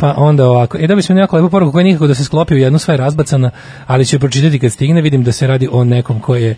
pa 0.00 0.14
onda 0.16 0.46
ovako 0.46 0.78
e 0.78 0.86
da 0.86 0.94
bismo 0.94 1.18
jako 1.18 1.36
lepu 1.36 1.50
poruku 1.50 1.72
koja 1.72 1.84
nikako 1.84 2.06
da 2.06 2.14
se 2.14 2.24
sklopi 2.24 2.54
u 2.54 2.58
jednu 2.58 2.78
sva 2.78 2.94
je 2.94 2.98
razbacana 2.98 3.50
ali 3.86 4.06
ću 4.06 4.16
je 4.16 4.20
pročitati 4.20 4.58
kad 4.58 4.72
stigne 4.72 5.02
vidim 5.02 5.24
da 5.24 5.32
se 5.32 5.46
radi 5.46 5.68
o 5.72 5.84
nekom 5.84 6.20
koji 6.20 6.42
je 6.42 6.56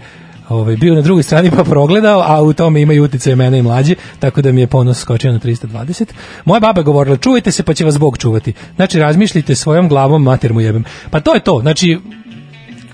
ovaj, 0.49 0.77
bio 0.77 0.95
na 0.95 1.01
drugoj 1.01 1.23
strani 1.23 1.51
pa 1.51 1.65
progledao, 1.65 2.21
a 2.27 2.43
u 2.43 2.53
tome 2.53 2.83
ima 2.83 2.93
i 2.93 3.01
utice 3.01 3.37
mene 3.37 3.59
i 3.59 3.63
mlađe, 3.63 3.95
tako 4.19 4.43
da 4.43 4.53
mi 4.53 4.61
je 4.61 4.67
ponos 4.67 4.99
skočio 4.99 5.33
na 5.33 5.39
320. 5.39 6.05
Moja 6.45 6.61
baba 6.61 6.81
je 6.81 6.85
govorila, 6.85 7.17
čuvajte 7.17 7.53
se 7.53 7.63
pa 7.63 7.75
će 7.75 7.85
vas 7.85 7.99
Bog 7.99 8.19
čuvati. 8.19 8.53
Znači, 8.77 8.99
razmišljite 8.99 9.55
svojom 9.55 9.89
glavom, 9.89 10.23
mater 10.23 10.53
mu 10.53 10.61
jebem. 10.61 10.85
Pa 11.11 11.21
to 11.21 11.35
je 11.35 11.41
to, 11.41 11.59
znači, 11.61 11.99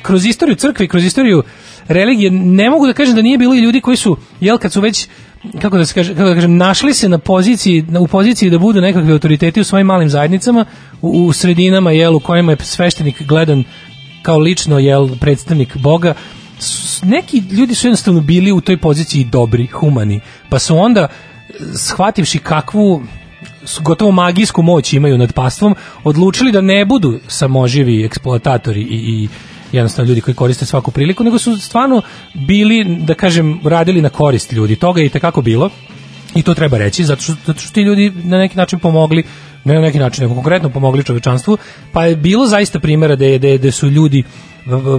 kroz 0.02 0.26
istoriju 0.26 0.56
crkve, 0.56 0.88
kroz 0.88 1.04
istoriju 1.04 1.42
religije, 1.88 2.30
ne 2.30 2.70
mogu 2.70 2.86
da 2.86 2.92
kažem 2.92 3.16
da 3.16 3.22
nije 3.22 3.38
bilo 3.38 3.54
i 3.54 3.60
ljudi 3.60 3.80
koji 3.80 3.96
su, 3.96 4.16
jel, 4.40 4.58
kad 4.58 4.72
su 4.72 4.80
već 4.80 5.08
kako 5.60 5.78
da 5.78 5.86
se 5.86 5.94
kaže, 5.94 6.14
kako 6.14 6.28
da 6.28 6.34
kažem, 6.34 6.56
našli 6.56 6.94
se 6.94 7.08
na 7.08 7.18
poziciji, 7.18 7.84
u 8.00 8.06
poziciji 8.06 8.50
da 8.50 8.58
budu 8.58 8.80
nekakvi 8.80 9.12
autoriteti 9.12 9.60
u 9.60 9.64
svojim 9.64 9.86
malim 9.86 10.08
zajednicama, 10.08 10.64
u, 11.00 11.08
u 11.08 11.32
sredinama, 11.32 11.90
jel, 11.90 12.16
u 12.16 12.20
kojima 12.20 12.52
je 12.52 12.56
sveštenik 12.60 13.22
gledan 13.22 13.64
kao 14.22 14.38
lično, 14.38 14.78
jel, 14.78 15.08
predstavnik 15.20 15.76
Boga, 15.76 16.14
neki 17.02 17.42
ljudi 17.50 17.74
su 17.74 17.86
jednostavno 17.86 18.20
bili 18.20 18.52
u 18.52 18.60
toj 18.60 18.76
poziciji 18.76 19.24
dobri, 19.24 19.66
humani, 19.66 20.20
pa 20.48 20.58
su 20.58 20.78
onda 20.78 21.00
e, 21.00 21.52
shvativši 21.74 22.38
kakvu 22.38 23.02
gotovo 23.80 24.10
magijsku 24.10 24.62
moć 24.62 24.92
imaju 24.92 25.18
nad 25.18 25.32
pastvom, 25.32 25.74
odlučili 26.04 26.52
da 26.52 26.60
ne 26.60 26.84
budu 26.84 27.20
samoživi 27.28 28.04
eksploatatori 28.04 28.80
i, 28.80 28.96
i 28.96 29.28
jednostavno 29.72 30.08
ljudi 30.08 30.20
koji 30.20 30.34
koriste 30.34 30.66
svaku 30.66 30.90
priliku, 30.90 31.24
nego 31.24 31.38
su 31.38 31.56
stvarno 31.56 32.02
bili, 32.34 32.84
da 32.84 33.14
kažem, 33.14 33.60
radili 33.64 34.02
na 34.02 34.08
korist 34.08 34.52
ljudi. 34.52 34.76
Toga 34.76 35.00
je 35.00 35.06
i 35.06 35.10
tekako 35.10 35.42
bilo 35.42 35.70
i 36.34 36.42
to 36.42 36.54
treba 36.54 36.78
reći, 36.78 37.04
zato 37.04 37.22
što, 37.22 37.34
zato 37.46 37.60
što 37.60 37.72
ti 37.72 37.80
ljudi 37.80 38.12
na 38.24 38.38
neki 38.38 38.56
način 38.56 38.78
pomogli 38.78 39.24
ne 39.64 39.74
na 39.74 39.80
neki 39.80 39.98
način, 39.98 40.22
nego 40.22 40.34
konkretno 40.34 40.68
pomogli 40.70 41.04
čovečanstvu, 41.04 41.58
pa 41.92 42.04
je 42.04 42.16
bilo 42.16 42.46
zaista 42.46 42.80
primjera 42.80 43.16
da, 43.16 43.24
je, 43.24 43.38
da, 43.38 43.48
je- 43.48 43.58
da 43.58 43.70
su 43.70 43.88
ljudi 43.88 44.22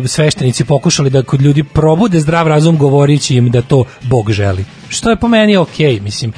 sveštenici 0.05 0.65
pokušali 0.65 1.09
da 1.09 1.23
kod 1.23 1.41
ljudi 1.41 1.63
probude 1.63 2.19
zdrav 2.19 2.47
razum 2.47 2.77
govorići 2.77 3.35
im 3.35 3.51
da 3.51 3.61
to 3.61 3.83
Bog 4.01 4.31
želi. 4.31 4.65
Što 4.89 5.09
je 5.09 5.15
po 5.15 5.27
meni 5.27 5.55
ok, 5.57 5.79
mislim, 6.01 6.33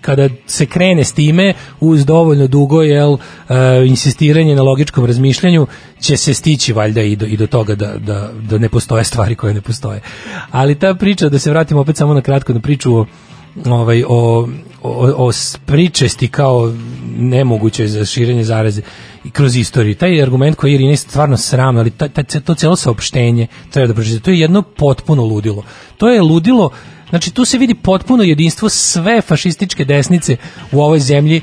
kada 0.00 0.28
se 0.46 0.66
krene 0.66 1.04
s 1.04 1.12
time 1.12 1.54
uz 1.80 2.04
dovoljno 2.04 2.46
dugo 2.46 2.82
jel, 2.82 3.16
e, 3.48 3.54
insistiranje 3.86 4.54
na 4.54 4.62
logičkom 4.62 5.04
razmišljanju 5.04 5.66
će 6.00 6.16
se 6.16 6.34
stići 6.34 6.72
valjda 6.72 7.02
i 7.02 7.16
do, 7.16 7.26
i 7.26 7.36
do 7.36 7.46
toga 7.46 7.74
da, 7.74 7.94
da, 7.98 8.30
da 8.40 8.58
ne 8.58 8.68
postoje 8.68 9.04
stvari 9.04 9.34
koje 9.34 9.54
ne 9.54 9.60
postoje. 9.60 10.00
Ali 10.50 10.74
ta 10.74 10.94
priča, 10.94 11.28
da 11.28 11.38
se 11.38 11.50
vratimo 11.50 11.80
opet 11.80 11.96
samo 11.96 12.14
na 12.14 12.20
kratko 12.20 12.52
na 12.52 12.60
priču 12.60 12.96
o 12.96 13.06
ovaj 13.64 14.04
o 14.08 14.48
o, 14.84 15.28
o 15.28 15.32
pričesti 15.66 16.28
kao 16.28 16.74
nemoguće 17.16 17.88
za 17.88 18.04
širenje 18.04 18.44
zaraze 18.44 18.82
i 19.24 19.30
kroz 19.30 19.56
istoriju. 19.56 19.94
Taj 19.94 20.22
argument 20.22 20.56
koji 20.56 20.70
je 20.70 20.74
Irina 20.74 20.96
stvarno 20.96 21.36
sram, 21.36 21.76
ali 21.76 21.90
ta, 21.90 22.08
ta, 22.08 22.22
to 22.40 22.54
celo 22.54 22.76
saopštenje 22.76 23.46
treba 23.70 23.86
da 23.86 23.94
pročitate. 23.94 24.24
To 24.24 24.30
je 24.30 24.40
jedno 24.40 24.62
potpuno 24.62 25.24
ludilo. 25.24 25.62
To 25.96 26.08
je 26.08 26.22
ludilo, 26.22 26.70
znači 27.10 27.30
tu 27.30 27.44
se 27.44 27.58
vidi 27.58 27.74
potpuno 27.74 28.22
jedinstvo 28.22 28.68
sve 28.68 29.20
fašističke 29.20 29.84
desnice 29.84 30.36
u 30.72 30.80
ovoj 30.80 30.98
zemlji 30.98 31.40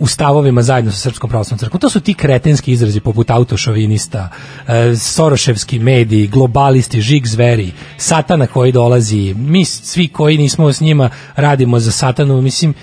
u 0.00 0.06
stavovima 0.06 0.62
zajedno 0.62 0.90
sa 0.90 0.98
Srpskom 0.98 1.30
pravoslavnom 1.30 1.58
crkvom. 1.58 1.80
To 1.80 1.90
su 1.90 2.00
ti 2.00 2.14
kretenski 2.14 2.72
izrazi 2.72 3.00
poput 3.00 3.30
autošovinista, 3.30 4.28
e, 4.68 4.96
soroševski 4.96 5.78
mediji, 5.78 6.26
globalisti, 6.26 7.00
žig 7.00 7.26
zveri, 7.26 7.72
satana 7.96 8.46
koji 8.46 8.72
dolazi, 8.72 9.34
mi 9.34 9.64
svi 9.64 10.08
koji 10.08 10.38
nismo 10.38 10.72
s 10.72 10.80
njima 10.80 11.10
radimo 11.36 11.80
za 11.80 11.92
satanu, 11.92 12.42
mislim, 12.42 12.74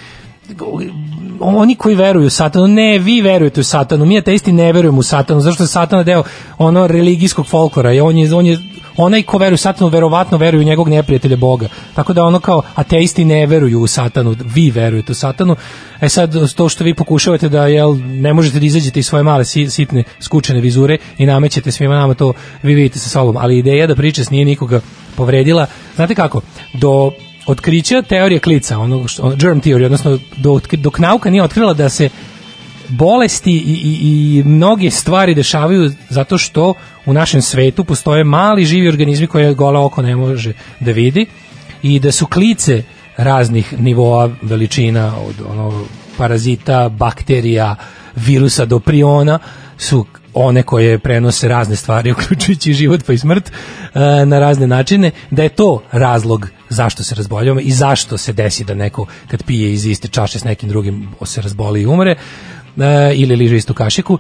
oni 1.39 1.76
koji 1.76 1.95
veruju 1.95 2.28
u 2.28 2.30
satanu, 2.30 2.68
ne, 2.68 2.99
vi 2.99 3.22
verujete 3.22 3.61
u 3.61 3.63
satanu, 3.63 4.05
mi 4.05 4.18
ateisti 4.18 4.51
ne 4.51 4.74
verujemo 4.74 4.99
u 4.99 5.03
satanu, 5.03 5.41
zašto 5.41 5.63
je 5.63 5.68
satana 5.68 6.03
deo 6.03 6.24
ono 6.57 6.88
religijskog 6.88 7.47
folklora, 7.47 7.93
i 7.93 7.99
on 7.99 8.18
je, 8.18 8.36
on 8.36 8.45
je 8.45 8.59
onaj 8.98 9.24
ko 9.24 9.38
veruje 9.38 9.54
u 9.54 9.58
satanu, 9.58 9.89
verovatno 9.89 10.38
veruje 10.38 10.62
u 10.62 10.64
njegovog 10.64 10.89
neprijatelja 10.89 11.38
Boga. 11.38 11.68
Tako 11.93 12.14
da 12.14 12.24
ono 12.24 12.39
kao 12.39 12.62
ateisti 12.76 13.26
ne 13.26 13.46
veruju 13.46 13.82
u 13.82 13.88
satanu, 13.88 14.36
vi 14.56 14.72
verujete 14.72 15.12
u 15.12 15.16
satanu. 15.16 15.56
E 16.02 16.10
sad, 16.10 16.54
to 16.56 16.70
što 16.70 16.84
vi 16.84 16.93
pokušavate 16.93 17.50
da 17.50 17.68
jel, 17.68 17.98
ne 18.06 18.34
možete 18.34 18.60
da 18.60 18.66
izađete 18.66 19.00
iz 19.00 19.06
svoje 19.06 19.24
male 19.24 19.46
si- 19.46 19.70
sitne 19.70 20.04
skučene 20.20 20.62
vizure 20.62 20.98
i 21.18 21.26
namećete 21.26 21.72
svima 21.72 21.96
nama 21.96 22.14
to, 22.14 22.34
vi 22.64 22.74
vidite 22.76 23.00
sa 23.00 23.10
sobom. 23.10 23.38
Ali 23.38 23.58
ideja 23.58 23.88
da 23.88 23.96
priča 23.96 24.22
nije 24.32 24.46
nikoga 24.46 24.82
povredila. 25.16 25.68
Znate 25.96 26.16
kako? 26.16 26.41
Do 26.74 27.12
otkrića 27.48 28.02
teorije 28.02 28.39
klica, 28.39 28.80
onog 28.80 29.10
što, 29.10 29.30
germ 29.30 29.60
theory, 29.60 29.86
odnosno 29.86 30.20
dok, 30.38 30.74
dok 30.74 31.00
nauka 31.00 31.30
nije 31.30 31.43
otkrila 31.43 31.74
da 31.74 31.89
se 31.89 32.10
bolesti 32.89 33.51
i, 33.51 33.55
i, 33.55 34.39
i 34.39 34.43
mnoge 34.43 34.91
stvari 34.91 35.36
dešavaju 35.36 35.91
zato 36.09 36.38
što 36.38 36.73
u 37.05 37.13
našem 37.13 37.41
svetu 37.41 37.83
postoje 37.83 38.23
mali 38.23 38.65
živi 38.65 38.88
organizmi 38.88 39.27
koje 39.27 39.53
gola 39.53 39.86
oko 39.86 40.01
ne 40.01 40.15
može 40.15 40.53
da 40.79 40.91
vidi 40.91 41.25
i 41.83 41.99
da 41.99 42.11
su 42.11 42.25
klice 42.25 42.83
raznih 43.17 43.79
nivoa 43.79 44.29
veličina 44.41 45.13
od 45.27 45.36
ono 45.49 45.86
parazita, 46.17 46.89
bakterija, 46.89 47.75
virusa 48.15 48.65
do 48.65 48.79
priona 48.79 49.39
su 49.77 50.05
one 50.33 50.63
koje 50.63 50.99
prenose 50.99 51.47
razne 51.47 51.75
stvari, 51.75 52.11
uključujući 52.17 52.73
život 52.73 53.03
pa 53.07 53.13
i 53.13 53.17
smrt, 53.17 53.51
e, 53.51 54.25
na 54.25 54.39
razne 54.39 54.67
načine, 54.67 55.11
da 55.31 55.43
je 55.43 55.49
to 55.49 55.83
razlog 55.91 56.49
zašto 56.69 57.03
se 57.03 57.15
razboljavamo 57.15 57.59
i 57.59 57.71
zašto 57.71 58.17
se 58.17 58.33
desi 58.33 58.63
da 58.63 58.73
neko 58.73 59.05
kad 59.27 59.43
pije 59.43 59.73
iz 59.73 59.86
iste 59.86 60.07
čaše 60.07 60.39
s 60.39 60.43
nekim 60.43 60.69
drugim 60.69 61.09
se 61.25 61.41
razboli 61.41 61.81
i 61.81 61.86
umre, 61.86 62.15
ili 63.15 63.36
liže 63.36 63.57
istu 63.57 63.73
kašiku, 63.73 64.19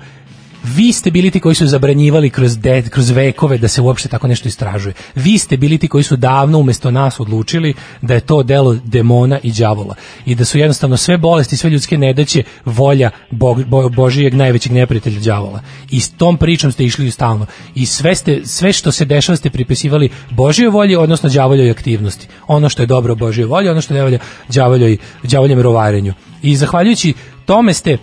vi 0.65 0.93
ste 0.93 1.11
bili 1.11 1.31
ti 1.31 1.39
koji 1.39 1.55
su 1.55 1.67
zabranjivali 1.67 2.29
kroz, 2.29 2.57
de, 2.57 2.81
kroz 2.81 3.09
vekove 3.09 3.57
da 3.57 3.67
se 3.67 3.81
uopšte 3.81 4.09
tako 4.09 4.27
nešto 4.27 4.47
istražuje. 4.47 4.93
Vi 5.15 5.37
ste 5.37 5.57
bili 5.57 5.77
ti 5.77 5.87
koji 5.87 6.03
su 6.03 6.15
davno 6.15 6.59
umesto 6.59 6.91
nas 6.91 7.19
odlučili 7.19 7.73
da 8.01 8.13
je 8.13 8.19
to 8.19 8.43
delo 8.43 8.77
demona 8.83 9.39
i 9.43 9.51
đavola 9.51 9.95
i 10.25 10.35
da 10.35 10.45
su 10.45 10.57
jednostavno 10.57 10.97
sve 10.97 11.17
bolesti, 11.17 11.57
sve 11.57 11.69
ljudske 11.69 11.97
nedaće 11.97 12.43
volja 12.65 13.09
Bog, 13.31 13.65
Bo, 13.65 13.89
Božijeg 13.89 14.33
najvećeg 14.33 14.71
neprijatelja 14.71 15.19
đavola. 15.19 15.61
I 15.89 15.99
s 15.99 16.11
tom 16.11 16.37
pričom 16.37 16.71
ste 16.71 16.85
išli 16.85 17.11
stalno. 17.11 17.45
I 17.75 17.85
sve, 17.85 18.15
ste, 18.15 18.41
sve 18.45 18.73
što 18.73 18.91
se 18.91 19.05
dešava 19.05 19.35
ste 19.35 19.49
pripisivali 19.49 20.09
Božjoj 20.29 20.69
volji, 20.69 20.95
odnosno 20.95 21.29
đavoljoj 21.29 21.71
aktivnosti. 21.71 22.27
Ono 22.47 22.69
što 22.69 22.83
je 22.83 22.87
dobro 22.87 23.15
Božjoj 23.15 23.45
volji, 23.45 23.69
ono 23.69 23.81
što 23.81 23.93
ne 23.93 24.03
volja 24.03 24.19
đavoljoj, 24.49 24.97
đavoljem 25.23 25.61
rovarenju. 25.61 26.13
I 26.41 26.55
zahvaljujući 26.55 27.13
tome 27.45 27.73
ste 27.73 27.97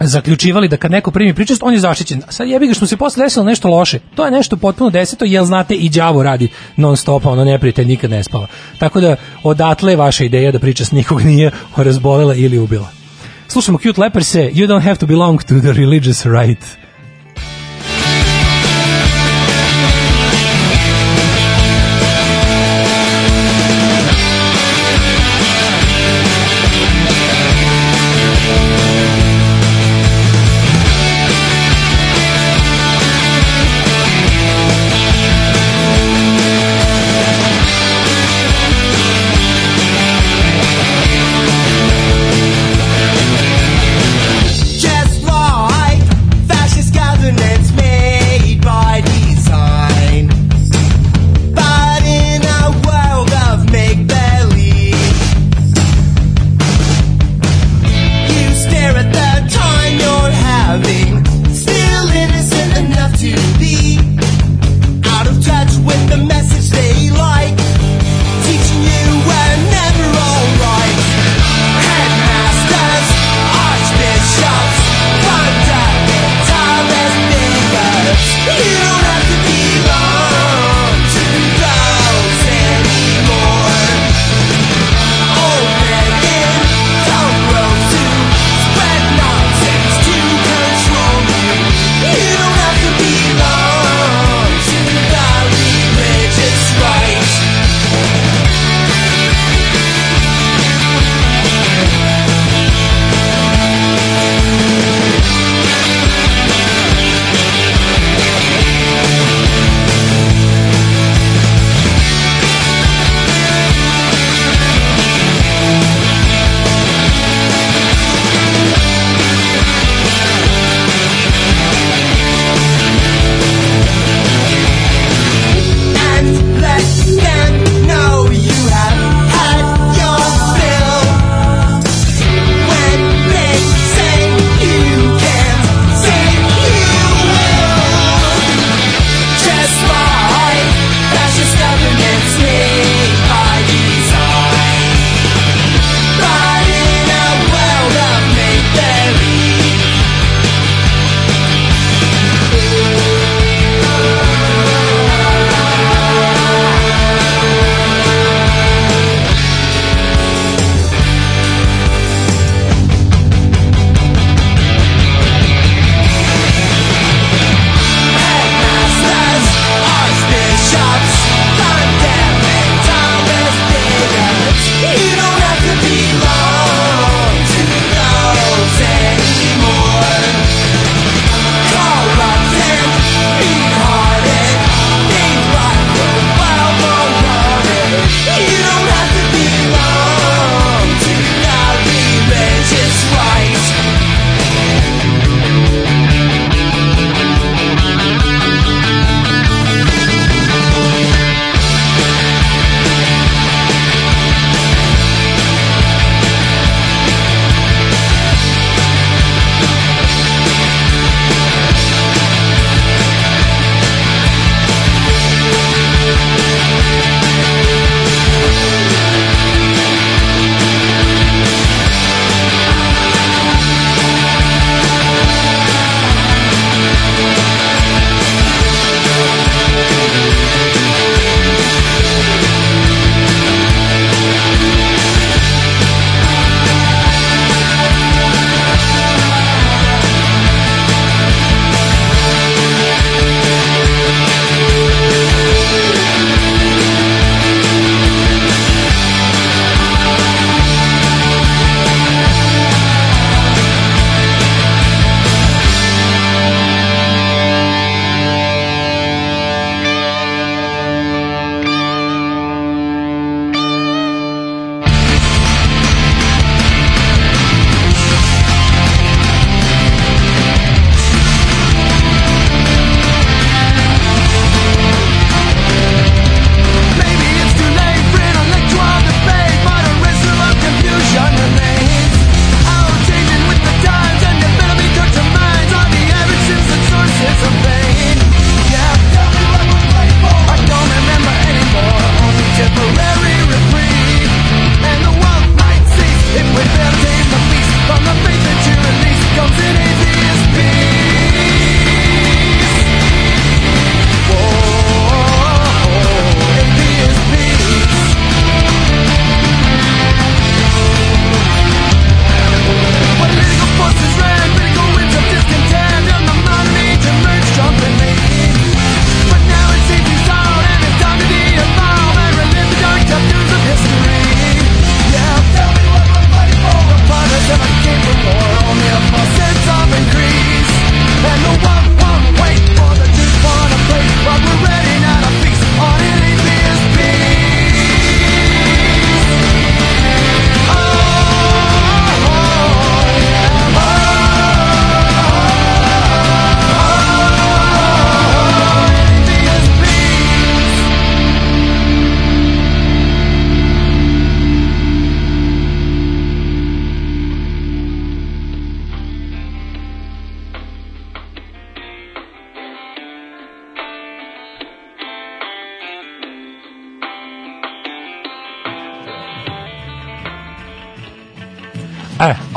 zaključivali 0.00 0.68
da 0.68 0.76
kad 0.76 0.90
neko 0.90 1.10
primi 1.10 1.34
pričest, 1.34 1.62
on 1.62 1.74
je 1.74 1.80
zaštićen. 1.80 2.22
Sad 2.28 2.48
jebi 2.48 2.66
ga 2.66 2.74
što 2.74 2.86
se 2.86 2.96
posle 2.96 3.24
desilo 3.24 3.44
nešto 3.44 3.68
loše. 3.68 3.98
To 4.14 4.24
je 4.24 4.30
nešto 4.30 4.56
potpuno 4.56 4.90
deseto, 4.90 5.24
jel 5.24 5.44
znate 5.44 5.74
i 5.74 5.88
đavo 5.88 6.22
radi 6.22 6.48
non 6.76 6.96
stop, 6.96 7.26
ono 7.26 7.44
neprijatelj 7.44 7.86
nikad 7.86 8.10
ne 8.10 8.24
spava. 8.24 8.46
Tako 8.78 9.00
da 9.00 9.16
odatle 9.42 9.96
vaša 9.96 10.24
ideja 10.24 10.52
da 10.52 10.58
pričest 10.58 10.92
nikog 10.92 11.22
nije 11.22 11.50
razbolela 11.76 12.34
ili 12.34 12.58
ubila. 12.58 12.88
Slušamo 13.48 13.78
Cute 13.78 14.00
Leperse, 14.00 14.50
You 14.52 14.66
don't 14.66 14.82
have 14.82 14.96
to 14.96 15.06
belong 15.06 15.42
to 15.42 15.54
the 15.60 15.72
religious 15.72 16.26
right. 16.26 16.79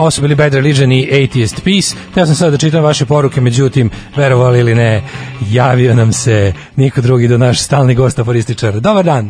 Ovo 0.03 0.11
su 0.11 0.21
bili 0.21 0.35
Bad 0.35 0.53
Religion 0.53 0.91
i 0.91 1.09
Atheist 1.19 1.57
Peace. 1.65 1.89
Teo 2.13 2.25
sam 2.25 2.35
sad 2.35 2.51
da 2.51 2.57
čitam 2.57 2.83
vaše 2.83 3.05
poruke, 3.05 3.41
međutim, 3.41 3.91
verovali 4.15 4.59
ili 4.59 4.75
ne, 4.75 5.01
javio 5.59 5.93
nam 5.93 6.13
se 6.13 6.53
niko 6.75 7.01
drugi 7.01 7.27
do 7.27 7.37
naš 7.37 7.57
stalni 7.67 7.95
gost 7.95 8.19
aforističar. 8.19 8.73
Dobar 8.87 9.05
dan. 9.05 9.25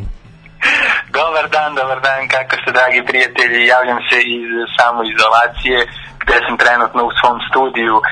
Dobar 1.20 1.46
dan, 1.56 1.76
dobar 1.76 2.00
dan, 2.08 2.22
kako 2.34 2.56
ste 2.62 2.72
dragi 2.80 3.00
prijatelji, 3.10 3.66
javljam 3.74 4.00
se 4.10 4.18
iz 4.38 4.48
samoizolacije 4.78 5.78
gde 6.22 6.36
sam 6.46 6.56
trenutno 6.64 7.02
u 7.06 7.16
svom 7.20 7.38
studiju 7.50 7.96
e, 8.00 8.04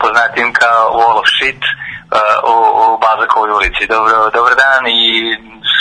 poznatim 0.00 0.48
kao 0.60 0.82
Wall 0.98 1.16
of 1.20 1.28
Shit 1.36 1.62
e, 1.64 1.68
u, 2.52 2.54
u 2.82 2.98
Bazakovoj 3.04 3.50
ulici. 3.58 3.82
Dobro, 3.94 4.14
dobar 4.36 4.54
dan 4.64 4.82
i 5.00 5.02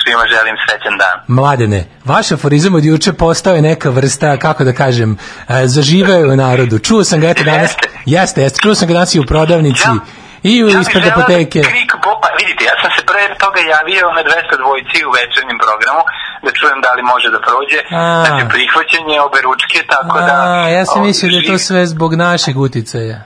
svima 0.08 0.24
želim 0.36 0.55
srećan 0.64 0.97
dan. 0.97 1.16
Mladene, 1.28 1.82
vaš 2.05 2.32
aforizam 2.32 2.76
od 2.76 2.86
juče 2.86 3.14
postao 3.14 3.55
je 3.55 3.62
neka 3.62 3.89
vrsta, 3.89 4.38
kako 4.38 4.64
da 4.64 4.74
kažem, 4.74 5.18
e, 5.49 5.68
zaživeo 5.68 6.18
je 6.18 6.32
u 6.34 6.36
narodu. 6.36 6.80
Čuo 6.80 7.03
sam 7.03 7.20
ga 7.22 7.28
eto 7.30 7.43
danas, 7.43 7.72
Jeste. 7.72 7.88
jeste, 8.05 8.41
jeste, 8.41 8.60
čuo 8.64 8.76
sam 8.76 8.88
ga 8.88 8.93
danas 8.93 9.16
i 9.16 9.20
u 9.20 9.26
prodavnici. 9.32 9.88
Ja. 9.88 9.95
I 10.43 10.64
u 10.64 10.68
Ja 10.68 10.80
ispred 10.82 11.03
da 11.03 11.10
apoteke. 11.10 11.60
Krik 11.62 11.91
Boba, 12.03 12.30
vidite, 12.39 12.62
ja 12.70 12.76
sam 12.82 12.91
se 12.95 13.01
pre 13.10 13.24
toga 13.43 13.62
javio 13.76 14.05
na 14.18 14.22
200 14.24 14.64
dvojci 14.64 14.97
u 15.08 15.12
večernjem 15.20 15.58
programu 15.66 16.01
da 16.45 16.49
čujem 16.60 16.80
da 16.86 16.89
li 16.97 17.03
može 17.14 17.28
da 17.36 17.39
prođe. 17.47 17.80
A. 18.01 18.24
Znači, 18.24 18.43
prihvaćanje 18.53 19.16
obe 19.28 19.39
ručke, 19.47 19.80
tako 19.93 20.18
da... 20.28 20.34
A, 20.51 20.70
ja 20.78 20.84
sam 20.86 21.01
o, 21.01 21.05
mislio 21.05 21.32
da 21.32 21.38
je 21.38 21.47
to 21.51 21.58
sve 21.68 21.82
zbog 21.93 22.12
našeg 22.26 22.55
uticaja. 22.68 23.20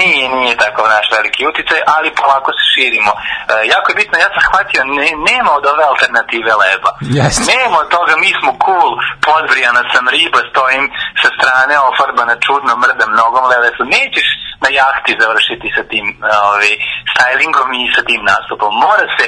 Nije, 0.00 0.28
nije 0.28 0.56
takav 0.64 0.84
naš 0.96 1.06
veliki 1.16 1.46
uticaj, 1.50 1.80
ali 1.94 2.16
polako 2.20 2.50
se 2.58 2.64
širimo. 2.74 3.12
E, 3.16 3.20
jako 3.72 3.86
je 3.90 3.98
bitno, 4.00 4.16
ja 4.18 4.28
sam 4.34 4.42
shvatio, 4.48 4.80
ne, 4.98 5.10
nema 5.30 5.50
od 5.58 5.64
ove 5.72 5.84
alternative 5.92 6.52
leba. 6.64 6.90
Jeste. 7.18 7.42
Nema 7.52 7.76
od 7.82 7.88
toga, 7.96 8.12
mi 8.24 8.30
smo 8.38 8.50
cool, 8.64 8.90
podbrijana 9.26 9.82
sam 9.92 10.04
riba, 10.14 10.40
stojim 10.50 10.84
sa 11.22 11.28
strane, 11.36 11.74
ofarbana 11.90 12.34
čudno, 12.46 12.72
mrdam 12.82 13.12
nogom, 13.22 13.44
leve 13.52 13.68
su. 13.76 13.82
Nećeš 13.96 14.28
na 14.62 14.68
jahti 14.78 15.12
završiti 15.22 15.68
sa 15.76 15.82
tim 15.92 16.06
ovaj, 16.46 16.70
stylingom 17.12 17.68
i 17.80 17.82
sa 17.94 18.02
tim 18.08 18.20
nastupom. 18.32 18.70
Mora 18.86 19.06
se 19.16 19.24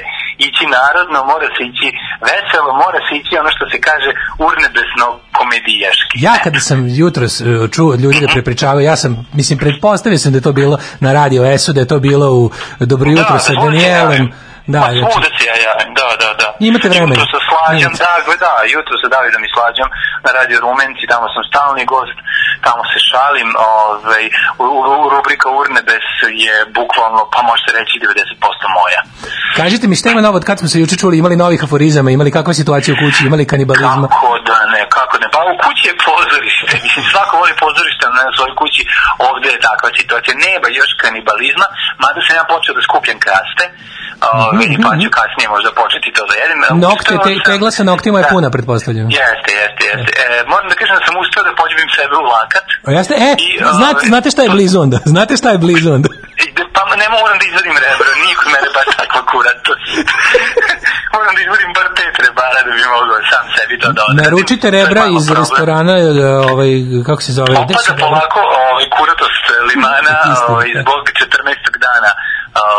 ići 0.46 0.64
narodno, 0.78 1.18
mora 1.32 1.48
se 1.56 1.62
ići 1.70 1.88
veselo, 2.28 2.70
mora 2.84 3.00
se 3.06 3.12
ići 3.20 3.32
ono 3.42 3.50
što 3.56 3.64
se 3.72 3.78
kaže 3.88 4.10
urnebesno 4.48 5.06
komedijaški. 5.38 6.14
Ja 6.26 6.34
kada 6.44 6.60
sam 6.68 6.78
jutros 7.00 7.34
e, 7.40 7.44
čuo 7.74 7.88
od 7.94 8.00
ljudi 8.04 8.18
da 8.20 8.32
prepričavaju, 8.36 8.84
ja 8.92 8.96
sam, 9.02 9.10
mislim, 9.38 9.56
pretpostavio 9.58 10.18
sam 10.18 10.32
da 10.32 10.38
je 10.38 10.48
to 10.48 10.52
bilo 10.52 10.76
na 11.00 11.10
radio 11.12 11.44
ESU, 11.52 11.72
da 11.72 11.80
je 11.80 11.92
to 11.92 11.98
bilo 12.08 12.26
u 12.40 12.50
Dobro 12.92 13.10
jutro 13.10 13.38
sa 13.38 13.52
svuda 13.52 13.60
se 13.60 13.66
Danielem. 13.66 14.12
javim. 14.12 14.32
Da, 14.74 14.80
pa 14.82 14.88
svuda 15.00 15.28
se 15.36 15.42
ja 15.50 15.56
javim, 15.66 15.90
da, 15.98 16.06
da, 16.22 16.30
da. 16.40 16.48
Imate 16.70 16.86
vremena. 16.92 17.14
Jutro 17.14 17.26
se 17.32 17.38
slađam, 17.48 17.92
da, 18.02 18.12
da, 18.44 18.52
jutro 18.74 18.94
se 19.00 19.06
Davidom 19.14 19.42
i 19.44 19.50
slađam 19.54 19.88
na 20.24 20.30
Radio 20.38 20.58
Rumenci, 20.64 21.04
tamo 21.12 21.26
sam 21.34 21.42
stalni 21.50 21.84
gost, 21.94 22.18
tamo 22.66 22.82
se 22.90 22.98
šalim, 23.08 23.48
ovaj, 23.72 24.24
u, 24.62 24.66
u, 24.78 24.82
u 25.04 25.06
rubrika 25.14 25.48
Urnebes 25.60 26.08
je 26.46 26.54
bukvalno, 26.78 27.20
pa 27.32 27.38
možete 27.50 27.70
reći 27.78 27.94
90% 28.04 28.66
moja. 28.78 29.00
Kažite 29.60 29.84
mi 29.86 29.98
šta 30.00 30.08
ima 30.10 30.22
novo 30.26 30.36
od 30.40 30.44
kad 30.48 30.56
smo 30.60 30.68
se 30.72 30.80
juče 30.82 30.96
čuli, 31.02 31.14
imali 31.18 31.36
novih 31.44 31.60
aforizama, 31.66 32.08
imali 32.10 32.30
kakva 32.38 32.54
situacija 32.60 32.92
u 32.94 33.00
kući, 33.02 33.20
imali 33.30 33.50
kanibalizma. 33.52 34.06
Kako 34.08 34.30
da 34.48 34.58
ne, 34.74 34.82
kako 34.96 35.14
ne, 35.22 35.28
pa 35.34 35.40
u 35.52 35.54
kući 35.64 35.84
je 35.90 35.94
pozorište, 36.08 36.74
mislim 36.86 37.04
svako 37.12 37.32
voli 37.40 37.54
pozorište 37.64 38.04
na 38.18 38.24
svojoj 38.36 38.54
kući, 38.60 38.82
ovde 39.28 39.48
je 39.54 39.64
takva 39.68 39.88
situacija, 40.00 40.42
nema 40.48 40.66
još 40.80 40.90
kanibalizma, 41.02 41.66
mada 42.04 42.20
sam 42.24 42.34
ja 42.40 42.44
počeo 42.52 42.72
da 42.76 42.82
skupljam 42.88 43.18
kraste, 43.26 43.64
ovaj, 44.28 44.66
pa 44.86 44.90
ću 45.02 45.08
kasnije 45.18 45.48
možda 45.54 45.70
početi 45.82 46.08
to 46.16 46.22
da 46.30 46.34
jedem. 46.42 46.58
Nokte, 46.86 47.12
te, 47.24 47.30
tegla 47.50 47.70
sa 47.76 47.82
noktima 47.92 48.16
je 48.18 48.24
Da. 48.26 48.32
puna, 48.34 48.48
pretpostavljam. 48.54 49.06
Jeste, 49.20 49.50
jeste, 49.60 49.82
jeste. 49.90 50.10
E, 50.22 50.24
moram 50.52 50.66
da 50.72 50.74
kažem 50.80 50.94
da 50.98 51.02
sam 51.06 51.14
uspeo 51.22 51.42
da 51.48 51.52
pođebim 51.60 51.88
sebe 51.98 52.14
u 52.22 52.26
lakat. 52.34 52.64
A 52.86 52.90
jeste, 52.96 53.14
e, 53.28 53.30
I, 53.46 53.48
znate, 53.78 54.00
ovaj, 54.00 54.08
znate 54.12 54.26
šta 54.34 54.42
je 54.42 54.50
blizu 54.56 54.76
onda? 54.86 54.98
Znate 55.14 55.32
šta 55.40 55.48
je 55.54 55.58
blizu 55.58 55.88
onda? 55.98 56.08
I 56.44 56.52
da- 56.56 56.68
Pa 56.76 56.96
ne 56.96 57.08
moram 57.16 57.36
da 57.40 57.44
izvadim 57.50 57.74
rebra, 57.84 58.10
nije 58.22 58.34
kod 58.40 58.48
mene 58.54 58.68
baš 58.76 58.88
takva 59.00 59.20
kuratost. 59.30 59.84
moram 61.14 61.32
da 61.36 61.40
izvadim 61.46 61.70
bar 61.78 61.86
pet 61.98 62.14
rebara 62.26 62.60
da 62.66 62.70
bi 62.76 62.82
mogao 62.96 63.18
sam 63.32 63.44
sebi 63.56 63.74
to 63.80 63.88
da 63.96 64.02
odradim. 64.08 64.18
Naručite 64.24 64.66
To 64.68 64.74
rebra 64.78 65.02
iz 65.18 65.24
problem. 65.26 65.38
restorana, 65.40 65.94
e, 65.98 66.08
ovaj, 66.52 66.70
kako 67.08 67.20
se 67.26 67.32
zove? 67.38 67.52
Opada 67.62 67.92
polako 68.04 68.40
ovaj, 68.68 68.86
kuratost 68.96 69.44
limana 69.70 70.14
Isto, 70.34 70.46
ovaj, 70.52 70.68
da. 70.74 70.80
zbog 70.84 71.02
14. 71.20 71.86
dana 71.88 72.12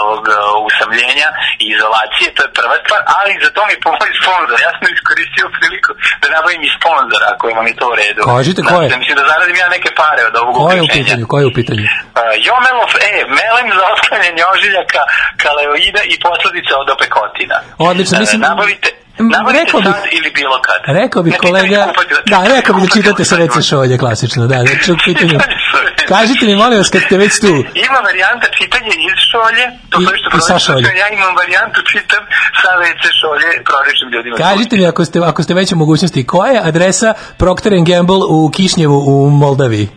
ovog 0.02 0.24
uh, 0.28 0.36
usamljenja 0.70 1.28
i 1.64 1.66
izolacije, 1.76 2.28
to 2.36 2.42
je 2.46 2.52
prva 2.60 2.76
stvar, 2.84 3.02
ali 3.18 3.32
za 3.44 3.50
to 3.56 3.62
mi 3.70 3.76
pomoj 3.88 4.12
sponsor. 4.22 4.58
Ja 4.66 4.72
sam 4.76 4.86
iskoristio 4.98 5.46
priliku 5.58 5.92
da 6.22 6.28
nabavim 6.36 6.62
i 6.68 6.72
sponsor, 6.78 7.22
ako 7.32 7.44
vam 7.60 7.68
je 7.72 7.76
to 7.80 7.86
u 7.92 7.96
redu. 8.02 8.22
Kažite, 8.36 8.60
ko 8.70 8.76
je? 8.82 8.88
Znači, 8.88 9.00
mislim 9.02 9.18
da 9.20 9.26
zaradim 9.32 9.56
ja 9.64 9.68
neke 9.76 9.90
pare 10.02 10.22
od 10.30 10.36
ovog 10.42 10.54
Ko 10.58 10.62
je 10.62 10.82
u 10.82 10.86
uključenja. 10.86 11.04
pitanju? 11.06 11.24
Ko 11.32 11.38
je 11.42 11.48
u 11.52 11.54
pitanju? 11.60 11.86
Uh, 11.88 12.34
Jomelov 12.48 12.92
E, 13.12 13.14
melem 13.52 13.68
za 13.80 13.86
otklanjanje 13.94 14.44
ožiljaka, 14.54 15.02
kaleoida 15.44 16.02
i 16.04 16.16
posledica 16.26 16.74
od 16.78 16.90
opekotina. 16.90 17.58
Odlično, 17.80 18.16
Uh, 18.16 18.22
mislim- 18.24 18.42
Nabavite, 18.42 18.90
nabavite 19.20 19.60
rekao 19.60 19.80
bih- 19.82 19.94
sad 19.94 20.06
ili 20.12 20.30
bilo 20.32 20.58
kad. 20.62 20.80
Rekao 21.00 21.24
bih 21.24 21.36
kolega, 21.40 21.80
kupati, 21.88 22.14
da, 22.26 22.38
rekao 22.56 22.74
bih 22.76 22.84
da 22.84 22.94
čitate. 22.96 23.24
WC 23.24 23.56
šolje, 23.70 23.96
klasično, 23.98 24.48
da, 24.48 24.58
znači 24.66 24.88
u 24.92 24.98
pitanju. 25.06 25.30
Čitanje 25.36 25.58
šolje. 25.72 25.92
Kažite 26.08 26.46
mi, 26.46 26.56
molim 26.56 26.78
vas, 26.78 26.90
kad 26.90 27.02
ste 27.02 27.18
već 27.18 27.34
tu, 27.40 27.48
Ima 27.88 28.00
varijanta 28.04 28.48
čitanja 28.60 28.94
iz 29.08 29.20
šolje, 29.32 29.66
to 29.90 29.98
I- 30.02 30.06
što 30.06 30.28
i 30.30 30.42
sa 30.42 30.48
pročitam, 30.48 30.60
šolje. 30.60 30.88
ja 31.00 31.08
imam 31.10 31.36
varijantu 31.36 31.80
čitam 31.92 32.24
sa 32.62 32.70
WC 32.80 33.04
šolje 33.22 33.50
proričnim 33.64 34.10
ljudima. 34.14 34.36
kažite 34.38 34.78
mi 34.78 34.86
ako 34.88 35.06
ste, 35.06 35.20
ako 35.22 35.44
ste 35.44 35.54
već 35.54 35.72
u 35.72 35.76
mogućnosti, 35.76 36.28
koja 36.28 36.52
je 36.52 36.62
adresa 36.64 37.10
Procter 37.38 37.74
Gamble 37.82 38.22
u 38.30 38.50
Kišnjevu 38.50 38.98
u 39.08 39.30
Moldaviji? 39.32 39.88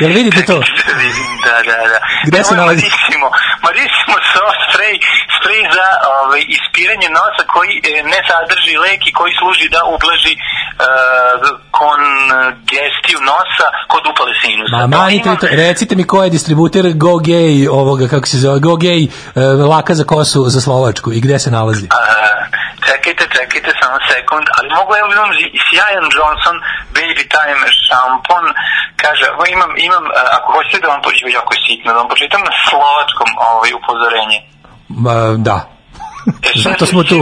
Jel 0.00 0.12
vidite 0.12 0.40
to? 0.50 0.56
Vidim, 1.02 1.28
da, 1.46 1.56
da, 1.68 1.76
da. 1.92 1.98
Gde 2.26 2.44
se 2.44 2.54
nalazi? 2.56 2.82
Marisimo, 2.82 3.28
Marisimo 3.66 4.16
soft 4.32 4.60
spray, 4.68 4.94
spray 5.36 5.62
za 5.76 5.86
ovaj, 6.22 6.42
ispiranje 6.56 7.08
nosa 7.18 7.42
koji 7.54 7.72
e, 7.90 8.02
ne 8.12 8.20
sadrži 8.28 8.74
lek 8.76 9.00
i 9.06 9.12
koji 9.12 9.32
služi 9.40 9.66
da 9.68 9.80
ublaži 9.94 10.34
e, 10.34 10.38
kongestiju 11.78 13.18
nosa 13.22 13.66
kod 13.88 14.02
upale 14.06 14.32
sinusa. 14.42 14.76
Ma, 14.76 14.86
manite 14.98 15.28
ima- 15.28 15.32
mi 15.32 15.38
to, 15.38 15.46
recite 15.52 15.96
mi 15.96 16.04
ko 16.04 16.24
je 16.24 16.30
distributer 16.30 16.84
Go 16.94 17.14
Gay 17.20 17.68
ovoga, 17.70 18.08
kako 18.08 18.26
se 18.26 18.36
zove, 18.38 18.58
Go 18.60 18.74
Gay 18.76 19.00
e, 19.34 19.40
laka 19.64 19.94
za 19.94 20.04
kosu 20.04 20.44
za 20.48 20.60
Slovačku 20.60 21.12
i 21.12 21.20
gde 21.20 21.38
se 21.38 21.50
nalazi? 21.50 21.86
A, 21.90 21.96
čekajte, 22.88 23.24
čekajte 23.36 23.70
samo 23.80 23.96
sekund, 24.10 24.46
ali 24.56 24.68
mogu 24.78 24.90
evo 25.00 25.08
imam 25.16 25.30
sjajan 25.66 26.06
Johnson 26.16 26.56
Baby 26.96 27.24
Time 27.34 27.62
šampon, 27.86 28.44
kaže, 29.02 29.24
imam, 29.54 29.70
imam, 29.88 30.04
a, 30.20 30.22
ako 30.36 30.46
hoćete 30.56 30.82
da 30.84 30.88
vam 30.94 31.02
počitam, 31.06 31.30
jako 31.38 31.50
je 31.56 31.60
sitno, 31.66 31.88
da 31.92 31.98
vam 32.02 32.08
počitam 32.12 32.40
na 32.48 32.52
slovačkom 32.68 33.28
ovaj, 33.50 33.70
upozorenje. 33.80 34.38
Ma, 35.04 35.14
da. 35.48 35.56
E, 36.48 36.50
Zato 36.66 36.84
smo 36.90 37.02
tu. 37.10 37.18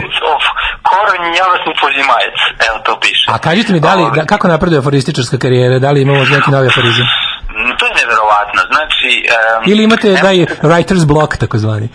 Koronj 0.89 1.25
javasni 1.43 1.73
pozimajac, 1.85 2.37
evo 2.69 2.77
to 2.87 2.93
piše. 3.01 3.27
A 3.35 3.39
kažite 3.39 3.73
mi, 3.73 3.81
da 3.81 3.95
li, 3.95 4.03
Ovaj, 4.03 4.17
da, 4.19 4.27
kako 4.27 4.49
napreduje 4.49 4.79
aforističarska 4.79 5.39
karijera, 5.39 5.79
da 5.79 5.91
li 5.91 6.03
imamo 6.03 6.25
neki 6.25 6.51
novi 6.51 6.67
aforizam? 6.69 7.07
m, 7.07 7.77
To 7.79 7.87
je 7.87 7.93
neverovatno, 8.01 8.61
znači... 8.73 9.11
em, 9.37 9.71
Ili 9.73 9.83
imate 9.85 10.09
ne- 10.11 10.21
taj 10.21 10.37
writer's 10.62 11.05
block, 11.07 11.37
takozvani? 11.37 11.89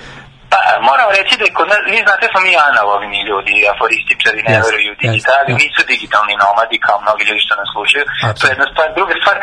Pa, 0.52 0.60
moram 0.90 1.10
reći 1.18 1.34
da 1.40 1.44
je 1.48 1.58
kod 1.60 1.68
nas, 1.72 1.82
vi 1.94 2.00
znate 2.08 2.26
smo 2.32 2.40
mi 2.48 2.54
analogni 2.70 3.20
ljudi, 3.30 3.54
aforističari, 3.74 4.40
ne 4.50 4.56
veruju 4.66 4.92
digitali, 5.04 5.50
da. 5.54 5.60
nisu 5.64 5.82
digitalni 5.94 6.34
nomadi 6.44 6.76
kao 6.86 6.98
mnogi 7.06 7.24
ljudi 7.28 7.42
što 7.46 7.54
nas 7.62 7.70
slušaju. 7.76 8.04
To 8.40 8.44
je 8.46 8.52
jedna 8.56 8.68
stvar. 8.74 8.88
Druga 8.98 9.14
stvar, 9.22 9.36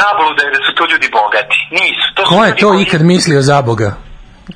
zabluda 0.00 0.40
je 0.44 0.50
da 0.56 0.60
su 0.66 0.70
to 0.78 0.84
ljudi 0.92 1.08
bogati. 1.20 1.56
Nisu. 1.78 2.06
To 2.16 2.20
Ko 2.30 2.38
je 2.48 2.52
to 2.62 2.68
koji- 2.68 2.82
ikad 2.84 3.02
mislio 3.14 3.40
za 3.50 3.56
Boga? 3.70 3.90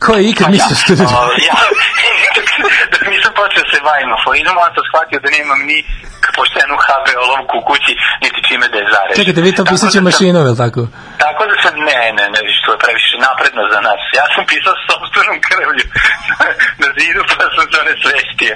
Ko 0.04 0.10
je 0.18 0.22
ikad 0.32 0.46
Pa 0.46 0.50
ja, 0.50 0.54
mislio 0.56 0.76
što 0.82 0.92
da... 1.00 1.04
ja, 1.48 1.56
dok 2.92 3.02
nisam 3.14 3.32
počeo 3.42 3.64
se 3.72 3.78
bavim 3.88 4.10
aforizmom, 4.16 4.56
onda 4.64 4.72
sam 4.76 4.84
shvatio 4.90 5.18
da 5.24 5.28
nemam 5.38 5.60
ni 5.70 5.78
poštenu 6.38 6.74
HB 6.86 7.06
olovku 7.26 7.54
u 7.60 7.64
kući, 7.68 7.92
niti 8.22 8.38
čime 8.48 8.66
da 8.72 8.76
je 8.80 8.86
zarešim. 8.94 9.18
Čekajte, 9.20 9.40
vi 9.46 9.52
to 9.56 9.62
će 9.92 9.98
da 9.98 10.06
mašinom, 10.08 10.42
je 10.46 10.50
li 10.54 10.62
tako? 10.64 10.82
Tako 11.22 11.42
da 11.50 11.54
sam, 11.62 11.74
ne, 11.90 12.00
ne, 12.18 12.26
ne, 12.34 12.40
što 12.58 12.68
je 12.72 12.82
previše 12.84 13.14
napredno 13.28 13.62
za 13.72 13.80
nas. 13.88 14.00
Ja 14.18 14.24
sam 14.34 14.42
pisao 14.52 14.74
s 14.76 14.82
sobstvenom 14.90 15.36
krvlju 15.48 15.84
na 16.82 16.88
zidu, 16.96 17.20
pa 17.30 17.42
sam 17.54 17.64
se 17.70 17.76
one 17.84 17.94
svestio. 18.04 18.54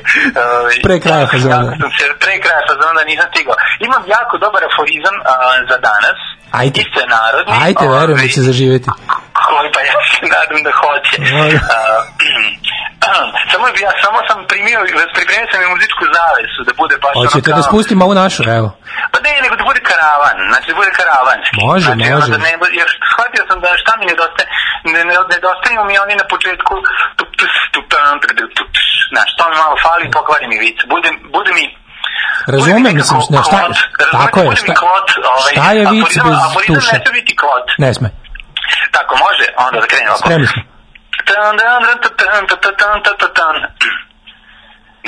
Ovaj, 0.58 0.76
Pre 0.86 0.96
kraja 1.04 1.26
fazona. 1.34 1.70
se- 1.98 2.16
Pre 2.24 2.34
kraja 2.44 2.62
fazona 2.70 3.00
nisam 3.10 3.26
stigao. 3.32 3.54
Imam 3.86 4.02
jako 4.16 4.34
dobar 4.44 4.62
aforizam 4.70 5.16
a, 5.24 5.32
za 5.70 5.76
danas. 5.88 6.18
Ajde. 6.60 6.76
Isto 6.84 6.96
je 7.02 7.08
narodni. 7.18 7.54
Ajde, 7.66 7.84
verujem 7.94 8.06
da 8.10 8.22
ovaj, 8.22 8.34
će 8.36 8.40
zaživeti. 8.50 8.88
Koji 9.46 9.68
pa 9.74 9.80
ja 9.90 9.96
se 10.10 10.20
nadam 10.34 10.60
da 10.66 10.72
hoće. 10.80 11.14
Samo 13.52 13.64
bi 13.74 13.80
ja 13.88 13.92
samo 14.04 14.18
sam 14.28 14.38
primio, 14.52 14.78
pripremio 15.16 15.46
sam 15.52 15.60
i 15.62 15.72
muzičku 15.74 16.02
zavesu 16.16 16.58
da 16.68 16.72
bude 16.82 16.94
baš 17.04 17.14
Hoćete 17.20 17.48
ono 17.50 17.56
da 17.58 17.62
kao- 17.62 17.70
spustimo 17.70 18.00
ovu 18.06 18.14
našu, 18.22 18.42
evo. 18.58 18.68
Pa 19.12 19.18
ne, 19.26 19.32
nego 19.44 19.54
da 19.60 19.64
bude 19.70 19.80
karavan, 19.90 20.36
znači 20.50 20.66
da 20.70 20.76
bude 20.80 20.90
karavanski. 21.00 21.54
Može, 21.68 21.90
znači, 21.90 22.10
može. 22.14 22.30
Da 22.34 22.38
ne, 22.46 22.50
jer 22.80 22.88
shvatio 23.12 23.42
sam 23.48 23.58
da 23.64 23.68
šta 23.82 23.92
mi 24.00 24.04
nedostaje, 24.12 24.46
ne, 24.92 25.00
ne, 25.08 25.14
nedostaju 25.34 25.78
mi 25.88 25.94
oni 26.04 26.14
na 26.22 26.26
početku, 26.32 26.74
tup, 27.18 27.30
tup, 27.72 27.84
tam, 27.92 28.14
tup, 28.22 28.30
tup, 28.38 28.50
tup, 28.58 28.70
znaš, 29.12 29.28
to 29.38 29.42
mi 29.50 29.56
malo 29.64 29.76
fali, 29.84 30.04
pokvari 30.18 30.46
mi 30.52 30.58
vic. 30.66 30.78
Bude, 30.92 31.08
bude 31.36 31.50
mi 31.58 31.64
Razumem, 32.54 32.94
mislim, 33.00 33.18
ne, 33.30 33.38
šta- 33.48 33.68
tako 34.12 34.40
je, 34.40 34.56
šta- 34.56 34.74
ovaj, 35.34 35.52
šta 35.52 35.72
je 35.78 35.82
vic 35.94 36.04
aforizam- 36.04 36.26
bez 36.28 36.38
aforizam 36.48 36.74
tuše? 36.74 36.92
ne 36.92 37.00
sme 37.04 37.12
biti 37.20 37.32
kvot. 37.36 37.66
Ne 37.84 37.94
sme. 37.94 38.08
Tako, 38.96 39.12
može, 39.24 39.44
onda 39.66 39.80
da 39.80 39.86
krenemo. 39.86 40.10
ovako. 40.12 40.26
Spremni 40.26 40.48
smo. 40.52 40.62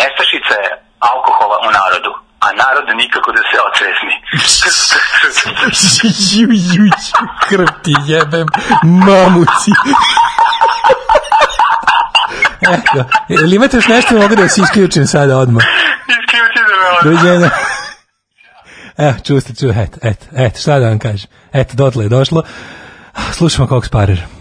Nestašica 0.01 0.55
je 0.65 0.71
alkohola 1.11 1.57
u 1.67 1.69
narodu, 1.79 2.13
a 2.45 2.47
narod 2.63 2.87
nikako 3.03 3.33
da 3.37 3.43
se 3.51 3.57
ocesni. 3.69 4.15
ju, 6.41 6.49
ju, 6.51 6.85
ju, 6.85 6.93
krv 7.49 7.67
ti 7.85 7.95
jebem, 8.07 8.47
mamuci. 8.83 9.73
Eto, 12.75 13.05
ili 13.29 13.57
imate 13.57 13.77
još 13.77 13.89
nešto 13.89 14.15
mogu 14.15 14.35
da 14.35 14.49
se 14.49 14.61
isključim 14.61 15.07
sada 15.07 15.37
odmah? 15.37 15.65
Isključi 16.09 16.61
za 16.69 16.77
me 16.77 16.87
ovo. 16.91 16.99
Doviđenja. 17.03 17.51
Evo, 19.09 19.15
čuste, 19.27 19.55
ču, 19.55 19.67
eto, 19.71 19.99
eto, 20.03 20.27
eto, 20.37 20.61
šta 20.61 20.79
da 20.79 20.89
vam 20.89 20.99
kažem. 20.99 21.31
Eto, 21.53 21.75
dotle 21.77 22.05
je 22.05 22.09
došlo. 22.09 22.43
Slušamo 23.33 23.69
Cox 23.69 23.89
Parer. 23.89 24.40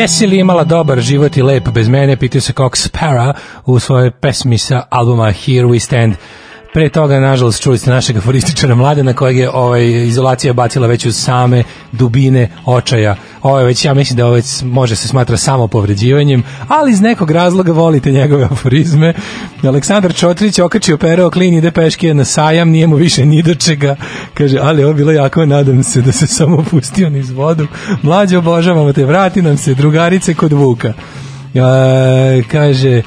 Jesi 0.00 0.26
li 0.26 0.38
imala 0.38 0.64
dobar 0.64 1.00
život 1.00 1.36
i 1.36 1.42
lep 1.42 1.68
bez 1.68 1.88
mene, 1.88 2.16
pitao 2.16 2.40
se 2.40 2.52
Cox 2.52 2.88
Para 2.88 3.34
u 3.66 3.78
svojoj 3.78 4.10
pesmi 4.10 4.58
sa 4.58 4.82
albuma 4.90 5.32
Here 5.32 5.66
We 5.66 5.78
Stand. 5.78 6.14
Pre 6.74 6.88
toga, 6.88 7.20
nažalost, 7.20 7.62
čuli 7.62 7.78
ste 7.78 7.90
našeg 7.90 8.16
aforističara 8.16 8.74
Mladena, 8.74 9.12
kojeg 9.12 9.36
je 9.36 9.50
ovaj, 9.50 9.86
izolacija 9.86 10.52
bacila 10.52 10.86
već 10.86 11.06
u 11.06 11.12
same 11.12 11.62
dubine 11.92 12.48
očaja. 12.66 13.16
Ovo 13.42 13.58
je 13.58 13.66
već, 13.66 13.84
ja 13.84 13.94
mislim 13.94 14.16
da 14.16 14.26
ovo 14.26 14.40
može 14.64 14.96
se 14.96 15.08
smatra 15.08 15.36
samo 15.36 15.68
povređivanjem, 15.68 16.42
ali 16.68 16.92
iz 16.92 17.00
nekog 17.00 17.30
razloga 17.30 17.72
volite 17.72 18.12
njegove 18.12 18.44
aforizme. 18.52 19.14
Aleksandar 19.62 20.14
Čotrić 20.14 20.58
okačio 20.58 20.96
pereo 20.96 21.30
klin, 21.30 21.54
ide 21.54 21.70
peške 21.70 22.14
na 22.14 22.24
sajam, 22.24 22.70
nije 22.70 22.86
mu 22.86 22.96
više 22.96 23.26
ni 23.26 23.42
do 23.42 23.54
čega. 23.54 23.96
Kaže, 24.34 24.58
ali 24.62 24.84
ovo 24.84 24.94
bilo 24.94 25.12
jako, 25.12 25.46
nadam 25.46 25.82
se 25.82 26.00
da 26.00 26.12
se 26.12 26.26
samo 26.36 26.64
pustio 26.70 27.10
niz 27.10 27.30
vodu. 27.30 27.66
Mlađe 28.02 28.38
obožavamo 28.38 28.92
te, 28.92 29.04
vrati 29.04 29.42
nam 29.42 29.56
se, 29.56 29.74
drugarice 29.74 30.34
kod 30.34 30.52
Vuka. 30.52 30.92
E, 31.54 32.42
kaže, 32.42 32.96
e, 32.98 33.02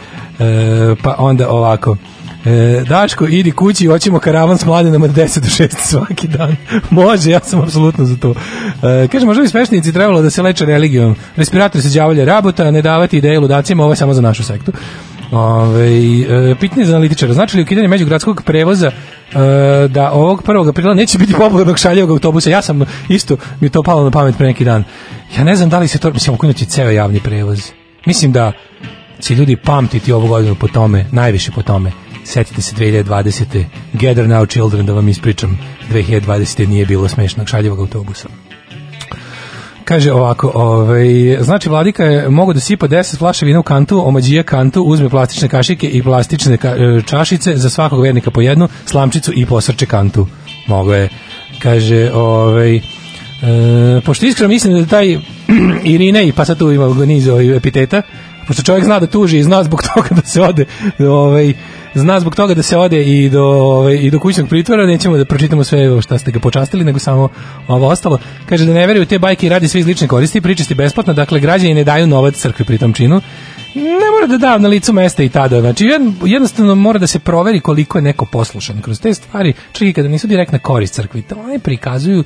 pa 1.03 1.15
onda 1.17 1.49
ovako, 1.49 1.97
E, 2.45 2.83
Daško, 2.89 3.27
idi 3.27 3.51
kući 3.51 3.85
hoćemo 3.85 4.19
karavan 4.19 4.57
s 4.57 4.65
mladenom 4.65 5.03
od 5.03 5.11
10 5.11 5.39
do 5.39 5.47
6 5.47 5.75
svaki 5.77 6.27
dan. 6.27 6.55
Može, 6.89 7.31
ja 7.31 7.39
sam 7.39 7.61
apsolutno 7.61 8.05
za 8.05 8.15
to. 8.17 8.33
E, 8.83 9.07
kaže, 9.07 9.25
možda 9.25 9.41
bi 9.41 9.49
speštenici 9.49 9.93
trebalo 9.93 10.21
da 10.21 10.29
se 10.29 10.41
leče 10.41 10.65
religijom. 10.65 11.15
Respirator 11.35 11.81
se 11.81 11.99
đavolje 11.99 12.25
rabota, 12.25 12.71
ne 12.71 12.81
davati 12.81 13.17
ideje 13.17 13.39
ludacijama, 13.39 13.83
ovo 13.83 13.91
je 13.91 13.97
samo 13.97 14.13
za 14.13 14.21
našu 14.21 14.43
sektu. 14.43 14.71
Ove, 15.31 15.87
e, 16.51 16.55
pitanje 16.59 16.85
za 16.85 16.91
analitičara. 16.91 17.33
Znači 17.33 17.57
li 17.57 17.63
ukidanje 17.63 17.87
međugradskog 17.87 18.41
prevoza 18.45 18.87
e, 18.87 19.87
da 19.87 20.11
ovog 20.11 20.43
1. 20.47 20.69
aprila 20.69 20.93
neće 20.93 21.17
biti 21.17 21.33
popularnog 21.33 21.79
šaljevog 21.79 22.11
autobusa? 22.11 22.49
Ja 22.49 22.61
sam 22.61 22.81
isto, 23.09 23.37
mi 23.59 23.69
to 23.69 23.83
palo 23.83 24.03
na 24.03 24.11
pamet 24.11 24.37
pre 24.37 24.47
neki 24.47 24.65
dan. 24.65 24.83
Ja 25.37 25.43
ne 25.43 25.55
znam 25.55 25.69
da 25.69 25.79
li 25.79 25.87
se 25.87 25.97
to, 25.97 26.11
mislim, 26.11 26.35
ukinuti 26.35 26.65
ceo 26.65 26.89
javni 26.89 27.19
prevoz. 27.19 27.71
Mislim 28.05 28.31
da 28.31 28.51
će 29.19 29.35
ljudi 29.35 29.55
pamtiti 29.55 30.11
ovu 30.11 30.27
godinu 30.27 30.55
po 30.55 30.67
tome, 30.67 31.05
najviše 31.11 31.51
po 31.51 31.61
tome. 31.61 31.91
Setite 32.25 32.61
se 32.61 32.75
2020. 32.75 33.65
Gather 33.93 34.27
now 34.27 34.45
children, 34.45 34.85
da 34.85 34.93
vam 34.93 35.07
ispričam. 35.07 35.59
2020. 35.91 36.67
nije 36.67 36.85
bilo 36.85 37.07
smešnog 37.07 37.47
šaljevog 37.47 37.79
autobusa. 37.79 38.27
Kaže 39.85 40.11
ovako, 40.11 40.51
ovaj, 40.55 41.37
znači 41.41 41.69
vladika 41.69 42.03
je 42.03 42.29
mogu 42.29 42.53
da 42.53 42.59
sipa 42.59 42.87
10 42.87 43.17
flaša 43.17 43.45
vina 43.45 43.59
u 43.59 43.63
kantu, 43.63 44.07
omađije 44.07 44.43
kantu, 44.43 44.83
uzme 44.83 45.09
plastične 45.09 45.47
kašike 45.47 45.87
i 45.87 46.03
plastične 46.03 46.57
ka, 46.57 46.69
e, 46.69 47.01
čašice, 47.05 47.55
za 47.55 47.69
svakog 47.69 48.01
vernika 48.01 48.31
po 48.31 48.41
jednu, 48.41 48.67
slamčicu 48.85 49.31
i 49.35 49.45
posrče 49.45 49.85
kantu. 49.85 50.27
Mogo 50.67 50.93
je. 50.93 51.09
Kaže, 51.59 52.11
ovaj, 52.13 52.81
E, 53.43 54.01
pošto 54.01 54.25
iskreno 54.25 54.49
mislim 54.49 54.73
da 54.73 54.85
taj 54.85 55.17
Irinej, 55.93 56.31
pa 56.35 56.45
sad 56.45 56.57
tu 56.57 56.71
ima 56.71 57.05
niz 57.05 57.27
ovih 57.27 57.51
epiteta, 57.51 58.01
pošto 58.47 58.63
čovjek 58.63 58.85
zna 58.85 58.99
da 58.99 59.07
tuži 59.07 59.37
i 59.37 59.43
zna 59.43 59.63
zbog 59.63 59.83
toga 59.93 60.07
da 60.09 60.21
se 60.21 60.41
ode 60.41 60.65
ovaj, 60.99 61.53
zna 61.95 62.19
zbog 62.19 62.35
toga 62.35 62.53
da 62.53 62.61
se 62.61 62.77
ode 62.77 63.03
i 63.03 63.29
do, 63.29 63.43
ovaj, 63.43 63.95
i 63.95 64.11
do 64.11 64.19
kućnog 64.19 64.49
pritvora, 64.49 64.85
nećemo 64.85 65.17
da 65.17 65.25
pročitamo 65.25 65.63
sve 65.63 66.01
šta 66.01 66.17
ste 66.17 66.31
ga 66.31 66.39
počastili, 66.39 66.83
nego 66.83 66.99
samo 66.99 67.29
ovo 67.67 67.87
ostalo. 67.87 68.17
Kaže 68.45 68.65
da 68.65 68.73
ne 68.73 68.87
veruju 68.87 69.03
u 69.03 69.05
te 69.05 69.19
bajke 69.19 69.45
i 69.45 69.49
radi 69.49 69.67
sve 69.67 69.79
iz 69.79 69.85
lične 69.85 70.07
koristi, 70.07 70.41
pričasti 70.41 70.75
besplatno, 70.75 71.13
dakle 71.13 71.39
građani 71.39 71.73
ne 71.73 71.83
daju 71.83 72.07
novac 72.07 72.35
crkvi 72.35 72.65
pri 72.65 72.77
tom 72.77 72.93
činu. 72.93 73.21
Ne 73.75 74.11
mora 74.13 74.27
da 74.27 74.37
da 74.37 74.57
na 74.57 74.69
licu 74.69 74.93
mesta 74.93 75.23
i 75.23 75.29
tada. 75.29 75.61
Znači, 75.61 75.85
jed- 75.85 76.13
jednostavno 76.25 76.75
mora 76.75 76.99
da 76.99 77.07
se 77.07 77.19
proveri 77.19 77.59
koliko 77.59 77.97
je 77.97 78.01
neko 78.01 78.25
poslušan 78.25 78.81
kroz 78.81 79.01
te 79.01 79.13
stvari, 79.13 79.53
čak 79.71 79.87
i 79.87 79.93
kada 79.93 80.07
nisu 80.07 80.27
direktna 80.27 80.59
korist 80.59 80.93
crkvi. 80.93 81.21
To 81.21 81.35
oni 81.45 81.59
prikazuju 81.59 82.23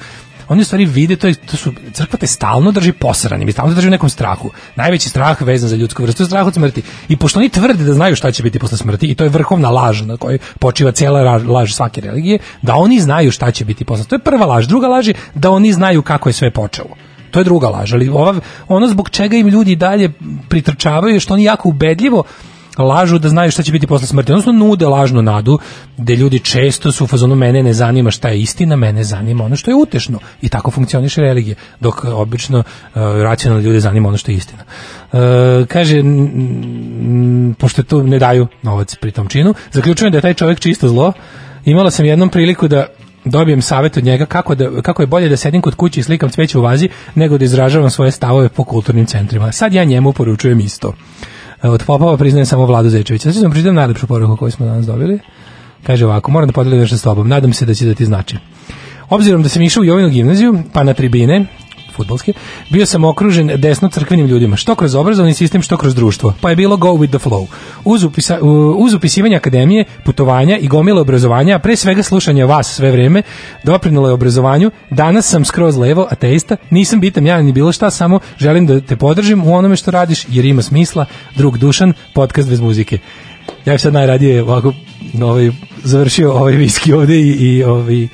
oni 0.50 0.64
stvari 0.64 0.86
vide 0.86 1.16
to, 1.16 1.28
je- 1.28 1.36
to 1.36 1.58
su 1.58 1.74
crkva 1.94 2.20
te 2.20 2.28
stalno 2.28 2.72
drži 2.72 2.92
posranim 2.92 3.50
i 3.50 3.52
stalno 3.52 3.74
drži 3.74 3.88
u 3.88 3.92
nekom 3.92 4.10
strahu. 4.10 4.52
Najveći 4.76 5.10
strah 5.10 5.42
vezan 5.42 5.70
za 5.70 5.76
ljudsku 5.76 6.04
vrstu 6.04 6.24
je 6.24 6.28
strah 6.28 6.48
od 6.48 6.54
smrti. 6.54 6.82
I 7.10 7.18
pošto 7.18 7.40
oni 7.40 7.50
tvrde 7.50 7.84
da 7.84 7.94
znaju 7.94 8.16
šta 8.16 8.32
će 8.32 8.44
biti 8.44 8.60
posle 8.60 8.78
smrti 8.78 9.06
i 9.08 9.16
to 9.16 9.24
je 9.24 9.30
vrhovna 9.30 9.70
laž 9.70 10.02
na 10.02 10.18
kojoj 10.18 10.38
počiva 10.60 10.92
cijela 10.92 11.38
laž 11.38 11.74
svake 11.74 12.02
religije, 12.02 12.40
da 12.62 12.76
oni 12.76 13.00
znaju 13.00 13.32
šta 13.32 13.52
će 13.52 13.66
biti 13.66 13.86
posle. 13.86 14.06
To 14.06 14.16
je 14.16 14.20
prva 14.20 14.46
laž. 14.46 14.68
Druga 14.68 14.88
laž 14.88 15.08
je 15.08 15.14
da 15.34 15.52
oni 15.52 15.74
znaju 15.74 16.02
kako 16.02 16.30
je 16.30 16.34
sve 16.34 16.52
počelo. 16.52 16.90
To 17.32 17.40
je 17.40 17.44
druga 17.44 17.68
laž, 17.70 17.94
ali 17.94 18.10
ova, 18.10 18.36
ono 18.68 18.88
zbog 18.88 19.10
čega 19.10 19.38
im 19.38 19.48
ljudi 19.48 19.76
dalje 19.76 20.12
pritrčavaju 20.50 21.14
je 21.14 21.20
što 21.20 21.34
oni 21.34 21.44
jako 21.44 21.70
ubedljivo 21.70 22.24
lažu 22.84 23.20
da 23.20 23.30
znaju 23.30 23.52
šta 23.52 23.64
će 23.64 23.72
biti 23.72 23.88
posle 23.88 24.08
smrti. 24.08 24.32
Odnosno 24.32 24.52
nude 24.52 24.88
lažnu 24.88 25.22
nadu, 25.22 25.60
gde 25.98 26.16
ljudi 26.16 26.40
često 26.40 26.92
su 26.92 27.04
u 27.04 27.08
fazonu 27.08 27.36
mene 27.36 27.64
ne 27.64 27.74
zanima 27.74 28.12
šta 28.12 28.30
je 28.30 28.40
istina, 28.40 28.76
mene 28.76 29.04
zanima 29.04 29.44
ono 29.44 29.56
što 29.56 29.72
je 29.72 29.76
utešno. 29.76 30.20
I 30.42 30.50
tako 30.50 30.72
funkcioniše 30.72 31.22
religija, 31.22 31.56
dok 31.80 32.06
e, 32.06 32.08
obično 32.08 32.60
uh, 32.60 32.66
racionalne 32.96 33.66
ljude 33.66 33.80
zanima 33.80 34.08
ono 34.08 34.18
što 34.18 34.32
je 34.32 34.36
istina. 34.36 34.64
Uh, 35.12 35.20
kaže, 35.68 36.02
pošto 37.58 37.84
tu 37.84 38.04
ne 38.04 38.20
daju 38.20 38.48
novac 38.62 38.96
pri 38.96 39.12
tom 39.12 39.28
činu, 39.28 39.54
zaključujem 39.72 40.12
da 40.12 40.18
je 40.18 40.22
taj 40.22 40.34
čovjek 40.34 40.60
čisto 40.60 40.88
zlo. 40.88 41.14
Imala 41.66 41.92
sam 41.92 42.06
jednom 42.06 42.30
priliku 42.30 42.68
da 42.68 42.88
dobijem 43.26 43.62
savjet 43.62 43.98
od 43.98 44.04
njega 44.04 44.26
kako, 44.26 44.56
da, 44.56 44.82
kako 44.82 45.04
je 45.04 45.08
bolje 45.08 45.30
da 45.30 45.38
sedim 45.38 45.62
kod 45.62 45.76
kuće 45.76 46.00
i 46.00 46.04
slikam 46.04 46.30
cveće 46.30 46.58
u 46.58 46.62
vazi 46.62 46.90
nego 47.16 47.38
da 47.38 47.46
izražavam 47.46 47.90
svoje 47.90 48.12
stavove 48.12 48.50
po 48.50 48.64
kulturnim 48.64 49.06
centrima. 49.06 49.52
Sad 49.52 49.74
ja 49.74 49.84
njemu 49.84 50.14
poručujem 50.14 50.60
isto. 50.60 50.94
Od 51.64 51.84
popova 51.84 52.18
priznajem 52.18 52.46
samo 52.46 52.66
Vladu 52.66 52.90
Zečevića. 52.90 53.24
Sad 53.24 53.34
ću 53.34 53.42
vam 53.42 53.52
priznam 53.52 53.76
najlepšu 53.76 54.08
poruku 54.08 54.38
koju 54.38 54.52
smo 54.52 54.66
danas 54.66 54.86
dobili. 54.86 55.20
Kaže 55.84 56.06
ovako, 56.06 56.32
moram 56.32 56.48
da 56.48 56.54
podelim 56.54 56.80
nešto 56.80 56.98
s 56.98 57.02
tobom. 57.02 57.28
Nadam 57.28 57.54
se 57.54 57.66
da 57.66 57.74
će 57.74 57.86
da 57.86 57.94
ti 57.94 58.06
znači. 58.06 58.38
Obzirom 59.10 59.44
da 59.44 59.50
sam 59.50 59.62
išao 59.62 59.82
u 59.82 59.86
Jovinu 59.86 60.10
gimnaziju, 60.10 60.60
pa 60.74 60.84
na 60.84 60.94
tribine, 60.94 61.46
futbolske, 61.98 62.34
bio 62.70 62.86
sam 62.86 63.04
okružen 63.04 63.52
desno 63.56 63.90
crkvenim 63.90 64.28
ljudima, 64.28 64.56
što 64.56 64.76
kroz 64.76 64.96
obrazovni 64.96 65.34
sistem, 65.34 65.62
što 65.62 65.78
kroz 65.78 65.96
društvo, 65.96 66.34
pa 66.42 66.50
je 66.50 66.56
bilo 66.56 66.78
go 66.78 66.88
with 66.88 67.18
the 67.18 67.30
flow. 67.30 67.48
Uz, 67.84 68.04
upisa, 68.04 68.40
uz 68.78 68.94
upisivanje 68.94 69.36
akademije, 69.36 69.86
putovanja 70.06 70.58
i 70.58 70.68
gomile 70.68 71.02
obrazovanja, 71.02 71.56
a 71.56 71.60
pre 71.60 71.76
svega 71.76 72.04
slušanja 72.04 72.46
vas 72.46 72.76
sve 72.76 72.92
vreme, 72.92 73.22
doprinalo 73.64 74.08
je 74.08 74.14
obrazovanju, 74.14 74.72
danas 74.90 75.30
sam 75.30 75.46
skroz 75.46 75.78
levo, 75.78 76.08
ateista, 76.12 76.58
nisam 76.70 77.00
bitam 77.00 77.26
ja 77.26 77.42
ni 77.42 77.52
bilo 77.52 77.72
šta, 77.72 77.90
samo 77.90 78.20
želim 78.38 78.68
da 78.68 78.82
te 78.82 78.96
podržim 78.96 79.44
u 79.48 79.56
onome 79.56 79.76
što 79.76 79.92
radiš, 79.92 80.26
jer 80.30 80.46
ima 80.46 80.62
smisla, 80.62 81.06
drug 81.36 81.58
Dušan, 81.58 81.94
podcast 82.14 82.50
bez 82.50 82.60
muzike. 82.60 82.98
Ja 83.66 83.74
bih 83.74 83.82
sad 83.82 83.94
najradije 83.94 84.44
ovako 84.44 84.74
ovaj, 85.22 85.52
završio 85.84 86.34
ovaj 86.34 86.54
viski 86.54 86.94
ovde 86.94 87.20
i, 87.20 87.32
i 87.32 87.64
ovaj, 87.64 88.08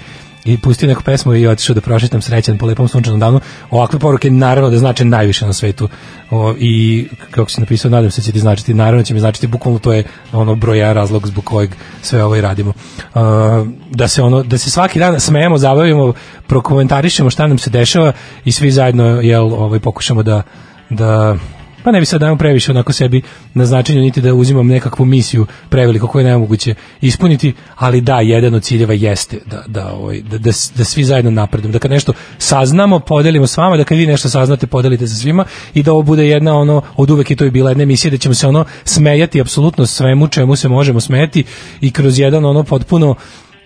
i 0.45 0.57
pustio 0.57 0.87
neku 0.87 1.03
pesmu 1.03 1.35
i 1.35 1.47
otišao 1.47 1.73
da 1.73 1.81
prošetam 1.81 2.21
srećan 2.21 2.57
po 2.57 2.65
lepom 2.65 2.87
sunčanom 2.87 3.19
danu. 3.19 3.39
Ovakve 3.69 3.99
poruke 3.99 4.29
naravno 4.29 4.69
da 4.69 4.77
znače 4.77 5.05
najviše 5.05 5.45
na 5.45 5.53
svetu. 5.53 5.89
O, 6.31 6.53
I 6.57 7.07
kako 7.31 7.49
si 7.49 7.61
napisao, 7.61 7.91
nadam 7.91 8.11
se 8.11 8.21
da 8.21 8.25
će 8.25 8.31
ti 8.31 8.39
značiti, 8.39 8.73
naravno 8.73 9.03
će 9.03 9.13
mi 9.13 9.19
značiti, 9.19 9.47
bukvalno 9.47 9.79
to 9.79 9.93
je 9.93 10.03
ono 10.31 10.55
broj 10.55 10.77
jedan 10.77 10.95
razlog 10.95 11.27
zbog 11.27 11.43
kojeg 11.43 11.69
sve 12.01 12.23
ovo 12.23 12.35
i 12.35 12.41
radimo. 12.41 12.73
A, 13.15 13.65
da 13.89 14.07
se 14.07 14.21
ono 14.21 14.43
da 14.43 14.57
se 14.57 14.71
svaki 14.71 14.99
dan 14.99 15.19
smejemo, 15.19 15.57
zabavimo, 15.57 16.13
prokomentarišemo 16.47 17.29
šta 17.29 17.47
nam 17.47 17.57
se 17.57 17.69
dešava 17.69 18.13
i 18.45 18.51
svi 18.51 18.71
zajedno 18.71 19.05
jel 19.05 19.53
ovaj 19.53 19.79
pokušamo 19.79 20.23
da 20.23 20.43
da 20.89 21.35
pa 21.83 21.91
ne 21.91 21.99
bi 21.99 22.05
sad 22.05 22.19
dajemo 22.19 22.37
previše 22.37 22.71
onako 22.71 22.93
sebi 22.93 23.21
na 23.53 23.65
značenju 23.65 24.01
niti 24.01 24.21
da 24.21 24.33
uzimam 24.33 24.67
nekakvu 24.67 25.05
misiju 25.05 25.45
preveliko 25.69 26.07
koju 26.07 26.25
je 26.25 26.31
nemoguće 26.31 26.75
ispuniti, 27.01 27.53
ali 27.75 28.01
da, 28.01 28.19
jedan 28.19 28.53
od 28.53 28.63
ciljeva 28.63 28.93
jeste 28.93 29.37
da, 29.45 29.63
da, 29.67 29.93
ovaj, 29.93 30.21
da, 30.21 30.37
da, 30.37 30.51
da 30.75 30.83
svi 30.83 31.03
zajedno 31.03 31.31
napredujemo, 31.31 31.73
da 31.73 31.79
kad 31.79 31.91
nešto 31.91 32.13
saznamo, 32.37 32.99
podelimo 32.99 33.47
s 33.47 33.57
vama, 33.57 33.77
da 33.77 33.83
kad 33.83 33.97
vi 33.97 34.07
nešto 34.07 34.29
saznate, 34.29 34.67
podelite 34.67 35.07
sa 35.07 35.15
svima 35.15 35.45
i 35.73 35.83
da 35.83 35.91
ovo 35.91 36.01
bude 36.01 36.27
jedna 36.27 36.57
ono, 36.57 36.81
od 36.95 37.09
uvek 37.09 37.29
je 37.29 37.35
to 37.35 37.45
i 37.45 37.51
bila 37.51 37.69
jedna 37.71 37.83
emisija 37.83 38.11
da 38.11 38.17
ćemo 38.17 38.35
se 38.35 38.47
ono 38.47 38.65
smejati 38.83 39.41
apsolutno 39.41 39.85
svemu 39.85 40.27
čemu 40.27 40.55
se 40.55 40.69
možemo 40.69 41.01
smejati 41.01 41.43
i 41.81 41.91
kroz 41.91 42.19
jedan 42.19 42.45
ono 42.45 42.63
potpuno 42.63 43.15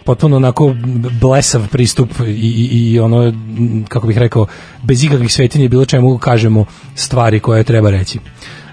potpuno 0.07 0.35
onako 0.35 0.75
blesav 1.21 1.67
pristup 1.71 2.09
i, 2.27 2.31
i, 2.31 2.91
i 2.91 2.99
ono, 2.99 3.33
kako 3.87 4.07
bih 4.07 4.17
rekao, 4.17 4.45
bez 4.83 5.03
ikakvih 5.03 5.33
svetinja 5.33 5.67
bilo 5.67 5.85
čemu 5.85 6.17
kažemo 6.17 6.65
stvari 6.95 7.39
koje 7.39 7.63
treba 7.63 7.89
reći. 7.89 8.19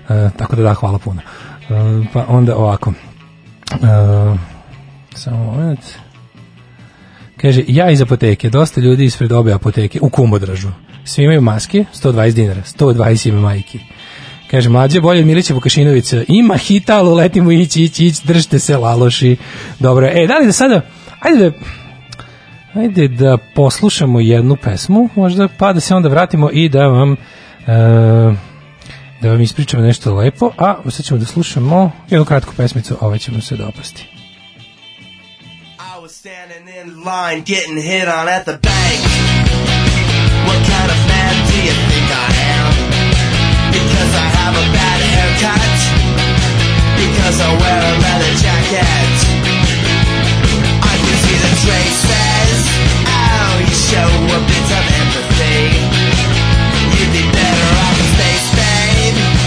E, 0.09 0.31
tako 0.36 0.56
da 0.56 0.62
da, 0.62 0.74
hvala 0.74 0.98
puno. 0.98 1.20
E, 1.20 2.05
pa 2.12 2.24
onda 2.28 2.56
ovako. 2.56 2.93
E, 3.73 3.77
samo 5.15 5.44
moment. 5.44 5.81
Kaže, 7.36 7.65
ja 7.69 7.90
iz 7.90 8.02
apoteke, 8.02 8.51
dosta 8.51 8.81
ljudi 8.81 9.05
ispred 9.05 9.32
obe 9.32 9.52
apoteke, 9.52 9.98
u 10.02 10.09
kumodražu. 10.09 10.69
Svi 11.05 11.24
imaju 11.24 11.40
maske, 11.40 11.85
120 11.94 12.32
dinara, 12.32 12.62
120 12.62 13.28
ima 13.28 13.40
majki. 13.40 13.81
Kaže, 14.51 14.69
mlađe 14.69 15.01
bolje 15.01 15.20
od 15.20 15.27
Milića 15.27 15.55
Vukašinovića. 15.55 16.23
Ima 16.28 16.56
hita, 16.56 16.98
ali 16.98 17.15
letimo 17.15 17.52
ići, 17.52 17.82
ići, 17.82 18.06
ići, 18.06 18.27
držite 18.27 18.59
se, 18.59 18.77
laloši. 18.77 19.36
Dobro, 19.81 20.06
e, 20.06 20.27
da 20.27 20.39
li 20.39 20.47
da 20.47 20.52
sada, 20.52 20.81
ajde 21.25 21.53
da, 23.09 23.09
da 23.09 23.39
poslušamo 23.55 24.21
jednu 24.21 24.57
pesmu, 24.57 25.09
možda, 25.15 25.49
pa 25.59 25.73
da 25.73 25.81
se 25.81 25.95
onda 25.95 26.09
vratimo 26.09 26.51
i 26.53 26.69
da 26.69 26.87
vam, 26.87 27.13
e, 27.13 27.17
da 29.21 29.31
vam 29.31 29.41
ispričamo 29.41 29.83
nešto 29.83 30.15
lepo, 30.15 30.51
a 30.59 30.91
sad 30.91 31.07
ćemo 31.07 31.21
da 31.21 31.27
slušamo 31.27 31.91
jednu 32.11 32.25
kratku 32.25 32.55
pesmicu, 32.57 32.97
ovaj 33.01 33.19
će 33.19 33.33
vam 33.33 33.41
se 33.41 33.57
dopasti. 33.57 34.07
I 35.79 36.03
was 36.03 36.09
standing 36.09 36.69
in 36.69 36.89
line 37.11 37.43
getting 37.47 37.79
hit 37.83 38.09
on 38.09 38.29
at 38.29 38.43
the 38.45 38.59
bank. 38.69 39.01
What 40.47 40.61
kind 40.73 40.91
of 40.95 41.01
man 41.13 41.35
do 41.51 41.57
you 41.69 41.75
think 41.89 42.09
I 42.27 42.31
am? 42.57 42.71
Because 43.73 44.13
I 44.25 44.27
have 44.39 44.55
a 44.65 44.67
bad 44.79 45.01
haircut. 45.13 45.81
Because 47.03 47.37
I 47.47 47.51
wear 47.63 47.81
a 47.91 47.95
leather 48.05 48.35
jacket. 48.43 49.24
Oh, 53.09 53.57
you 53.65 53.73
show 53.73 54.05
a 54.05 54.41
bit 54.45 54.69
of 54.69 54.85
empathy. 55.01 55.81
You'd 56.93 57.09
be 57.09 57.24
better 57.32 57.69
off. 57.81 58.01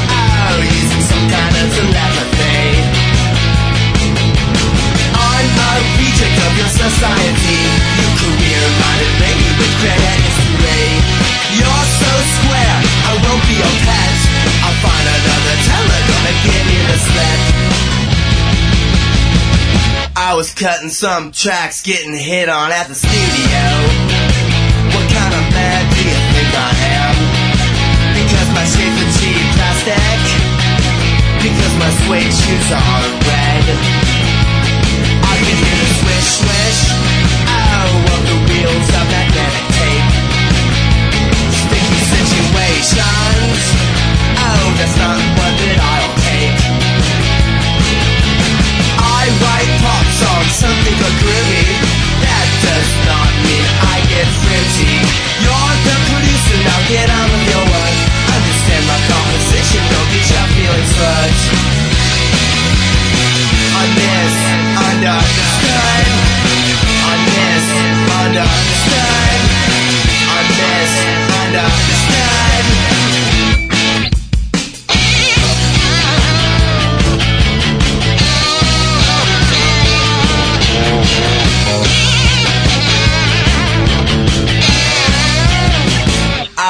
Oh, 0.10 0.58
using 0.66 1.04
some 1.06 1.26
kind 1.30 1.54
of 1.62 1.68
telepathy. 1.78 2.82
I'm 5.14 5.46
a 5.46 5.72
reject 6.02 6.38
of 6.42 6.54
your 6.58 6.72
society. 6.74 7.62
Your 8.02 8.14
career 8.18 8.66
have 8.82 9.14
with 9.62 9.74
credit 9.78 10.18
history. 10.26 10.90
You're 11.54 11.88
so 12.02 12.12
square, 12.34 12.78
I 12.82 13.14
won't 13.22 13.46
be 13.46 13.62
your 13.62 13.76
pet. 13.86 14.18
I'll 14.66 14.78
find 14.82 15.06
another 15.06 15.58
gonna 16.10 16.34
give 16.50 16.66
you 16.66 16.82
the 16.82 16.98
slip. 16.98 17.97
I 20.18 20.34
was 20.34 20.50
cutting 20.52 20.90
some 20.90 21.32
tracks, 21.32 21.84
getting 21.86 22.18
hit 22.18 22.50
on 22.50 22.72
at 22.74 22.90
the 22.90 22.98
studio. 22.98 23.64
What 24.90 25.06
kind 25.14 25.30
of 25.30 25.46
man 25.54 25.82
do 25.94 26.00
you 26.02 26.20
think 26.34 26.52
I 26.58 26.74
am? 26.98 27.16
Because 28.18 28.50
my 28.50 28.66
shape's 28.66 28.98
a 28.98 29.08
cheap 29.22 29.46
plastic. 29.54 30.18
Because 31.38 31.74
my 31.78 31.92
suede 32.02 32.34
shoes 32.34 32.70
are 32.74 33.06
red. 33.30 33.66
I 35.22 35.34
can 35.38 35.54
hear 35.54 35.78
the 35.86 35.90
swish 36.02 36.30
swish 36.42 36.82
Oh, 37.46 38.10
of 38.10 38.22
the 38.26 38.38
wheels 38.50 38.90
of 38.98 39.06
magnetic 39.06 39.66
tape 39.78 40.08
Sticky 41.62 42.02
situations 42.10 43.62
Oh, 44.34 44.66
that's 44.82 44.98
not 44.98 45.37
something 50.52 50.96
but 51.00 51.14
groovy 51.20 51.68
That 52.24 52.48
does 52.64 52.92
not 53.08 53.32
mean 53.44 53.66
I 53.84 54.00
get 54.08 54.28
fruity 54.44 54.96
You're 55.44 55.76
the 55.84 55.96
producer, 56.12 56.58
now 56.64 56.80
get 56.88 57.10
on 57.12 57.28
with 57.32 57.46
your 57.52 57.66
work. 57.68 57.96
Understand 58.32 58.84
my 58.88 59.00
composition, 59.08 59.84
don't 59.92 60.10
get 60.12 60.26
your 60.32 60.48
feelings 60.56 60.92
hurt 60.96 61.36
I 63.78 63.86
misunderstood. 63.94 66.10
I 66.50 66.57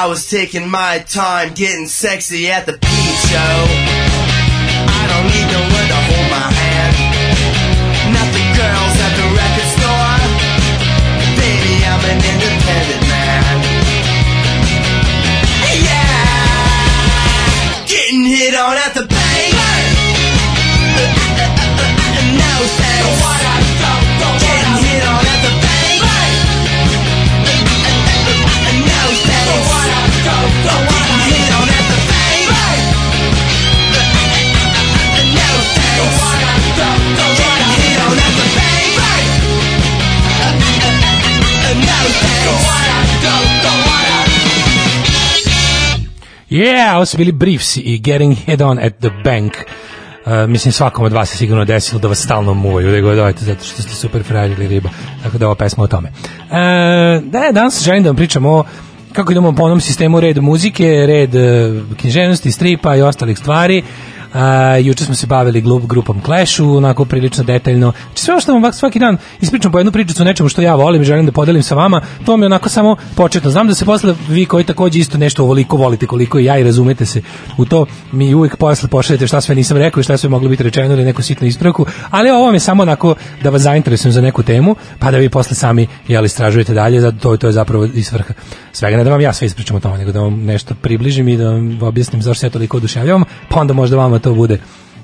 was 0.08 0.30
taking 0.30 0.70
my 0.70 1.00
time 1.00 1.52
getting 1.52 1.86
sexy 1.86 2.50
at 2.50 2.64
the 2.64 2.72
peep 2.72 3.16
show. 3.28 3.56
I 4.88 5.04
don't 5.04 5.28
need 5.28 5.44
no 5.52 5.60
one 5.60 5.84
to 5.84 6.00
hold 6.08 6.32
my 6.32 6.48
hand. 6.48 6.96
Not 8.16 8.24
the 8.32 8.40
girls 8.56 8.96
at 9.04 9.12
the 9.20 9.28
record 9.36 9.68
store. 9.76 10.16
Baby, 11.36 11.84
I'm 11.84 12.00
an 12.08 12.24
independent 12.24 13.04
man. 13.04 13.60
Yeah! 15.84 17.84
Getting 17.84 18.24
hit 18.24 18.56
on 18.56 18.80
at 18.80 18.94
the 18.94 19.04
bank. 19.04 19.12
No 22.38 22.54
thanks. 22.76 23.37
Yeah, 46.50 46.96
ovo 46.96 47.06
su 47.06 47.16
bili 47.16 47.32
Briefs 47.32 47.76
i 47.76 47.98
Getting 47.98 48.36
Head 48.46 48.62
On 48.62 48.78
at 48.78 48.92
the 48.98 49.10
Bank. 49.24 49.52
Uh, 50.26 50.50
mislim, 50.50 50.72
svakom 50.72 51.04
od 51.04 51.12
vas 51.12 51.30
se 51.30 51.36
sigurno 51.36 51.64
desilo 51.64 52.00
da 52.00 52.08
vas 52.08 52.18
stalno 52.18 52.54
muvaju, 52.54 52.90
da 52.90 53.00
god 53.00 53.16
dojete, 53.16 53.44
zato 53.44 53.64
što 53.64 53.82
ste 53.82 53.94
super 53.94 54.22
frajer 54.22 54.50
ili 54.50 54.68
riba. 54.68 54.88
Tako 55.22 55.38
da 55.38 55.46
ova 55.46 55.54
pesma 55.54 55.84
o 55.84 55.86
tome. 55.86 56.08
Uh, 56.08 56.54
da, 57.24 57.52
danas 57.52 57.84
želim 57.84 58.02
da 58.02 58.08
vam 58.08 58.16
pričam 58.16 58.46
o 58.46 58.64
kako 59.12 59.32
idemo 59.32 59.52
po 59.52 59.62
onom 59.62 59.80
sistemu 59.80 60.20
red 60.20 60.38
muzike, 60.42 61.04
red 61.06 61.34
uh, 61.34 61.96
književnosti, 61.96 62.52
stripa 62.52 62.96
i 62.96 63.02
ostalih 63.02 63.38
stvari. 63.38 63.78
Uh, 63.78 64.17
juče 64.82 65.04
smo 65.04 65.14
se 65.14 65.26
bavili 65.26 65.60
glup, 65.60 65.86
grupom 65.86 66.20
Clashu, 66.24 66.76
onako 66.76 67.04
prilično 67.04 67.44
detaljno. 67.44 67.92
Znači 68.06 68.22
sve 68.22 68.40
što 68.40 68.58
vam 68.58 68.72
svaki 68.72 68.98
dan 68.98 69.16
ispričam 69.40 69.72
po 69.72 69.78
jednu 69.78 69.92
pričicu 69.92 70.24
nečemu 70.24 70.48
što 70.48 70.62
ja 70.62 70.74
volim 70.74 71.02
i 71.02 71.04
želim 71.04 71.26
da 71.26 71.32
podelim 71.32 71.62
sa 71.62 71.74
vama, 71.74 72.00
to 72.26 72.36
mi 72.36 72.42
je 72.42 72.46
onako 72.46 72.68
samo 72.68 72.96
početno. 73.14 73.50
Znam 73.50 73.66
da 73.66 73.74
se 73.74 73.84
posle 73.84 74.14
vi 74.28 74.46
koji 74.46 74.64
takođe 74.64 74.98
isto 74.98 75.18
nešto 75.18 75.42
ovoliko 75.42 75.76
volite 75.76 76.06
koliko 76.06 76.38
i 76.38 76.44
ja 76.44 76.58
i 76.58 76.64
razumete 76.64 77.06
se 77.06 77.22
u 77.56 77.64
to, 77.64 77.86
mi 78.12 78.34
uvijek 78.34 78.56
posle 78.56 78.88
pošaljete 78.88 79.26
šta 79.26 79.40
sve 79.40 79.54
nisam 79.54 79.76
rekao 79.76 80.00
i 80.00 80.04
šta 80.04 80.16
sve 80.16 80.28
moglo 80.28 80.48
biti 80.48 80.62
rečeno 80.62 80.94
ili 80.94 81.04
neku 81.04 81.22
sitnu 81.22 81.46
ispravku, 81.46 81.86
ali 82.10 82.30
ovo 82.30 82.44
vam 82.44 82.54
je 82.54 82.60
samo 82.60 82.82
onako 82.82 83.14
da 83.42 83.50
vas 83.50 83.62
zainteresujem 83.62 84.12
za 84.12 84.20
neku 84.20 84.42
temu, 84.42 84.76
pa 84.98 85.10
da 85.10 85.16
vi 85.18 85.28
posle 85.28 85.54
sami 85.54 85.86
jel, 86.08 86.24
istražujete 86.24 86.74
dalje, 86.74 87.00
zato 87.00 87.18
to, 87.18 87.36
to 87.36 87.46
je 87.46 87.52
zapravo 87.52 87.84
i 87.84 88.02
svrha 88.02 88.34
svega. 88.72 88.96
Ne 88.96 89.04
da 89.04 89.10
vam 89.10 89.20
ja 89.20 89.32
sve 89.32 89.46
ispričam 89.46 89.76
o 89.76 89.80
tome, 89.80 89.98
nego 89.98 90.12
da 90.12 90.20
vam 90.20 90.44
nešto 90.44 90.74
približim 90.74 91.28
i 91.28 91.36
da 91.36 91.50
vam 91.50 91.78
objasnim 91.82 92.22
zašto 92.22 92.40
se 92.40 92.46
ja 92.46 92.50
toliko 92.50 92.76
oduševljavam, 92.76 93.24
pa 93.48 93.60
onda 93.60 93.74
možda 93.74 93.96
vama 93.96 94.17
to 94.18 94.34
bude 94.34 94.58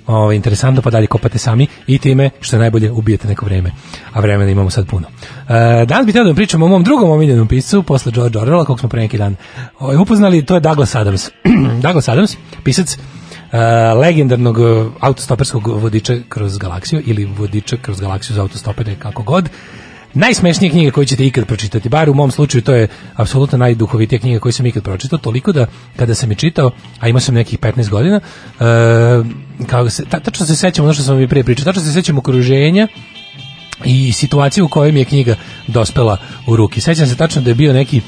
ovo, 0.06 0.32
interesantno, 0.32 0.82
pa 0.82 0.90
dalje 0.90 1.06
kopate 1.06 1.38
sami 1.38 1.66
i 1.86 1.98
time, 1.98 2.30
što 2.40 2.56
je 2.56 2.60
najbolje, 2.60 2.90
ubijete 2.90 3.28
neko 3.28 3.46
vreme. 3.46 3.70
A 4.12 4.20
vremena 4.20 4.50
imamo 4.50 4.70
sad 4.70 4.86
puno. 4.86 5.06
E, 5.48 5.86
danas 5.86 6.06
bih 6.06 6.12
htio 6.12 6.22
da 6.22 6.28
vam 6.28 6.36
pričam 6.36 6.62
o 6.62 6.68
mom 6.68 6.84
drugom 6.84 7.10
omiljenom 7.10 7.48
piscu, 7.48 7.82
posle 7.82 8.12
George 8.12 8.38
Orwella, 8.38 8.64
kog 8.64 8.80
smo 8.80 8.88
pre 8.88 9.00
neki 9.00 9.18
dan 9.18 9.36
ovaj, 9.78 9.96
upoznali, 9.96 10.44
to 10.44 10.54
je 10.54 10.60
Douglas 10.60 10.94
Adams. 10.94 11.30
Douglas 11.82 12.08
Adams, 12.08 12.36
pisac 12.64 12.98
e, 13.52 13.58
legendarnog 13.94 14.58
e, 14.58 14.84
autostoperskog 15.00 15.66
vodiča 15.66 16.14
kroz 16.28 16.58
galaksiju 16.58 17.02
ili 17.06 17.24
vodiča 17.24 17.76
kroz 17.76 18.00
galaksiju 18.00 18.34
za 18.34 18.42
autostopere, 18.42 18.94
kako 18.98 19.22
god. 19.22 19.48
Najsmešnije 20.14 20.70
knjige 20.70 20.90
koje 20.90 21.06
ćete 21.06 21.26
ikad 21.26 21.46
pročitati, 21.46 21.88
bar 21.88 22.10
u 22.10 22.14
mom 22.14 22.30
slučaju 22.30 22.62
to 22.62 22.74
je 22.74 22.88
apsolutno 23.14 23.58
najduhovitija 23.58 24.18
knjiga 24.18 24.40
koju 24.40 24.52
sam 24.52 24.66
ikad 24.66 24.82
pročitao, 24.82 25.18
toliko 25.18 25.52
da 25.52 25.66
kada 25.96 26.14
sam 26.14 26.30
je 26.30 26.36
čitao, 26.36 26.70
a 27.00 27.08
imao 27.08 27.20
sam 27.20 27.34
nekih 27.34 27.58
15 27.58 27.88
godina, 27.90 28.20
e, 28.60 28.64
kao 29.66 29.90
se, 29.90 30.04
ta, 30.04 30.20
tačno 30.20 30.46
se 30.46 30.56
sećam 30.56 30.84
ono 30.84 30.94
što 30.94 31.02
sam 31.02 31.14
vam 31.14 31.22
i 31.22 31.28
prije 31.28 31.44
pričao, 31.44 31.64
tačno 31.64 31.82
se 31.82 31.92
sećam 31.92 32.18
okruženja 32.18 32.88
i 33.84 34.12
situaciju 34.12 34.64
u 34.64 34.68
kojoj 34.68 34.92
mi 34.92 34.98
je 34.98 35.04
knjiga 35.04 35.36
dospela 35.66 36.18
u 36.46 36.56
ruki. 36.56 36.80
Sećam 36.80 37.06
se 37.06 37.16
tačno 37.16 37.42
da 37.42 37.50
je 37.50 37.54
bio 37.54 37.72
neki 37.72 38.00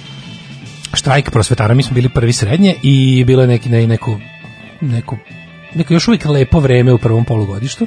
štrajk 0.95 1.31
prosvetara, 1.31 1.75
mi 1.75 1.83
smo 1.83 1.95
bili 1.95 2.09
prvi 2.09 2.33
srednje 2.33 2.75
i 2.83 3.25
bilo 3.25 3.43
je 3.43 3.49
neki, 3.49 3.69
ne, 3.69 3.87
neko, 3.87 4.21
neko, 4.81 5.19
neko 5.75 5.95
još 5.95 6.09
uvijek 6.09 6.25
lepo 6.25 6.61
vreme 6.61 6.93
u 6.93 6.99
prvom 6.99 7.25
polugodištu 7.25 7.87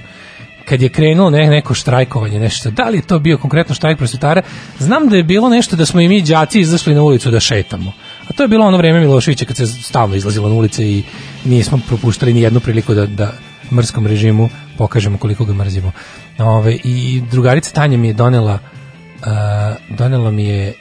kad 0.70 0.82
je 0.82 0.90
krenulo 0.90 1.30
ne, 1.30 1.48
neko 1.48 1.74
štrajkovanje, 1.74 2.40
nešto, 2.40 2.72
da 2.72 2.90
li 2.90 2.98
je 2.98 3.02
to 3.02 3.20
bio 3.20 3.38
konkretno 3.38 3.76
štrajk 3.76 3.98
prosvetara, 3.98 4.42
znam 4.80 5.08
da 5.10 5.18
je 5.18 5.24
bilo 5.24 5.50
nešto 5.50 5.76
da 5.76 5.86
smo 5.86 6.02
i 6.02 6.08
mi 6.08 6.22
đaci 6.22 6.60
izašli 6.60 6.94
na 6.94 7.02
ulicu 7.02 7.32
da 7.32 7.40
šetamo. 7.40 7.94
A 8.28 8.34
to 8.34 8.44
je 8.44 8.48
bilo 8.48 8.66
ono 8.66 8.78
vreme 8.78 9.00
Miloševića 9.00 9.46
kad 9.46 9.58
se 9.58 9.68
stalno 9.68 10.16
izlazilo 10.16 10.50
na 10.50 10.56
ulice 10.56 10.86
i 10.86 11.04
nismo 11.46 11.80
propuštali 11.88 12.34
ni 12.34 12.42
jednu 12.42 12.60
priliku 12.60 12.94
da, 12.94 13.06
da 13.06 13.34
mrskom 13.72 14.08
režimu 14.08 14.50
pokažemo 14.78 15.18
koliko 15.18 15.46
ga 15.46 15.54
mrzimo. 15.54 15.92
Ove, 16.38 16.78
I 16.84 17.22
drugarica 17.32 17.72
Tanja 17.72 17.98
mi 17.98 18.08
je 18.08 18.14
donela 18.14 18.54
uh, 18.54 19.98
donela 19.98 20.32
mi 20.32 20.46
je 20.46 20.74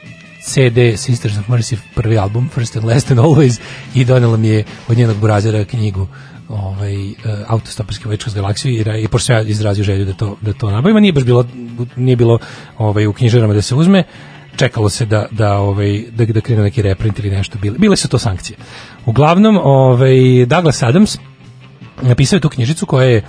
CD 0.42 0.96
Sisters 0.96 1.38
of 1.38 1.48
Mercy, 1.48 1.76
prvi 1.94 2.18
album 2.18 2.48
First 2.54 2.76
and 2.76 2.84
Last 2.84 3.10
and 3.10 3.20
Always 3.20 3.60
i 3.94 4.04
donela 4.04 4.36
mi 4.36 4.48
je 4.48 4.64
od 4.88 4.98
njenog 4.98 5.16
burazera 5.16 5.64
knjigu 5.64 6.06
ovaj 6.48 7.10
uh, 7.10 7.14
autostoperski 7.46 8.08
večer 8.08 8.30
s 8.30 8.34
galaksiju 8.34 8.72
i, 8.72 9.02
i 9.02 9.08
pošto 9.08 9.32
ja 9.32 9.42
izrazio 9.42 9.84
želju 9.84 10.04
da 10.04 10.12
to 10.12 10.36
da 10.40 10.52
to 10.52 10.70
nabavim, 10.70 10.96
nije 10.96 11.12
baš 11.12 11.24
bilo 11.24 11.44
nije 11.96 12.16
bilo 12.16 12.38
ovaj 12.78 13.06
u 13.06 13.12
knjižarama 13.12 13.54
da 13.54 13.62
se 13.62 13.74
uzme 13.74 14.04
čekalo 14.56 14.88
se 14.88 15.06
da 15.06 15.26
da 15.30 15.56
ovaj 15.58 16.04
da 16.10 16.24
da 16.24 16.40
krene 16.40 16.62
neki 16.62 16.82
reprint 16.82 17.18
ili 17.18 17.30
nešto 17.30 17.58
bile 17.58 17.78
bile 17.78 17.96
su 17.96 18.08
to 18.08 18.18
sankcije. 18.18 18.56
Uglavnom 19.06 19.58
ovaj 19.62 20.46
Douglas 20.46 20.82
Adams 20.82 21.18
napisao 22.02 22.36
je 22.36 22.40
tu 22.40 22.48
knjižicu 22.48 22.86
koja 22.86 23.08
je 23.08 23.22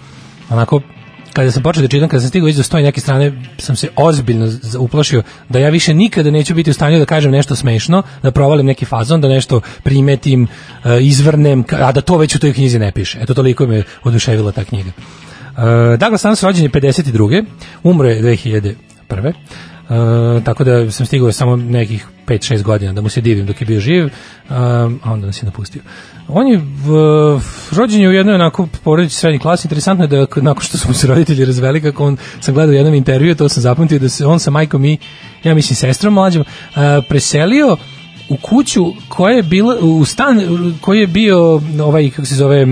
onako 0.49 0.81
kada 1.33 1.51
sam 1.51 1.63
počeo 1.63 1.81
da 1.81 1.87
čitam, 1.87 2.09
kada 2.09 2.21
sam 2.21 2.29
stigao 2.29 2.47
iza 2.47 2.63
stoji 2.63 2.83
neke 2.83 3.01
strane, 3.01 3.43
sam 3.57 3.75
se 3.75 3.87
ozbiljno 3.95 4.51
uplašio 4.79 5.23
da 5.49 5.59
ja 5.59 5.69
više 5.69 5.93
nikada 5.93 6.31
neću 6.31 6.55
biti 6.55 6.69
u 6.69 6.73
stanju 6.73 6.99
da 6.99 7.05
kažem 7.05 7.31
nešto 7.31 7.55
smešno, 7.55 8.03
da 8.23 8.31
provalim 8.31 8.65
neki 8.65 8.85
fazon, 8.85 9.21
da 9.21 9.27
nešto 9.27 9.61
primetim, 9.83 10.47
e, 10.83 10.99
izvrnem, 11.01 11.63
a 11.71 11.91
da 11.91 12.01
to 12.01 12.17
već 12.17 12.35
u 12.35 12.39
toj 12.39 12.53
knjizi 12.53 12.79
ne 12.79 12.91
piše. 12.91 13.19
Eto, 13.21 13.33
toliko 13.33 13.67
me 13.67 13.83
oduševila 14.03 14.51
ta 14.51 14.63
knjiga. 14.63 14.89
E, 14.89 15.97
Douglas 15.97 16.25
Adams 16.25 16.43
rođen 16.43 16.63
je 16.63 16.69
52. 16.69 17.45
Umro 17.83 18.09
je 18.09 18.21
2001. 18.21 19.33
E, 19.89 20.43
tako 20.43 20.63
da 20.63 20.91
sam 20.91 21.05
stigao 21.05 21.31
samo 21.31 21.55
nekih 21.55 22.07
5-6 22.27 22.63
godina 22.63 22.93
da 22.93 23.01
mu 23.01 23.09
se 23.09 23.21
divim 23.21 23.45
dok 23.45 23.61
je 23.61 23.67
bio 23.67 23.79
živ, 23.79 24.09
a 24.49 24.89
onda 25.05 25.25
nas 25.25 25.43
je 25.43 25.45
napustio. 25.45 25.81
On 26.27 26.47
je 26.47 26.57
v, 26.57 26.91
rođen 27.71 28.01
je 28.01 28.09
u 28.09 28.11
jednoj 28.11 28.35
onako 28.35 28.67
porodici 28.83 29.15
srednje 29.15 29.39
klase. 29.39 29.67
Interesantno 29.67 30.03
je 30.03 30.07
da 30.07 30.25
nakon 30.41 30.63
što 30.63 30.77
su 30.77 30.93
se 30.93 31.07
roditelji 31.07 31.45
razveli, 31.45 31.81
kako 31.81 32.05
on, 32.05 32.17
sam 32.39 32.53
gledao 32.53 32.73
jednom 32.73 32.93
intervju, 32.93 33.35
to 33.35 33.49
sam 33.49 33.63
zapamtio, 33.63 33.99
da 33.99 34.09
se 34.09 34.25
on 34.25 34.39
sa 34.39 34.51
majkom 34.51 34.85
i, 34.85 34.97
ja 35.43 35.55
mislim, 35.55 35.75
sestrom 35.75 36.13
mlađom, 36.13 36.43
a, 36.75 37.01
preselio 37.09 37.77
u 38.29 38.37
kuću 38.37 38.85
koja 39.07 39.35
je 39.35 39.43
bila, 39.43 39.75
u 39.81 40.05
stan 40.05 40.39
koji 40.81 40.99
je 40.99 41.07
bio, 41.07 41.61
ovaj, 41.81 42.09
kako 42.09 42.25
se 42.25 42.35
zove, 42.35 42.65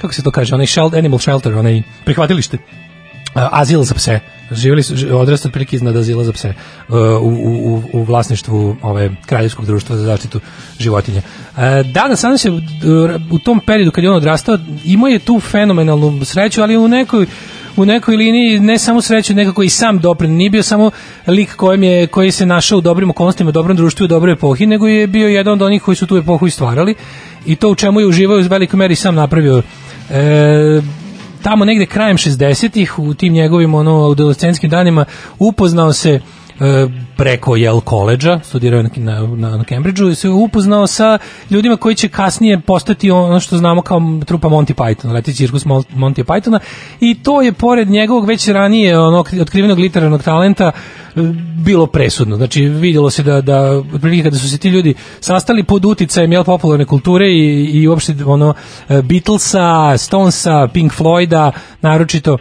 kako 0.00 0.14
se 0.14 0.22
to 0.22 0.30
kaže, 0.30 0.54
onaj 0.54 0.66
shelter, 0.66 0.98
animal 0.98 1.18
shelter, 1.18 1.54
onaj 1.54 1.82
prihvatilište, 2.04 2.58
azil 3.34 3.82
za 3.82 3.94
pse. 3.94 4.20
Živjeli 4.50 4.82
su 4.82 4.94
odrastali 5.12 5.50
otprilike 5.50 5.76
iznad 5.76 5.96
azila 5.96 6.24
za 6.24 6.32
pse 6.32 6.48
uh, 6.88 6.96
u, 6.96 7.28
u, 7.28 7.82
u, 7.92 8.02
vlasništvu 8.02 8.76
ove 8.82 9.10
kraljevskog 9.26 9.66
društva 9.66 9.96
za 9.96 10.04
zaštitu 10.04 10.40
životinja. 10.78 11.22
Uh, 11.52 11.62
Danas 11.92 12.20
sam 12.20 12.38
se 12.38 12.50
u 13.30 13.38
tom 13.38 13.60
periodu 13.60 13.90
kad 13.90 14.04
je 14.04 14.10
on 14.10 14.16
odrastao 14.16 14.58
imao 14.84 15.08
je 15.08 15.18
tu 15.18 15.40
fenomenalnu 15.40 16.24
sreću, 16.24 16.62
ali 16.62 16.76
u 16.76 16.88
nekoj 16.88 17.26
u 17.76 17.84
nekoj 17.84 18.16
liniji 18.16 18.60
ne 18.60 18.78
samo 18.78 19.02
sreću, 19.02 19.34
nekako 19.34 19.62
i 19.62 19.68
sam 19.68 19.98
doprin. 19.98 20.36
Nije 20.36 20.50
bio 20.50 20.62
samo 20.62 20.90
lik 21.26 21.56
kojem 21.56 21.82
je, 21.82 22.06
koji 22.06 22.30
se 22.30 22.46
našao 22.46 22.78
u 22.78 22.80
dobrim 22.80 23.10
okolnostima, 23.10 23.48
u 23.48 23.52
dobrom 23.52 23.76
društvu 23.76 24.04
u 24.04 24.08
dobroj 24.08 24.32
epohi, 24.32 24.66
nego 24.66 24.86
je 24.86 25.06
bio 25.06 25.28
jedan 25.28 25.52
od 25.52 25.62
onih 25.62 25.82
koji 25.82 25.96
su 25.96 26.06
tu 26.06 26.16
epohu 26.16 26.46
i 26.46 26.50
stvarali 26.50 26.94
i 27.46 27.56
to 27.56 27.68
u 27.68 27.74
čemu 27.74 28.00
je 28.00 28.06
uživao 28.06 28.38
u 28.38 28.42
velikoj 28.48 28.76
meri 28.76 28.94
sam 28.94 29.14
napravio 29.14 29.62
e, 30.10 30.82
tamo 31.44 31.64
negde 31.64 31.86
krajem 31.86 32.16
60-ih 32.16 32.98
u 32.98 33.14
tim 33.14 33.32
njegovim 33.32 33.74
ono 33.74 34.10
adolescentskim 34.10 34.70
danima 34.70 35.04
upoznao 35.38 35.92
se 35.92 36.20
preko 37.16 37.56
Yale 37.56 37.80
koleđa, 37.80 38.40
studirao 38.44 38.82
na, 38.82 39.20
na, 39.20 39.56
na 39.56 39.64
Cambridgeu 39.64 40.08
i 40.08 40.14
se 40.14 40.28
upoznao 40.28 40.86
sa 40.86 41.18
ljudima 41.50 41.76
koji 41.76 41.94
će 41.94 42.08
kasnije 42.08 42.60
postati 42.60 43.10
ono 43.10 43.40
što 43.40 43.56
znamo 43.56 43.82
kao 43.82 44.00
trupa 44.26 44.48
Monty 44.48 44.74
Python, 44.74 45.12
leti 45.12 45.34
cirkus 45.34 45.64
Mon- 45.64 45.84
Monty 45.96 46.24
Pythona 46.24 46.58
i 47.00 47.14
to 47.14 47.42
je 47.42 47.52
pored 47.52 47.90
njegovog 47.90 48.26
već 48.26 48.48
ranije 48.48 48.98
ono, 48.98 49.24
otkrivenog 49.40 49.78
literarnog 49.78 50.22
talenta 50.22 50.72
e, 51.16 51.20
bilo 51.64 51.86
presudno. 51.86 52.36
Znači 52.36 52.62
vidjelo 52.62 53.10
se 53.10 53.22
da 53.22 53.40
da 53.40 53.82
otprilike 53.94 54.22
kada 54.22 54.36
su 54.36 54.50
se 54.50 54.58
ti 54.58 54.68
ljudi 54.68 54.94
sastali 55.20 55.64
pod 55.64 55.84
uticajem 55.84 56.32
jel 56.32 56.44
popularne 56.44 56.84
kulture 56.84 57.26
i 57.26 57.64
i 57.64 57.88
uopšte 57.88 58.14
ono 58.26 58.54
e, 58.88 59.02
Beatlesa, 59.02 59.98
Stonesa, 59.98 60.68
Pink 60.72 60.92
Floyda, 60.92 61.50
naročito 61.80 62.38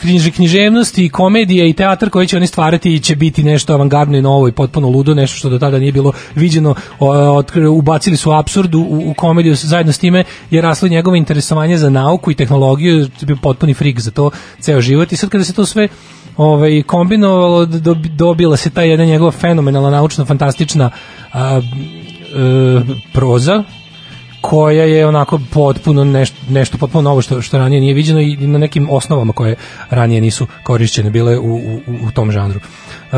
knjiž, 0.00 0.30
književnost 0.34 0.98
i 0.98 1.08
komedija 1.08 1.66
i 1.66 1.72
teatar 1.72 2.10
koji 2.10 2.26
će 2.26 2.36
oni 2.36 2.46
stvarati 2.46 3.00
će 3.00 3.16
biti 3.16 3.42
nešto 3.42 3.72
avangardno 3.72 4.18
i 4.18 4.22
novo 4.22 4.48
i 4.48 4.52
potpuno 4.52 4.88
ludo, 4.88 5.14
nešto 5.14 5.36
što 5.36 5.48
do 5.48 5.58
tada 5.58 5.78
nije 5.78 5.92
bilo 5.92 6.12
viđeno, 6.34 6.74
ubacili 7.70 8.16
su 8.16 8.32
apsurd 8.32 8.74
u, 8.74 8.80
u 8.80 9.14
komediju 9.14 9.54
zajedno 9.54 9.92
s 9.92 9.98
time 9.98 10.24
je 10.50 10.62
raslo 10.62 10.88
njegovo 10.88 11.16
interesovanje 11.16 11.78
za 11.78 11.90
nauku 11.90 12.30
i 12.30 12.34
tehnologiju, 12.34 13.08
bio 13.22 13.36
potpuni 13.42 13.74
frik 13.74 14.00
za 14.00 14.10
to 14.10 14.30
ceo 14.60 14.80
život. 14.80 15.12
I 15.12 15.16
sad 15.16 15.30
kada 15.30 15.44
se 15.44 15.52
to 15.52 15.66
sve 15.66 15.88
ovaj 16.36 16.82
kombinovalo 16.82 17.66
dob- 17.66 18.08
dobila 18.16 18.56
se 18.56 18.70
ta 18.70 18.82
jedna 18.82 19.04
njegova 19.04 19.30
fenomenalna 19.30 19.90
naučno 19.90 20.24
fantastična 20.24 20.90
a, 21.32 21.60
e, 21.60 21.60
proza 23.12 23.64
koja 24.40 24.84
je 24.84 25.06
onako 25.06 25.40
potpuno 25.52 26.04
nešto, 26.04 26.36
nešto 26.50 26.78
potpuno 26.78 27.02
novo 27.02 27.22
što, 27.22 27.42
što 27.42 27.58
ranije 27.58 27.80
nije 27.80 27.94
viđeno 27.94 28.20
i 28.20 28.36
na 28.36 28.58
nekim 28.58 28.90
osnovama 28.90 29.32
koje 29.32 29.56
ranije 29.90 30.20
nisu 30.20 30.46
korišćene 30.62 31.10
bile 31.10 31.38
u, 31.38 31.54
u, 31.56 31.80
u 32.06 32.10
tom 32.10 32.30
žanru. 32.30 32.60
E, 32.60 33.16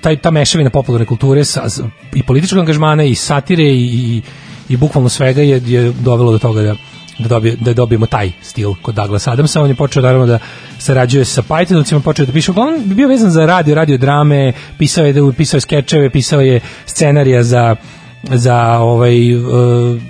taj, 0.00 0.16
ta 0.16 0.30
mešavina 0.30 0.70
popularne 0.70 1.06
kulture 1.06 1.44
sa, 1.44 1.62
i 2.14 2.22
političkog 2.22 2.58
angažmana 2.58 3.04
i 3.04 3.14
satire 3.14 3.64
i, 3.64 3.84
i, 3.84 4.22
i 4.68 4.76
bukvalno 4.76 5.08
svega 5.08 5.42
je, 5.42 5.62
je 5.66 5.92
dovelo 5.92 6.32
do 6.32 6.38
toga 6.38 6.62
da 6.62 6.74
da, 7.18 7.28
dobije, 7.28 7.56
da 7.60 7.72
dobijemo 7.72 8.06
taj 8.06 8.32
stil 8.42 8.74
kod 8.82 8.94
Douglas 8.94 9.26
Adamsa. 9.26 9.62
On 9.62 9.68
je 9.68 9.74
počeo 9.74 10.02
naravno 10.02 10.26
da 10.26 10.38
sarađuje 10.78 11.24
sa 11.24 11.42
Pythonovcima, 11.42 12.00
počeo 12.00 12.26
da 12.26 12.32
piše, 12.32 12.50
uglavnom 12.50 12.82
bio 12.84 13.08
vezan 13.08 13.30
za 13.30 13.46
radio, 13.46 13.74
radio 13.74 13.98
drame, 13.98 14.52
pisao 14.78 15.06
je, 15.06 15.12
da- 15.12 15.32
pisao 15.36 15.56
je 15.56 15.60
skečeve, 15.60 16.10
pisao 16.10 16.40
je 16.40 16.60
scenarija 16.86 17.42
za 17.42 17.76
za 18.22 18.78
ovaj 18.78 19.34
uh, 19.34 20.00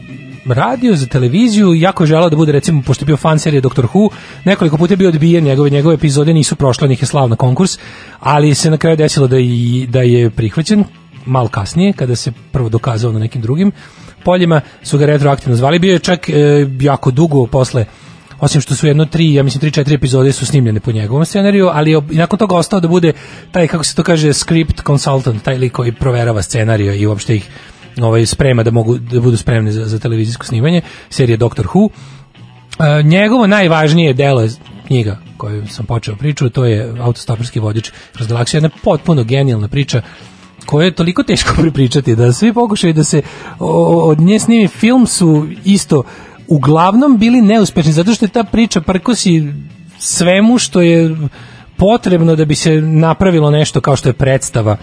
radio, 0.46 0.96
za 0.96 1.06
televiziju, 1.06 1.74
jako 1.74 2.02
je 2.02 2.06
želeo 2.06 2.30
da 2.30 2.36
bude 2.36 2.52
recimo, 2.52 2.82
pošto 2.82 3.02
je 3.02 3.06
bio 3.06 3.16
fan 3.16 3.38
serije 3.38 3.60
Doctor 3.60 3.86
Who, 3.86 4.08
nekoliko 4.44 4.76
puta 4.76 4.92
je 4.92 4.96
bio 4.96 5.08
odbijen, 5.08 5.44
njegove, 5.44 5.70
njegove 5.70 5.94
epizode 5.94 6.34
nisu 6.34 6.56
prošle, 6.56 6.88
njih 6.88 7.02
je 7.02 7.06
slav 7.06 7.28
na 7.28 7.36
konkurs, 7.36 7.78
ali 8.20 8.54
se 8.54 8.70
na 8.70 8.76
kraju 8.76 8.96
desilo 8.96 9.26
da, 9.26 9.38
i, 9.38 9.86
da 9.90 10.02
je 10.02 10.30
prihvaćen, 10.30 10.84
malo 11.26 11.48
kasnije, 11.48 11.92
kada 11.92 12.16
se 12.16 12.32
prvo 12.52 12.68
dokazao 12.68 13.12
na 13.12 13.18
nekim 13.18 13.42
drugim 13.42 13.72
poljima, 14.24 14.60
su 14.82 14.98
ga 14.98 15.06
retroaktivno 15.06 15.56
zvali, 15.56 15.78
bio 15.78 15.92
je 15.92 15.98
čak 15.98 16.28
e, 16.28 16.66
jako 16.80 17.10
dugo 17.10 17.46
posle 17.46 17.84
osim 18.40 18.60
što 18.60 18.74
su 18.74 18.86
jedno 18.86 19.04
tri, 19.04 19.34
ja 19.34 19.42
mislim 19.42 19.60
tri, 19.60 19.70
četiri 19.70 19.94
epizode 19.94 20.32
su 20.32 20.46
snimljene 20.46 20.80
po 20.80 20.92
njegovom 20.92 21.24
scenariju, 21.24 21.68
ali 21.72 21.90
je 21.90 22.00
nakon 22.10 22.38
toga 22.38 22.56
ostao 22.56 22.80
da 22.80 22.88
bude 22.88 23.12
taj, 23.52 23.68
kako 23.68 23.84
se 23.84 23.94
to 23.94 24.02
kaže, 24.02 24.32
script 24.32 24.82
consultant, 24.86 25.42
taj 25.42 25.58
lik 25.58 25.72
koji 25.72 25.92
proverava 25.92 26.42
scenariju 26.42 26.94
i 26.94 27.06
uopšte 27.06 27.36
ih 27.36 27.48
ovaj, 28.02 28.26
sprema 28.26 28.62
da 28.62 28.70
mogu 28.70 28.98
da 28.98 29.20
budu 29.20 29.36
spremni 29.36 29.72
za, 29.72 29.84
za 29.84 29.98
televizijsko 29.98 30.46
snimanje, 30.46 30.80
serije 31.10 31.36
Doctor 31.36 31.66
Who. 31.66 31.88
E, 31.88 33.02
njegovo 33.02 33.46
najvažnije 33.46 34.12
delo 34.12 34.40
je 34.40 34.50
knjiga 34.86 35.18
koju 35.36 35.66
sam 35.66 35.86
počeo 35.86 36.16
priču, 36.16 36.50
to 36.50 36.64
je 36.64 36.94
autostoperski 37.00 37.60
vodič. 37.60 37.90
Kroz 38.12 38.28
galaksiju, 38.28 38.58
jedna 38.58 38.70
potpuno 38.84 39.24
genijalna 39.24 39.68
priča 39.68 40.02
koja 40.66 40.84
je 40.84 40.94
toliko 40.94 41.22
teško 41.22 41.54
prepričati 41.62 42.16
da 42.16 42.32
svi 42.32 42.52
pokušaju 42.52 42.92
da 42.92 43.04
se 43.04 43.22
od 43.58 44.20
nje 44.20 44.38
snimi. 44.38 44.68
Film 44.68 45.06
su 45.06 45.46
isto 45.64 46.02
uglavnom 46.48 47.18
bili 47.18 47.40
neuspešni 47.42 47.92
zato 47.92 48.14
što 48.14 48.24
je 48.24 48.28
ta 48.28 48.44
priča 48.44 48.80
prkosi 48.80 49.52
svemu 49.98 50.58
što 50.58 50.80
je 50.80 51.16
potrebno 51.76 52.36
da 52.36 52.44
bi 52.44 52.54
se 52.54 52.80
napravilo 52.80 53.50
nešto 53.50 53.80
kao 53.80 53.96
što 53.96 54.08
je 54.08 54.12
predstava 54.12 54.76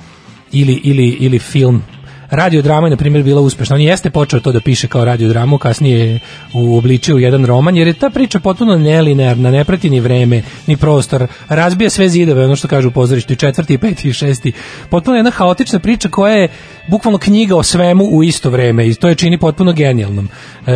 ili, 0.52 0.74
ili, 0.84 1.08
ili 1.08 1.40
film 1.40 1.82
radiodrama 2.30 2.88
je 2.88 2.92
na 2.92 2.98
primjer 2.98 3.24
bila 3.24 3.42
uspešna. 3.42 3.76
On 3.76 3.82
jeste 3.82 4.10
počeo 4.10 4.40
to 4.40 4.52
da 4.52 4.60
piše 4.60 4.88
kao 4.88 5.06
radiodramu, 5.06 5.58
kasnije 5.58 6.00
je 6.00 6.20
uobličio 6.54 7.16
u 7.16 7.20
jedan 7.20 7.46
roman, 7.46 7.78
jer 7.78 7.88
je 7.88 7.94
ta 7.94 8.10
priča 8.10 8.40
potpuno 8.40 8.78
nelinearna, 8.78 9.52
ne 9.52 9.66
prati 9.66 9.90
ni 9.90 10.00
vreme, 10.00 10.42
ni 10.68 10.78
prostor, 10.78 11.28
razbija 11.50 11.90
sve 11.90 12.10
zidove, 12.10 12.46
ono 12.46 12.56
što 12.56 12.68
kažu 12.68 12.88
u 12.88 12.92
pozorištu, 12.92 13.34
i 13.34 13.36
četvrti, 13.36 13.74
i 13.74 13.78
peti, 13.78 14.10
i 14.10 14.14
šesti. 14.14 14.52
Potpuno 14.90 15.18
jedna 15.18 15.32
haotična 15.32 15.80
priča 15.80 16.10
koja 16.10 16.34
je 16.34 16.50
bukvalno 16.88 17.18
knjiga 17.18 17.56
o 17.56 17.64
svemu 17.64 18.04
u 18.04 18.24
isto 18.24 18.50
vreme 18.50 18.88
i 18.88 18.94
to 18.94 19.08
je 19.08 19.16
čini 19.16 19.40
potpuno 19.40 19.74
genijalnom. 19.74 20.30
E, 20.68 20.72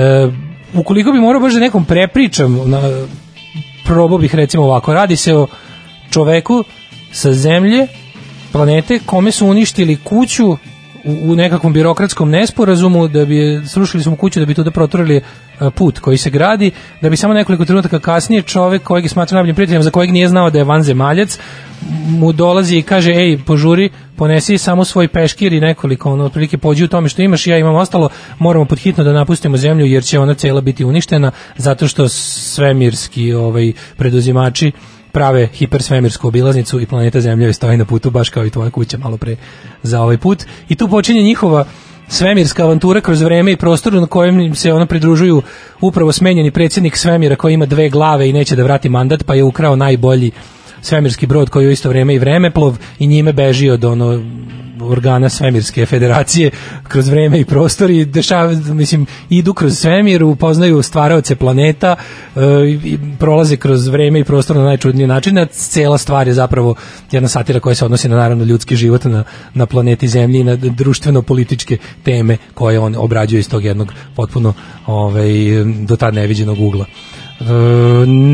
ukoliko 0.73 1.11
bi 1.11 1.19
morao 1.19 1.41
baš 1.41 1.53
da 1.53 1.59
nekom 1.59 1.85
prepričam, 1.85 2.69
na, 2.69 2.81
probao 3.85 4.17
bih 4.17 4.35
recimo 4.35 4.63
ovako, 4.63 4.93
radi 4.93 5.15
se 5.15 5.35
o 5.35 5.47
čoveku 6.11 6.63
sa 7.11 7.33
zemlje, 7.33 7.87
planete, 8.51 8.99
kome 9.05 9.31
su 9.31 9.47
uništili 9.47 9.97
kuću 10.03 10.57
u, 11.23 11.35
nekakvom 11.35 11.73
birokratskom 11.73 12.29
nesporazumu 12.29 13.07
da 13.07 13.25
bi 13.25 13.61
srušili 13.67 14.03
su 14.03 14.09
mu 14.09 14.15
kuću 14.15 14.39
da 14.39 14.45
bi 14.45 14.53
tuda 14.53 14.71
proturili 14.71 15.15
e, 15.17 15.21
put 15.75 15.99
koji 15.99 16.17
se 16.17 16.29
gradi, 16.29 16.71
da 17.01 17.09
bi 17.09 17.17
samo 17.17 17.33
nekoliko 17.33 17.65
trenutaka 17.65 17.99
kasnije 17.99 18.41
čovek 18.41 18.83
kojeg 18.83 19.05
je 19.05 19.09
smatrao 19.09 19.37
najboljim 19.37 19.55
prijateljem 19.55 19.83
za 19.83 19.91
kojeg 19.91 20.11
nije 20.11 20.27
znao 20.27 20.49
da 20.49 20.57
je 20.57 20.63
vanzemaljac 20.63 21.39
mu 22.07 22.31
dolazi 22.31 22.77
i 22.77 22.81
kaže 22.81 23.11
ej 23.11 23.37
požuri 23.45 23.89
ponesi 24.15 24.57
samo 24.57 24.85
svoj 24.85 25.07
peškir 25.07 25.53
i 25.53 25.59
nekoliko 25.59 26.11
ono 26.11 26.25
otprilike 26.25 26.57
pođi 26.57 26.83
u 26.83 26.87
tome 26.87 27.09
što 27.09 27.21
imaš 27.21 27.47
ja 27.47 27.57
imam 27.57 27.75
ostalo 27.75 28.09
moramo 28.39 28.65
podhitno 28.65 29.03
da 29.03 29.13
napustimo 29.13 29.57
zemlju 29.57 29.85
jer 29.85 30.03
će 30.03 30.19
ona 30.19 30.33
cela 30.33 30.61
biti 30.61 30.85
uništena 30.85 31.31
zato 31.57 31.87
što 31.87 32.09
svemirski 32.09 33.33
ovaj 33.33 33.73
preduzimači 33.97 34.71
prave 35.19 35.49
hipersvemirsku 35.53 36.27
obilaznicu 36.27 36.79
i 36.81 36.85
planeta 36.85 37.21
Zemlja 37.21 37.53
stoji 37.53 37.77
na 37.77 37.85
putu 37.85 38.09
baš 38.09 38.29
kao 38.29 38.45
i 38.45 38.49
tvoja 38.49 38.69
kuća 38.71 38.97
malo 38.97 39.17
pre 39.17 39.35
za 39.83 40.01
ovaj 40.01 40.17
put. 40.17 40.45
I 40.69 40.75
tu 40.75 40.87
počinje 40.87 41.21
njihova 41.21 41.65
svemirska 42.07 42.63
avantura 42.63 43.01
kroz 43.01 43.21
vreme 43.21 43.51
i 43.51 43.57
prostor 43.57 43.93
na 43.93 44.07
kojem 44.07 44.55
se 44.55 44.73
ono 44.73 44.85
pridružuju 44.85 45.41
upravo 45.81 46.11
smenjeni 46.11 46.51
predsjednik 46.51 46.97
svemira 46.97 47.35
koji 47.35 47.53
ima 47.53 47.65
dve 47.65 47.89
glave 47.89 48.29
i 48.29 48.33
neće 48.33 48.55
da 48.55 48.63
vrati 48.63 48.89
mandat 48.89 49.23
pa 49.23 49.35
je 49.35 49.43
ukrao 49.43 49.75
najbolji 49.75 50.31
svemirski 50.81 51.27
brod 51.27 51.49
koji 51.49 51.65
je 51.65 51.69
u 51.69 51.71
isto 51.71 51.89
vreme 51.89 52.15
i 52.15 52.19
vremeplov 52.19 52.77
i 52.99 53.07
njime 53.07 53.33
beži 53.33 53.69
od 53.69 53.85
ono 53.85 54.23
organa 54.81 55.29
svemirske 55.29 55.85
federacije 55.85 56.51
kroz 56.83 57.07
vreme 57.07 57.39
i 57.39 57.45
prostor 57.45 57.91
i 57.91 58.05
dešava, 58.05 58.51
mislim, 58.53 59.05
idu 59.29 59.53
kroz 59.53 59.77
svemir, 59.77 60.23
upoznaju 60.23 60.81
stvaraoce 60.81 61.35
planeta 61.35 61.95
e, 62.35 62.41
i 62.83 62.99
prolaze 63.19 63.57
kroz 63.57 63.87
vreme 63.87 64.19
i 64.19 64.23
prostor 64.23 64.55
na 64.55 64.63
najčudniji 64.63 65.07
način, 65.07 65.37
a 65.37 65.45
cela 65.45 65.97
stvar 65.97 66.27
je 66.27 66.33
zapravo 66.33 66.75
jedna 67.11 67.29
satira 67.29 67.59
koja 67.59 67.75
se 67.75 67.85
odnosi 67.85 68.09
na 68.09 68.15
naravno 68.15 68.43
ljudski 68.43 68.75
život 68.75 69.03
na, 69.05 69.23
na 69.53 69.65
planeti 69.65 70.07
Zemlji 70.07 70.39
i 70.39 70.43
na 70.43 70.55
društveno-političke 70.55 71.77
teme 72.03 72.37
koje 72.53 72.79
on 72.79 72.95
obrađuje 72.95 73.39
iz 73.39 73.49
tog 73.49 73.63
jednog 73.63 73.93
potpuno 74.15 74.53
ovaj, 74.85 75.29
do 75.87 75.95
tad 75.95 76.13
neviđenog 76.13 76.59
ugla. 76.59 76.85
E, 77.39 77.43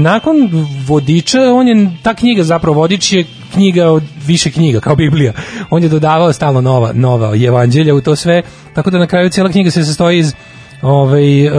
nakon 0.02 0.50
vodiča, 0.86 1.54
on 1.54 1.68
je, 1.68 1.92
ta 2.04 2.14
knjiga 2.14 2.44
zapravo 2.44 2.78
vodič 2.78 3.14
je 3.14 3.26
knjiga 3.54 3.90
od 3.92 4.04
više 4.26 4.52
knjiga, 4.52 4.80
kao 4.80 4.96
Biblija. 4.96 5.34
On 5.70 5.84
je 5.84 5.90
dodavao 5.90 6.34
stalno 6.34 6.62
nova, 6.62 6.94
nova 6.94 7.36
evanđelja 7.46 7.96
u 7.96 8.02
to 8.02 8.16
sve, 8.16 8.42
tako 8.74 8.90
da 8.90 8.98
na 8.98 9.08
kraju 9.08 9.30
cijela 9.30 9.50
knjiga 9.50 9.72
se 9.72 9.86
sastoji 9.86 10.20
iz 10.20 10.34
ovaj, 10.82 11.46
e, 11.46 11.52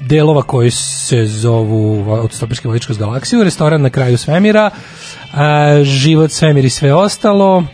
delova 0.00 0.42
koji 0.42 0.70
se 0.70 1.26
zovu 1.26 2.10
autostoperski 2.10 2.68
vodič 2.68 2.84
kroz 2.84 2.98
galaksiju, 2.98 3.44
restoran 3.44 3.82
na 3.82 3.90
kraju 3.90 4.18
svemira, 4.18 4.70
e, 4.70 5.84
život, 5.84 6.30
svemir 6.30 6.64
i 6.64 6.70
sve 6.70 6.94
ostalo, 6.94 7.64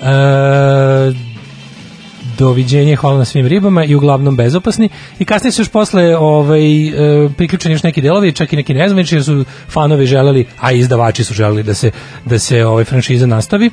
e, 0.00 1.25
doviđenje, 2.38 2.96
hvala 2.96 3.18
na 3.18 3.24
svim 3.24 3.46
ribama 3.46 3.84
i 3.84 3.94
uglavnom 3.94 4.36
bezopasni. 4.36 4.88
I 5.18 5.24
kasnije 5.24 5.52
su 5.52 5.62
još 5.62 5.68
posle 5.68 6.16
ovaj, 6.16 6.88
e, 6.88 7.28
priključeni 7.36 7.74
još 7.74 7.82
neki 7.82 8.00
delovi, 8.00 8.32
čak 8.32 8.52
i 8.52 8.56
neki 8.56 8.74
nezvanični, 8.74 9.16
jer 9.16 9.24
su 9.24 9.44
fanovi 9.68 10.06
želeli, 10.06 10.46
a 10.60 10.72
izdavači 10.72 11.24
su 11.24 11.34
želeli 11.34 11.62
da 11.62 11.74
se, 11.74 11.90
da 12.24 12.38
se 12.38 12.66
ovaj, 12.66 12.84
franšiza 12.84 13.26
nastavi 13.26 13.70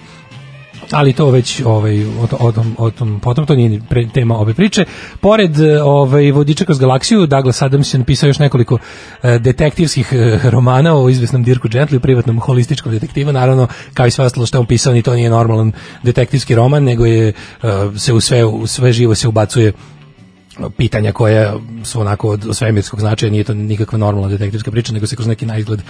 ali 0.94 1.14
to 1.14 1.30
već 1.30 1.62
ovaj 1.66 2.06
o, 2.06 2.28
o, 2.40 2.52
tom, 2.52 2.76
o 2.78 2.92
tom 2.92 3.20
potom 3.20 3.46
to 3.46 3.56
nije 3.56 3.70
ni 3.70 3.82
pre, 3.90 4.08
tema 4.14 4.38
ove 4.38 4.54
priče. 4.54 4.86
Pored 5.22 5.60
e, 5.60 5.82
ovaj 5.82 6.32
vodiča 6.32 6.66
kroz 6.66 6.80
galaksiju 6.80 7.26
Douglas 7.26 7.62
Adams 7.62 7.94
je 7.94 7.98
napisao 7.98 8.28
još 8.28 8.40
nekoliko 8.40 8.78
e, 9.24 9.40
detektivskih 9.40 10.14
e, 10.14 10.40
romana 10.44 10.96
o 10.96 11.10
izvesnom 11.10 11.44
Dirku 11.44 11.68
Gently 11.68 12.00
privatnom 12.00 12.40
holističkom 12.40 12.92
detektivu. 12.92 13.32
Naravno 13.32 13.68
kao 13.94 14.08
i 14.08 14.12
sve 14.12 14.26
ostalo 14.26 14.46
što 14.46 14.58
je 14.58 14.60
on 14.60 14.66
pisao 14.66 14.94
ni 14.94 15.02
to 15.02 15.14
nije 15.14 15.30
normalan 15.30 15.72
detektivski 16.04 16.56
roman 16.56 16.84
nego 16.84 17.06
je 17.06 17.28
e, 17.28 17.34
se 17.98 18.14
u 18.14 18.20
sve 18.20 18.46
u 18.46 18.68
sve 18.68 18.94
živo 18.94 19.16
se 19.16 19.28
ubacuje 19.28 19.74
pitanja 20.78 21.12
koja 21.12 21.54
su 21.84 22.02
onako 22.02 22.30
od 22.30 22.44
svemirskog 22.54 23.00
značaja, 23.00 23.32
nije 23.32 23.44
to 23.44 23.54
nikakva 23.54 23.98
normalna 23.98 24.28
detektivska 24.28 24.72
priča, 24.72 24.94
nego 24.94 25.08
se 25.08 25.16
kroz 25.16 25.28
neki 25.28 25.46
najizgled 25.46 25.82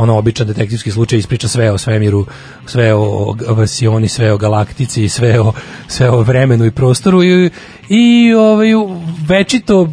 ono 0.00 0.18
običan 0.18 0.46
detektivski 0.46 0.90
slučaj 0.90 1.18
ispriča 1.18 1.48
sve 1.48 1.70
o 1.72 1.78
svemiru, 1.78 2.26
sve 2.66 2.94
o, 2.94 3.36
vasioni, 3.48 4.08
sve 4.08 4.32
o 4.32 4.38
galaktici, 4.38 5.08
sve 5.08 5.40
o, 5.40 5.52
sve 5.88 6.10
o 6.10 6.22
vremenu 6.22 6.64
i 6.64 6.70
prostoru 6.70 7.22
i, 7.22 7.50
i 7.88 8.34
ovaj, 8.34 8.68
večito 9.28 9.88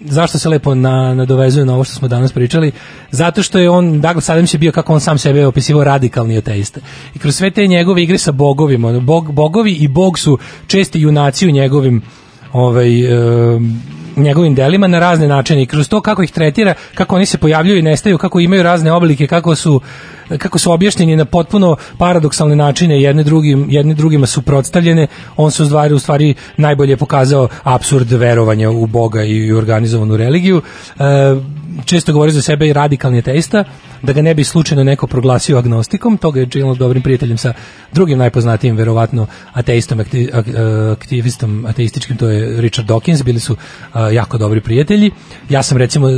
zašto 0.00 0.38
se 0.38 0.48
lepo 0.48 0.74
na, 0.74 1.14
nadovezuje 1.14 1.64
na 1.64 1.74
ovo 1.74 1.84
što 1.84 1.94
smo 1.94 2.08
danas 2.08 2.32
pričali, 2.32 2.72
zato 3.10 3.42
što 3.42 3.58
je 3.58 3.70
on, 3.70 4.00
Douglas 4.00 4.28
Adams 4.28 4.54
je 4.54 4.58
bio 4.58 4.72
kako 4.72 4.94
on 4.94 5.00
sam 5.00 5.18
sebe 5.18 5.46
opisivao 5.46 5.84
radikalni 5.84 6.38
ateista. 6.38 6.80
I 7.14 7.18
kroz 7.18 7.36
sve 7.36 7.50
te 7.50 7.66
njegove 7.66 8.02
igre 8.02 8.18
sa 8.18 8.32
bogovima, 8.32 8.88
ono, 8.88 9.00
bog, 9.00 9.32
bogovi 9.32 9.72
i 9.72 9.88
bog 9.88 10.18
su 10.18 10.38
česti 10.66 11.00
junaci 11.00 11.48
u 11.48 11.50
njegovim 11.50 12.02
ovaj, 12.52 13.04
em, 13.06 13.82
njegovim 14.16 14.54
delima 14.54 14.86
na 14.86 14.98
razne 14.98 15.28
načine 15.28 15.62
i 15.62 15.66
kroz 15.66 15.88
to 15.88 16.00
kako 16.00 16.22
ih 16.22 16.32
tretira, 16.32 16.74
kako 16.94 17.16
oni 17.16 17.26
se 17.26 17.38
pojavljuju 17.38 17.78
i 17.78 17.82
nestaju, 17.82 18.18
kako 18.18 18.40
imaju 18.40 18.62
razne 18.62 18.92
oblike, 18.92 19.26
kako 19.26 19.54
su 19.54 19.80
kako 20.38 20.58
su 20.58 20.72
objašnjeni 20.72 21.16
na 21.16 21.24
potpuno 21.24 21.76
paradoksalne 21.98 22.56
načine 22.56 23.02
jedne 23.02 23.22
drugim 23.22 23.66
jedne 23.70 23.94
drugima 23.94 24.26
suprotstavljene 24.26 25.06
on 25.36 25.50
se 25.50 25.62
u 25.62 25.66
stvari 25.66 25.94
u 25.94 25.98
stvari 25.98 26.34
najbolje 26.56 26.96
pokazao 26.96 27.48
apsurd 27.62 28.12
verovanja 28.12 28.70
u 28.70 28.86
Boga 28.86 29.24
i 29.24 29.52
organizovanu 29.52 30.16
religiju. 30.16 30.62
E, 30.98 31.02
često 31.84 32.12
govori 32.12 32.32
za 32.32 32.42
sebe 32.42 32.68
i 32.68 32.72
radikalni 32.72 33.18
ateista 33.18 33.64
da 34.02 34.12
ga 34.12 34.22
ne 34.22 34.34
bi 34.34 34.44
slučajno 34.44 34.84
neko 34.84 35.06
proglasio 35.06 35.58
agnostikom 35.58 36.16
toga 36.18 36.40
je 36.40 36.50
činilo 36.50 36.74
dobrim 36.74 37.02
prijateljem 37.02 37.38
sa 37.38 37.52
drugim 37.92 38.18
najpoznatijim 38.18 38.76
verovatno 38.76 39.26
ateistom 39.52 39.98
ak- 39.98 40.92
aktivistom 40.92 41.66
ateističkim 41.66 42.16
to 42.16 42.28
je 42.28 42.60
Richard 42.60 42.88
Dawkins 42.88 43.24
bili 43.24 43.40
su 43.40 43.56
a, 43.92 44.10
jako 44.10 44.38
dobri 44.38 44.60
prijatelji. 44.60 45.10
Ja 45.48 45.62
sam 45.62 45.78
recimo 45.78 46.08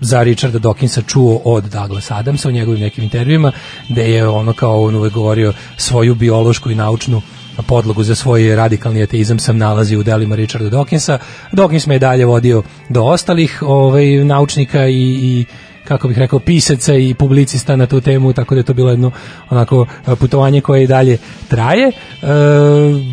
za 0.00 0.22
Richarda 0.22 0.58
Dawkinsa 0.58 1.02
čuo 1.06 1.40
od 1.44 1.64
Douglas 1.64 2.10
Adamsa 2.10 2.48
u 2.48 2.52
njegovim 2.52 2.80
nekim 2.80 3.04
intervjuima 3.04 3.52
da 3.88 4.02
je 4.02 4.28
ono 4.28 4.52
kao 4.52 4.82
on 4.82 4.94
uvek 4.94 5.12
govorio 5.12 5.52
svoju 5.76 6.14
biološku 6.14 6.70
i 6.70 6.74
naučnu 6.74 7.22
podlogu 7.62 8.02
za 8.02 8.14
svoj 8.14 8.56
radikalni 8.56 9.02
ateizam 9.02 9.38
sam 9.38 9.58
nalazi 9.58 9.96
u 9.96 10.02
delima 10.02 10.34
Richarda 10.34 10.70
Dawkinsa. 10.70 11.18
Dawkins 11.52 11.88
me 11.88 11.94
je 11.94 11.98
dalje 11.98 12.24
vodio 12.24 12.62
do 12.88 13.02
ostalih 13.02 13.62
ovaj, 13.62 14.06
naučnika 14.24 14.86
i, 14.86 15.18
i 15.22 15.44
kako 15.88 16.08
bih 16.08 16.18
rekao, 16.18 16.38
pisaca 16.38 16.94
i 16.94 17.14
publicista 17.14 17.76
na 17.76 17.86
tu 17.86 18.00
temu, 18.00 18.32
tako 18.32 18.54
da 18.54 18.58
je 18.58 18.64
to 18.64 18.74
bilo 18.74 18.90
jedno 18.90 19.10
onako 19.50 19.86
putovanje 20.18 20.60
koje 20.60 20.84
i 20.84 20.86
dalje 20.86 21.18
traje. 21.48 21.88
E, 21.88 21.92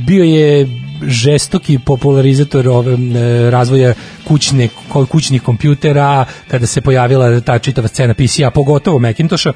bio 0.07 0.23
je 0.23 0.67
žestoki 1.07 1.80
popularizator 1.85 2.67
ove, 2.67 2.93
e, 2.93 3.49
razvoja 3.49 3.93
kućne, 4.27 4.69
kućnih 5.11 5.41
kompjutera, 5.41 6.26
kada 6.47 6.65
se 6.65 6.81
pojavila 6.81 7.39
ta 7.39 7.59
čitava 7.59 7.88
scena 7.88 8.13
PC-a, 8.13 8.51
pogotovo 8.51 8.99
Macintosha, 8.99 9.53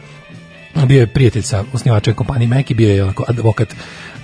bio 0.85 0.99
je 0.99 1.07
prijatelj 1.07 1.41
sa 1.41 1.63
osnivačem 1.73 2.13
kompanije 2.13 2.47
Mac 2.47 2.69
i 2.69 2.73
bio 2.73 2.89
je 2.89 3.03
onako 3.03 3.25
advokat 3.27 3.75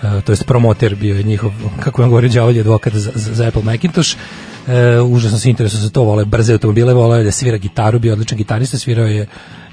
uh, 0.03 0.23
to 0.23 0.31
jest 0.31 0.45
promoter 0.45 0.95
bio 0.95 1.15
je 1.15 1.23
njihov 1.23 1.51
kako 1.79 2.01
vam 2.01 2.09
govori 2.09 2.29
đavolji 2.29 2.59
advokat 2.59 2.93
za, 2.93 3.11
za, 3.15 3.47
Apple 3.47 3.63
Macintosh. 3.63 4.15
Uh, 4.15 5.11
užasno 5.11 5.39
se 5.39 5.49
interesuje 5.49 5.81
za 5.81 5.89
to 5.89 6.03
vole 6.03 6.25
brze 6.25 6.53
automobile 6.53 6.93
vole 6.93 7.23
da 7.23 7.31
svira 7.31 7.57
gitaru 7.57 7.99
bio 7.99 8.13
odličan 8.13 8.37
gitarista 8.37 8.77
svirao 8.77 9.05
je 9.05 9.27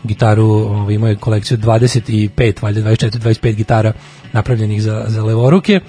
gitaru 0.04 0.46
ovaj, 0.46 0.94
imao 0.94 1.08
je 1.08 1.16
kolekciju 1.16 1.58
25 1.58 2.62
valjda 2.62 2.80
24 2.80 3.18
25 3.18 3.54
gitara 3.54 3.92
napravljenih 4.32 4.82
za, 4.82 5.04
za 5.08 5.24
levoruke. 5.24 5.80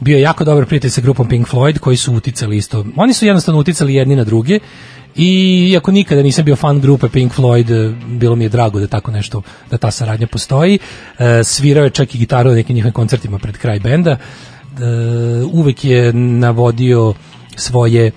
Bio 0.00 0.16
je 0.16 0.22
jako 0.22 0.44
dobar 0.44 0.66
prijatelj 0.66 0.90
sa 0.90 1.00
grupom 1.00 1.28
Pink 1.28 1.48
Floyd 1.48 1.78
koji 1.78 1.96
su 1.96 2.14
uticali 2.14 2.56
isto. 2.56 2.84
Oni 2.96 3.14
su 3.14 3.26
jednostavno 3.26 3.60
uticali 3.60 3.94
jedni 3.94 4.16
na 4.16 4.24
druge 4.24 4.58
i 5.16 5.68
iako 5.72 5.92
nikada 5.92 6.22
nisam 6.22 6.44
bio 6.44 6.56
fan 6.56 6.80
grupe 6.80 7.08
Pink 7.08 7.32
Floyd, 7.32 7.70
eh, 7.70 7.94
bilo 8.08 8.36
mi 8.36 8.44
je 8.44 8.48
drago 8.48 8.80
da 8.80 8.86
tako 8.86 9.10
nešto, 9.10 9.42
da 9.70 9.78
ta 9.78 9.90
saradnja 9.90 10.26
postoji. 10.26 10.78
E, 11.18 11.44
svirao 11.44 11.84
je 11.84 11.90
čak 11.90 12.14
i 12.14 12.18
gitaru 12.18 12.50
na 12.50 12.56
nekim 12.56 12.74
njihovim 12.74 12.92
koncertima 12.92 13.38
pred 13.38 13.58
kraj 13.58 13.80
benda. 13.80 14.10
E, 14.10 14.18
uvek 15.52 15.84
je 15.84 16.12
navodio 16.12 17.14
svoje 17.56 18.06
e, 18.06 18.12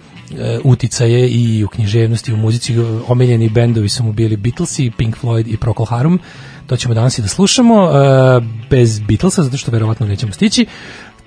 uticaje 0.64 1.30
i 1.30 1.64
u 1.64 1.68
književnosti 1.68 2.32
i 2.32 2.34
u 2.34 2.38
muzici. 2.38 2.76
Omiljeni 3.08 3.50
bendovi 3.50 3.90
su 3.90 4.04
mu 4.04 4.14
bili 4.14 4.38
Beatlesi, 4.38 4.92
Pink 4.98 5.16
Floyd 5.24 5.54
i 5.54 5.58
Procol 5.58 5.86
Harum. 5.86 6.20
To 6.68 6.78
ćemo 6.78 6.94
danas 6.94 7.18
i 7.18 7.22
da 7.22 7.28
slušamo. 7.28 7.90
E, 7.90 8.42
bez 8.70 9.00
Beatlesa, 9.00 9.44
zato 9.44 9.58
što 9.58 9.72
verovatno 9.72 10.08
nećemo 10.08 10.32
stići. 10.32 10.66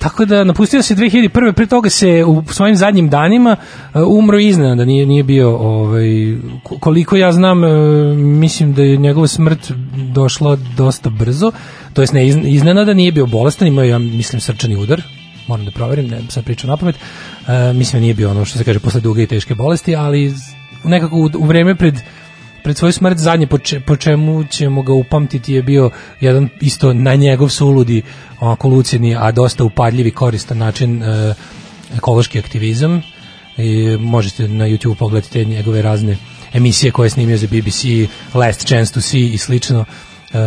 Tako 0.03 0.25
da 0.25 0.45
napustio 0.45 0.83
se 0.83 0.95
2001. 0.95 1.29
Pre 1.53 1.67
toga 1.67 1.91
se 1.91 2.25
u 2.25 2.43
svojim 2.47 2.77
zadnjim 2.77 3.09
danima 3.09 3.57
uh, 3.95 4.03
umro 4.09 4.39
iznenada, 4.39 4.85
nije, 4.85 5.07
nije 5.07 5.23
bio 5.23 5.57
ovaj, 5.57 6.05
ko- 6.63 6.79
koliko 6.79 7.17
ja 7.17 7.33
znam, 7.33 7.59
uh, 7.59 7.71
mislim 8.17 8.73
da 8.73 8.83
je 8.83 8.97
njegova 8.97 9.27
smrt 9.27 9.73
došla 10.13 10.57
dosta 10.77 11.11
brzo, 11.11 11.53
to 11.93 12.01
jest 12.01 12.13
ne 12.13 12.27
iz- 12.27 12.47
iznenada, 12.47 12.95
nije 12.95 13.13
bio 13.13 13.27
bolestan, 13.27 13.69
imao 13.69 13.85
ja 13.85 13.99
mislim, 13.99 14.41
srčani 14.41 14.77
udar, 14.77 15.03
moram 15.49 15.65
da 15.65 15.71
proverim, 15.71 16.07
ne 16.07 16.21
sad 16.29 16.45
pričam 16.45 16.71
na 16.71 16.77
pamet, 16.77 16.97
uh, 16.97 17.47
mislim 17.77 17.93
da 17.93 18.03
nije 18.03 18.15
bio 18.15 18.31
ono 18.31 18.45
što 18.45 18.59
se 18.59 18.65
kaže 18.65 18.79
posle 18.79 19.01
duge 19.01 19.23
i 19.23 19.27
teške 19.27 19.55
bolesti, 19.55 19.97
ali 19.97 20.35
nekako 20.85 21.17
u, 21.17 21.31
u 21.35 21.45
vreme 21.45 21.75
pred 21.75 21.95
pred 22.63 22.77
svoju 22.77 22.93
smrt 22.93 23.19
zadnje 23.19 23.47
po, 23.47 23.59
če, 23.59 23.81
po 23.81 23.97
čemu 23.97 24.45
ćemo 24.45 24.83
ga 24.83 24.93
upamtiti 24.93 25.53
je 25.53 25.63
bio 25.63 25.91
jedan 26.21 26.49
isto 26.61 26.93
na 26.93 27.15
njegov 27.15 27.49
suludi 27.49 28.03
onako 28.41 28.69
lucini, 28.69 29.17
a 29.17 29.31
dosta 29.33 29.65
upadljivi 29.65 30.11
koristan 30.11 30.59
način 30.59 31.03
e, 31.03 31.35
ekološki 31.97 32.39
aktivizam. 32.39 33.03
I 33.57 33.97
možete 34.01 34.49
na 34.49 34.65
YouTube 34.65 34.95
pogledati 34.95 35.33
te 35.33 35.45
njegove 35.45 35.83
razne 35.83 36.17
emisije 36.53 36.93
koje 36.93 37.07
je 37.07 37.11
snimio 37.11 37.37
za 37.37 37.47
BBC 37.47 37.85
Last 38.35 38.67
Chance 38.67 38.93
to 38.93 39.01
See 39.01 39.21
i 39.21 39.39
slično. 39.39 39.85
E, 40.33 40.39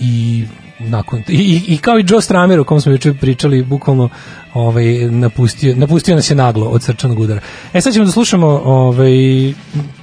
i 0.00 0.44
nakon 0.78 1.22
i, 1.28 1.62
i, 1.68 1.78
kao 1.78 1.98
i 1.98 2.04
Joe 2.08 2.20
Stramer 2.20 2.60
o 2.60 2.64
kom 2.64 2.80
smo 2.80 2.92
juče 2.92 3.14
pričali 3.14 3.62
bukvalno 3.62 4.08
ovaj 4.54 4.84
napustio 5.10 5.76
napustio 5.76 6.14
nas 6.14 6.30
je 6.30 6.36
naglo 6.36 6.66
od 6.66 6.82
srčanog 6.82 7.18
udara. 7.18 7.40
E 7.72 7.80
sad 7.80 7.92
ćemo 7.92 8.04
da 8.04 8.12
slušamo 8.12 8.46
ovaj 8.64 9.12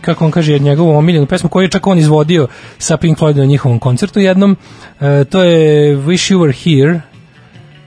kako 0.02 0.26
on 0.26 0.32
kaže 0.32 0.60
njegovu 0.60 0.98
omiljenu 0.98 1.26
pesmu 1.26 1.50
koju 1.50 1.64
je 1.64 1.70
čak 1.70 1.88
on 1.88 2.00
izvodio 2.00 2.48
sa 2.78 2.98
Pink 2.98 3.20
Floydom 3.20 3.38
na 3.38 3.46
njihovom 3.46 3.80
koncertu 3.80 4.20
jednom. 4.20 4.58
E, 5.00 5.24
to 5.24 5.44
je 5.44 5.98
Wish 5.98 6.34
You 6.34 6.38
Were 6.38 6.64
Here 6.64 7.02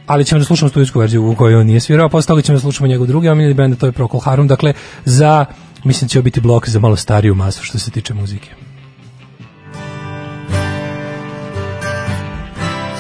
ali 0.07 0.25
ćemo 0.25 0.39
da 0.39 0.45
slušamo 0.45 0.69
studijsku 0.69 0.99
verziju 0.99 1.31
u 1.31 1.35
kojoj 1.35 1.61
on 1.61 1.67
nije 1.67 1.81
svirao, 1.81 2.07
a 2.07 2.09
posle 2.09 2.27
toga 2.27 2.43
ćemo 2.43 2.57
da 2.57 2.61
slušamo 2.61 2.89
njegov 2.89 3.07
drugi 3.07 3.29
omiljeni 3.29 3.55
bend, 3.55 3.79
to 3.79 3.87
je 3.87 3.93
Procol 3.93 4.21
Harum, 4.21 4.49
dakle 4.49 4.73
za, 5.05 5.45
mislim 5.85 6.07
da 6.07 6.11
će 6.11 6.23
biti 6.23 6.41
blok 6.41 6.69
za 6.69 6.79
malo 6.79 6.97
stariju 6.97 7.35
masu 7.35 7.65
što 7.65 7.79
se 7.79 7.91
tiče 7.91 8.15
muzike. 8.15 8.66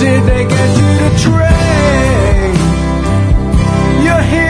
Did 0.00 0.22
they 0.24 0.44
get 0.46 0.78
you 0.80 0.90
to 0.98 1.10
train? 1.24 2.54
Your 4.02 4.22
heroes 4.22 4.49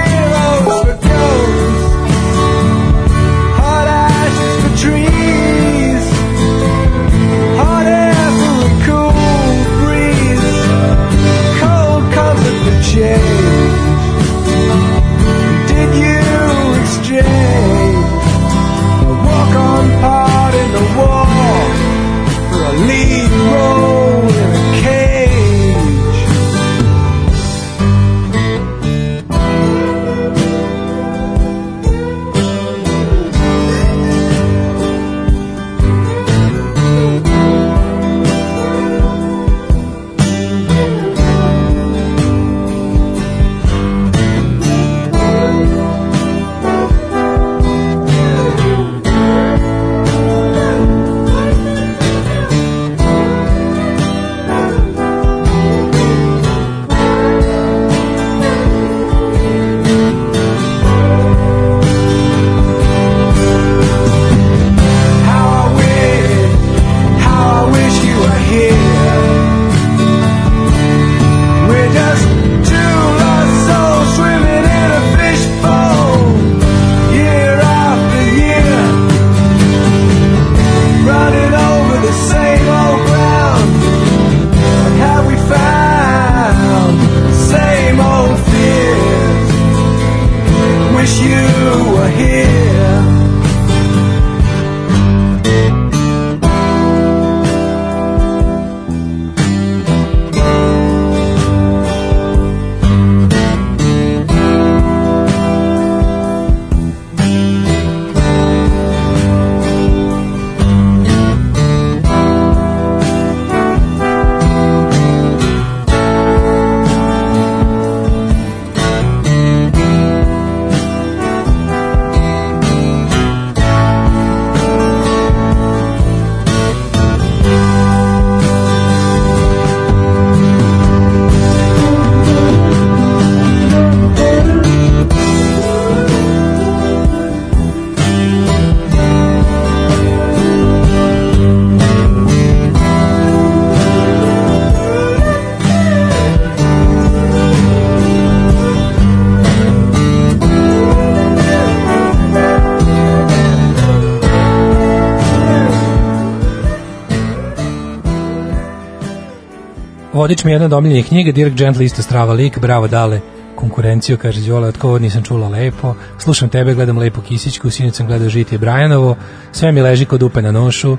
Vodič 160.20 160.44
mi 160.44 160.51
je 160.51 160.55
jedna 160.55 160.66
od 160.66 160.72
omiljenih 160.72 161.06
knjiga, 161.06 161.32
Dirk 161.32 161.55
Gently 161.55 161.84
isto 161.84 162.02
strava 162.02 162.32
lik, 162.32 162.59
bravo 162.59 162.88
dale 162.88 163.20
konkurenciju, 163.56 164.18
kaže 164.18 164.40
Đole, 164.40 164.68
od 164.68 164.76
koga 164.78 164.98
nisam 164.98 165.22
čula 165.22 165.48
lepo, 165.48 165.94
slušam 166.18 166.48
tebe, 166.48 166.74
gledam 166.74 166.98
lepo 166.98 167.20
kisićku, 167.20 167.70
sinoć 167.70 167.94
sam 167.94 168.06
gledao 168.06 168.28
Žitije 168.28 168.59
Brajanovo, 168.59 169.16
sve 169.52 169.72
mi 169.72 169.80
leži 169.80 170.05
kod 170.05 170.22
upe 170.22 170.42
na 170.42 170.52
nošu, 170.52 170.97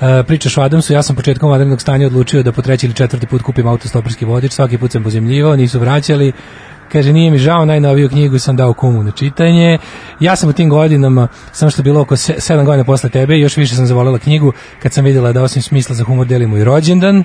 E, 0.00 0.22
pričaš 0.22 0.58
o 0.58 0.62
Adamsu, 0.62 0.92
ja 0.92 1.02
sam 1.02 1.16
početkom 1.16 1.50
vanrednog 1.50 1.80
stanja 1.80 2.06
odlučio 2.06 2.42
da 2.42 2.52
po 2.52 2.62
treći 2.62 2.86
ili 2.86 2.94
četvrti 2.94 3.26
put 3.26 3.42
kupim 3.42 3.66
autostoperski 3.66 4.24
vodič, 4.24 4.52
svaki 4.52 4.78
put 4.78 4.92
sam 4.92 5.02
pozemljivao, 5.02 5.56
nisu 5.56 5.80
vraćali, 5.80 6.32
Kaže, 6.92 7.12
nije 7.12 7.30
mi 7.30 7.38
žao, 7.38 7.64
najnoviju 7.64 8.08
knjigu 8.08 8.38
sam 8.38 8.56
dao 8.56 8.74
kumu 8.74 9.02
na 9.02 9.10
čitanje. 9.10 9.78
Ja 10.20 10.36
sam 10.36 10.48
u 10.48 10.52
tim 10.52 10.68
godinama, 10.68 11.28
samo 11.52 11.70
što 11.70 11.80
je 11.80 11.84
bilo 11.84 12.00
oko 12.00 12.16
se, 12.16 12.34
sedam 12.38 12.64
godina 12.64 12.84
posle 12.84 13.10
tebe, 13.10 13.38
još 13.38 13.56
više 13.56 13.74
sam 13.74 13.86
zavolela 13.86 14.18
knjigu 14.18 14.52
kad 14.82 14.92
sam 14.92 15.04
vidjela 15.04 15.32
da 15.32 15.42
osim 15.42 15.62
smisla 15.62 15.94
za 15.94 16.04
humor 16.04 16.26
delimo 16.26 16.56
i 16.56 16.64
rođendan. 16.64 17.24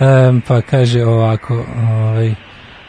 Em, 0.00 0.40
pa 0.48 0.60
kaže 0.60 1.04
ovako, 1.04 1.64
ovaj, 1.90 2.34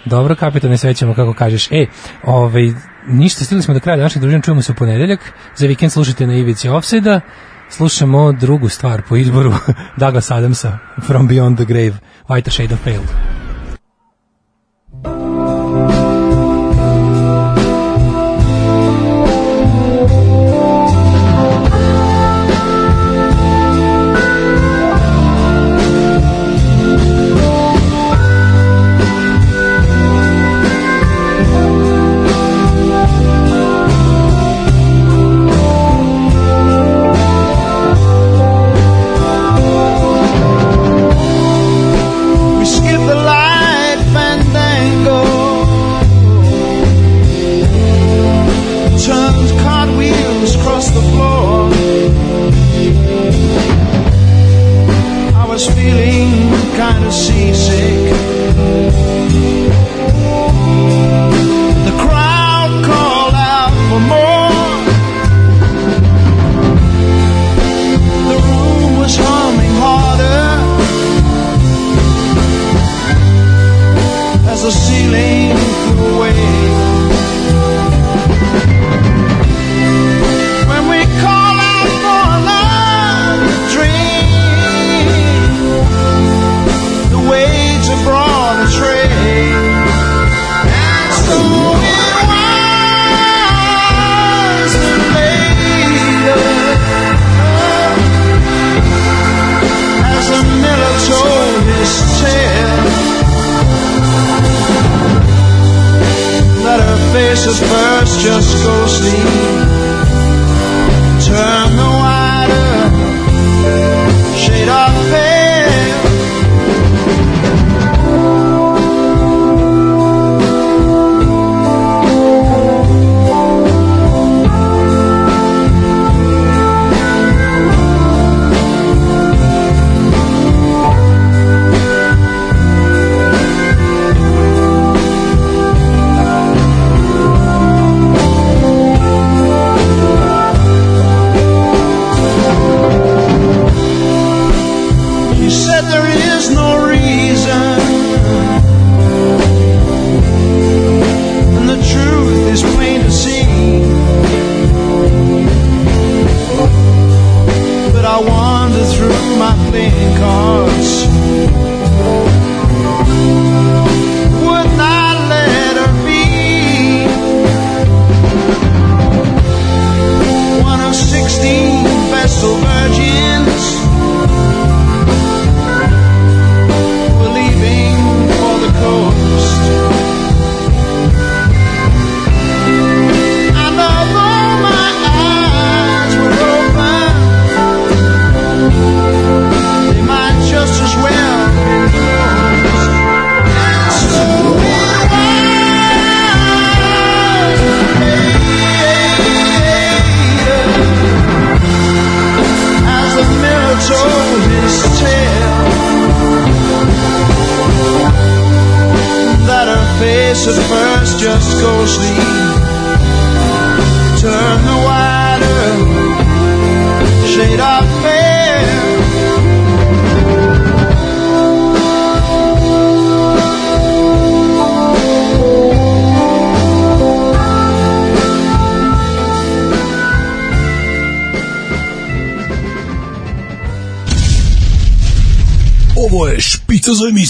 dobro 0.05 0.35
kapitane, 0.35 0.77
sve 0.77 0.93
ćemo 0.93 1.13
kako 1.13 1.33
kažeš. 1.33 1.71
E, 1.71 1.85
ovaj, 2.23 2.71
ništa, 3.07 3.45
stigli 3.45 3.61
smo 3.63 3.73
do 3.73 3.79
kraja 3.79 3.97
današnjeg 3.97 4.21
druženja, 4.21 4.41
čujemo 4.41 4.61
se 4.61 4.71
u 4.71 4.75
ponedeljak. 4.75 5.19
Za 5.55 5.67
vikend 5.67 5.91
slušajte 5.91 6.27
na 6.27 6.33
Ivici 6.33 6.69
Offside-a. 6.69 7.19
Slušamo 7.69 8.31
drugu 8.31 8.69
stvar 8.69 9.01
po 9.09 9.15
izboru 9.15 9.53
Douglas 9.99 10.31
Adamsa, 10.31 10.77
From 11.07 11.29
Beyond 11.29 11.55
the 11.55 11.65
Grave, 11.65 11.93
White 12.27 12.49
Shade 12.49 12.73
of 12.73 12.83
Pale. 12.83 13.46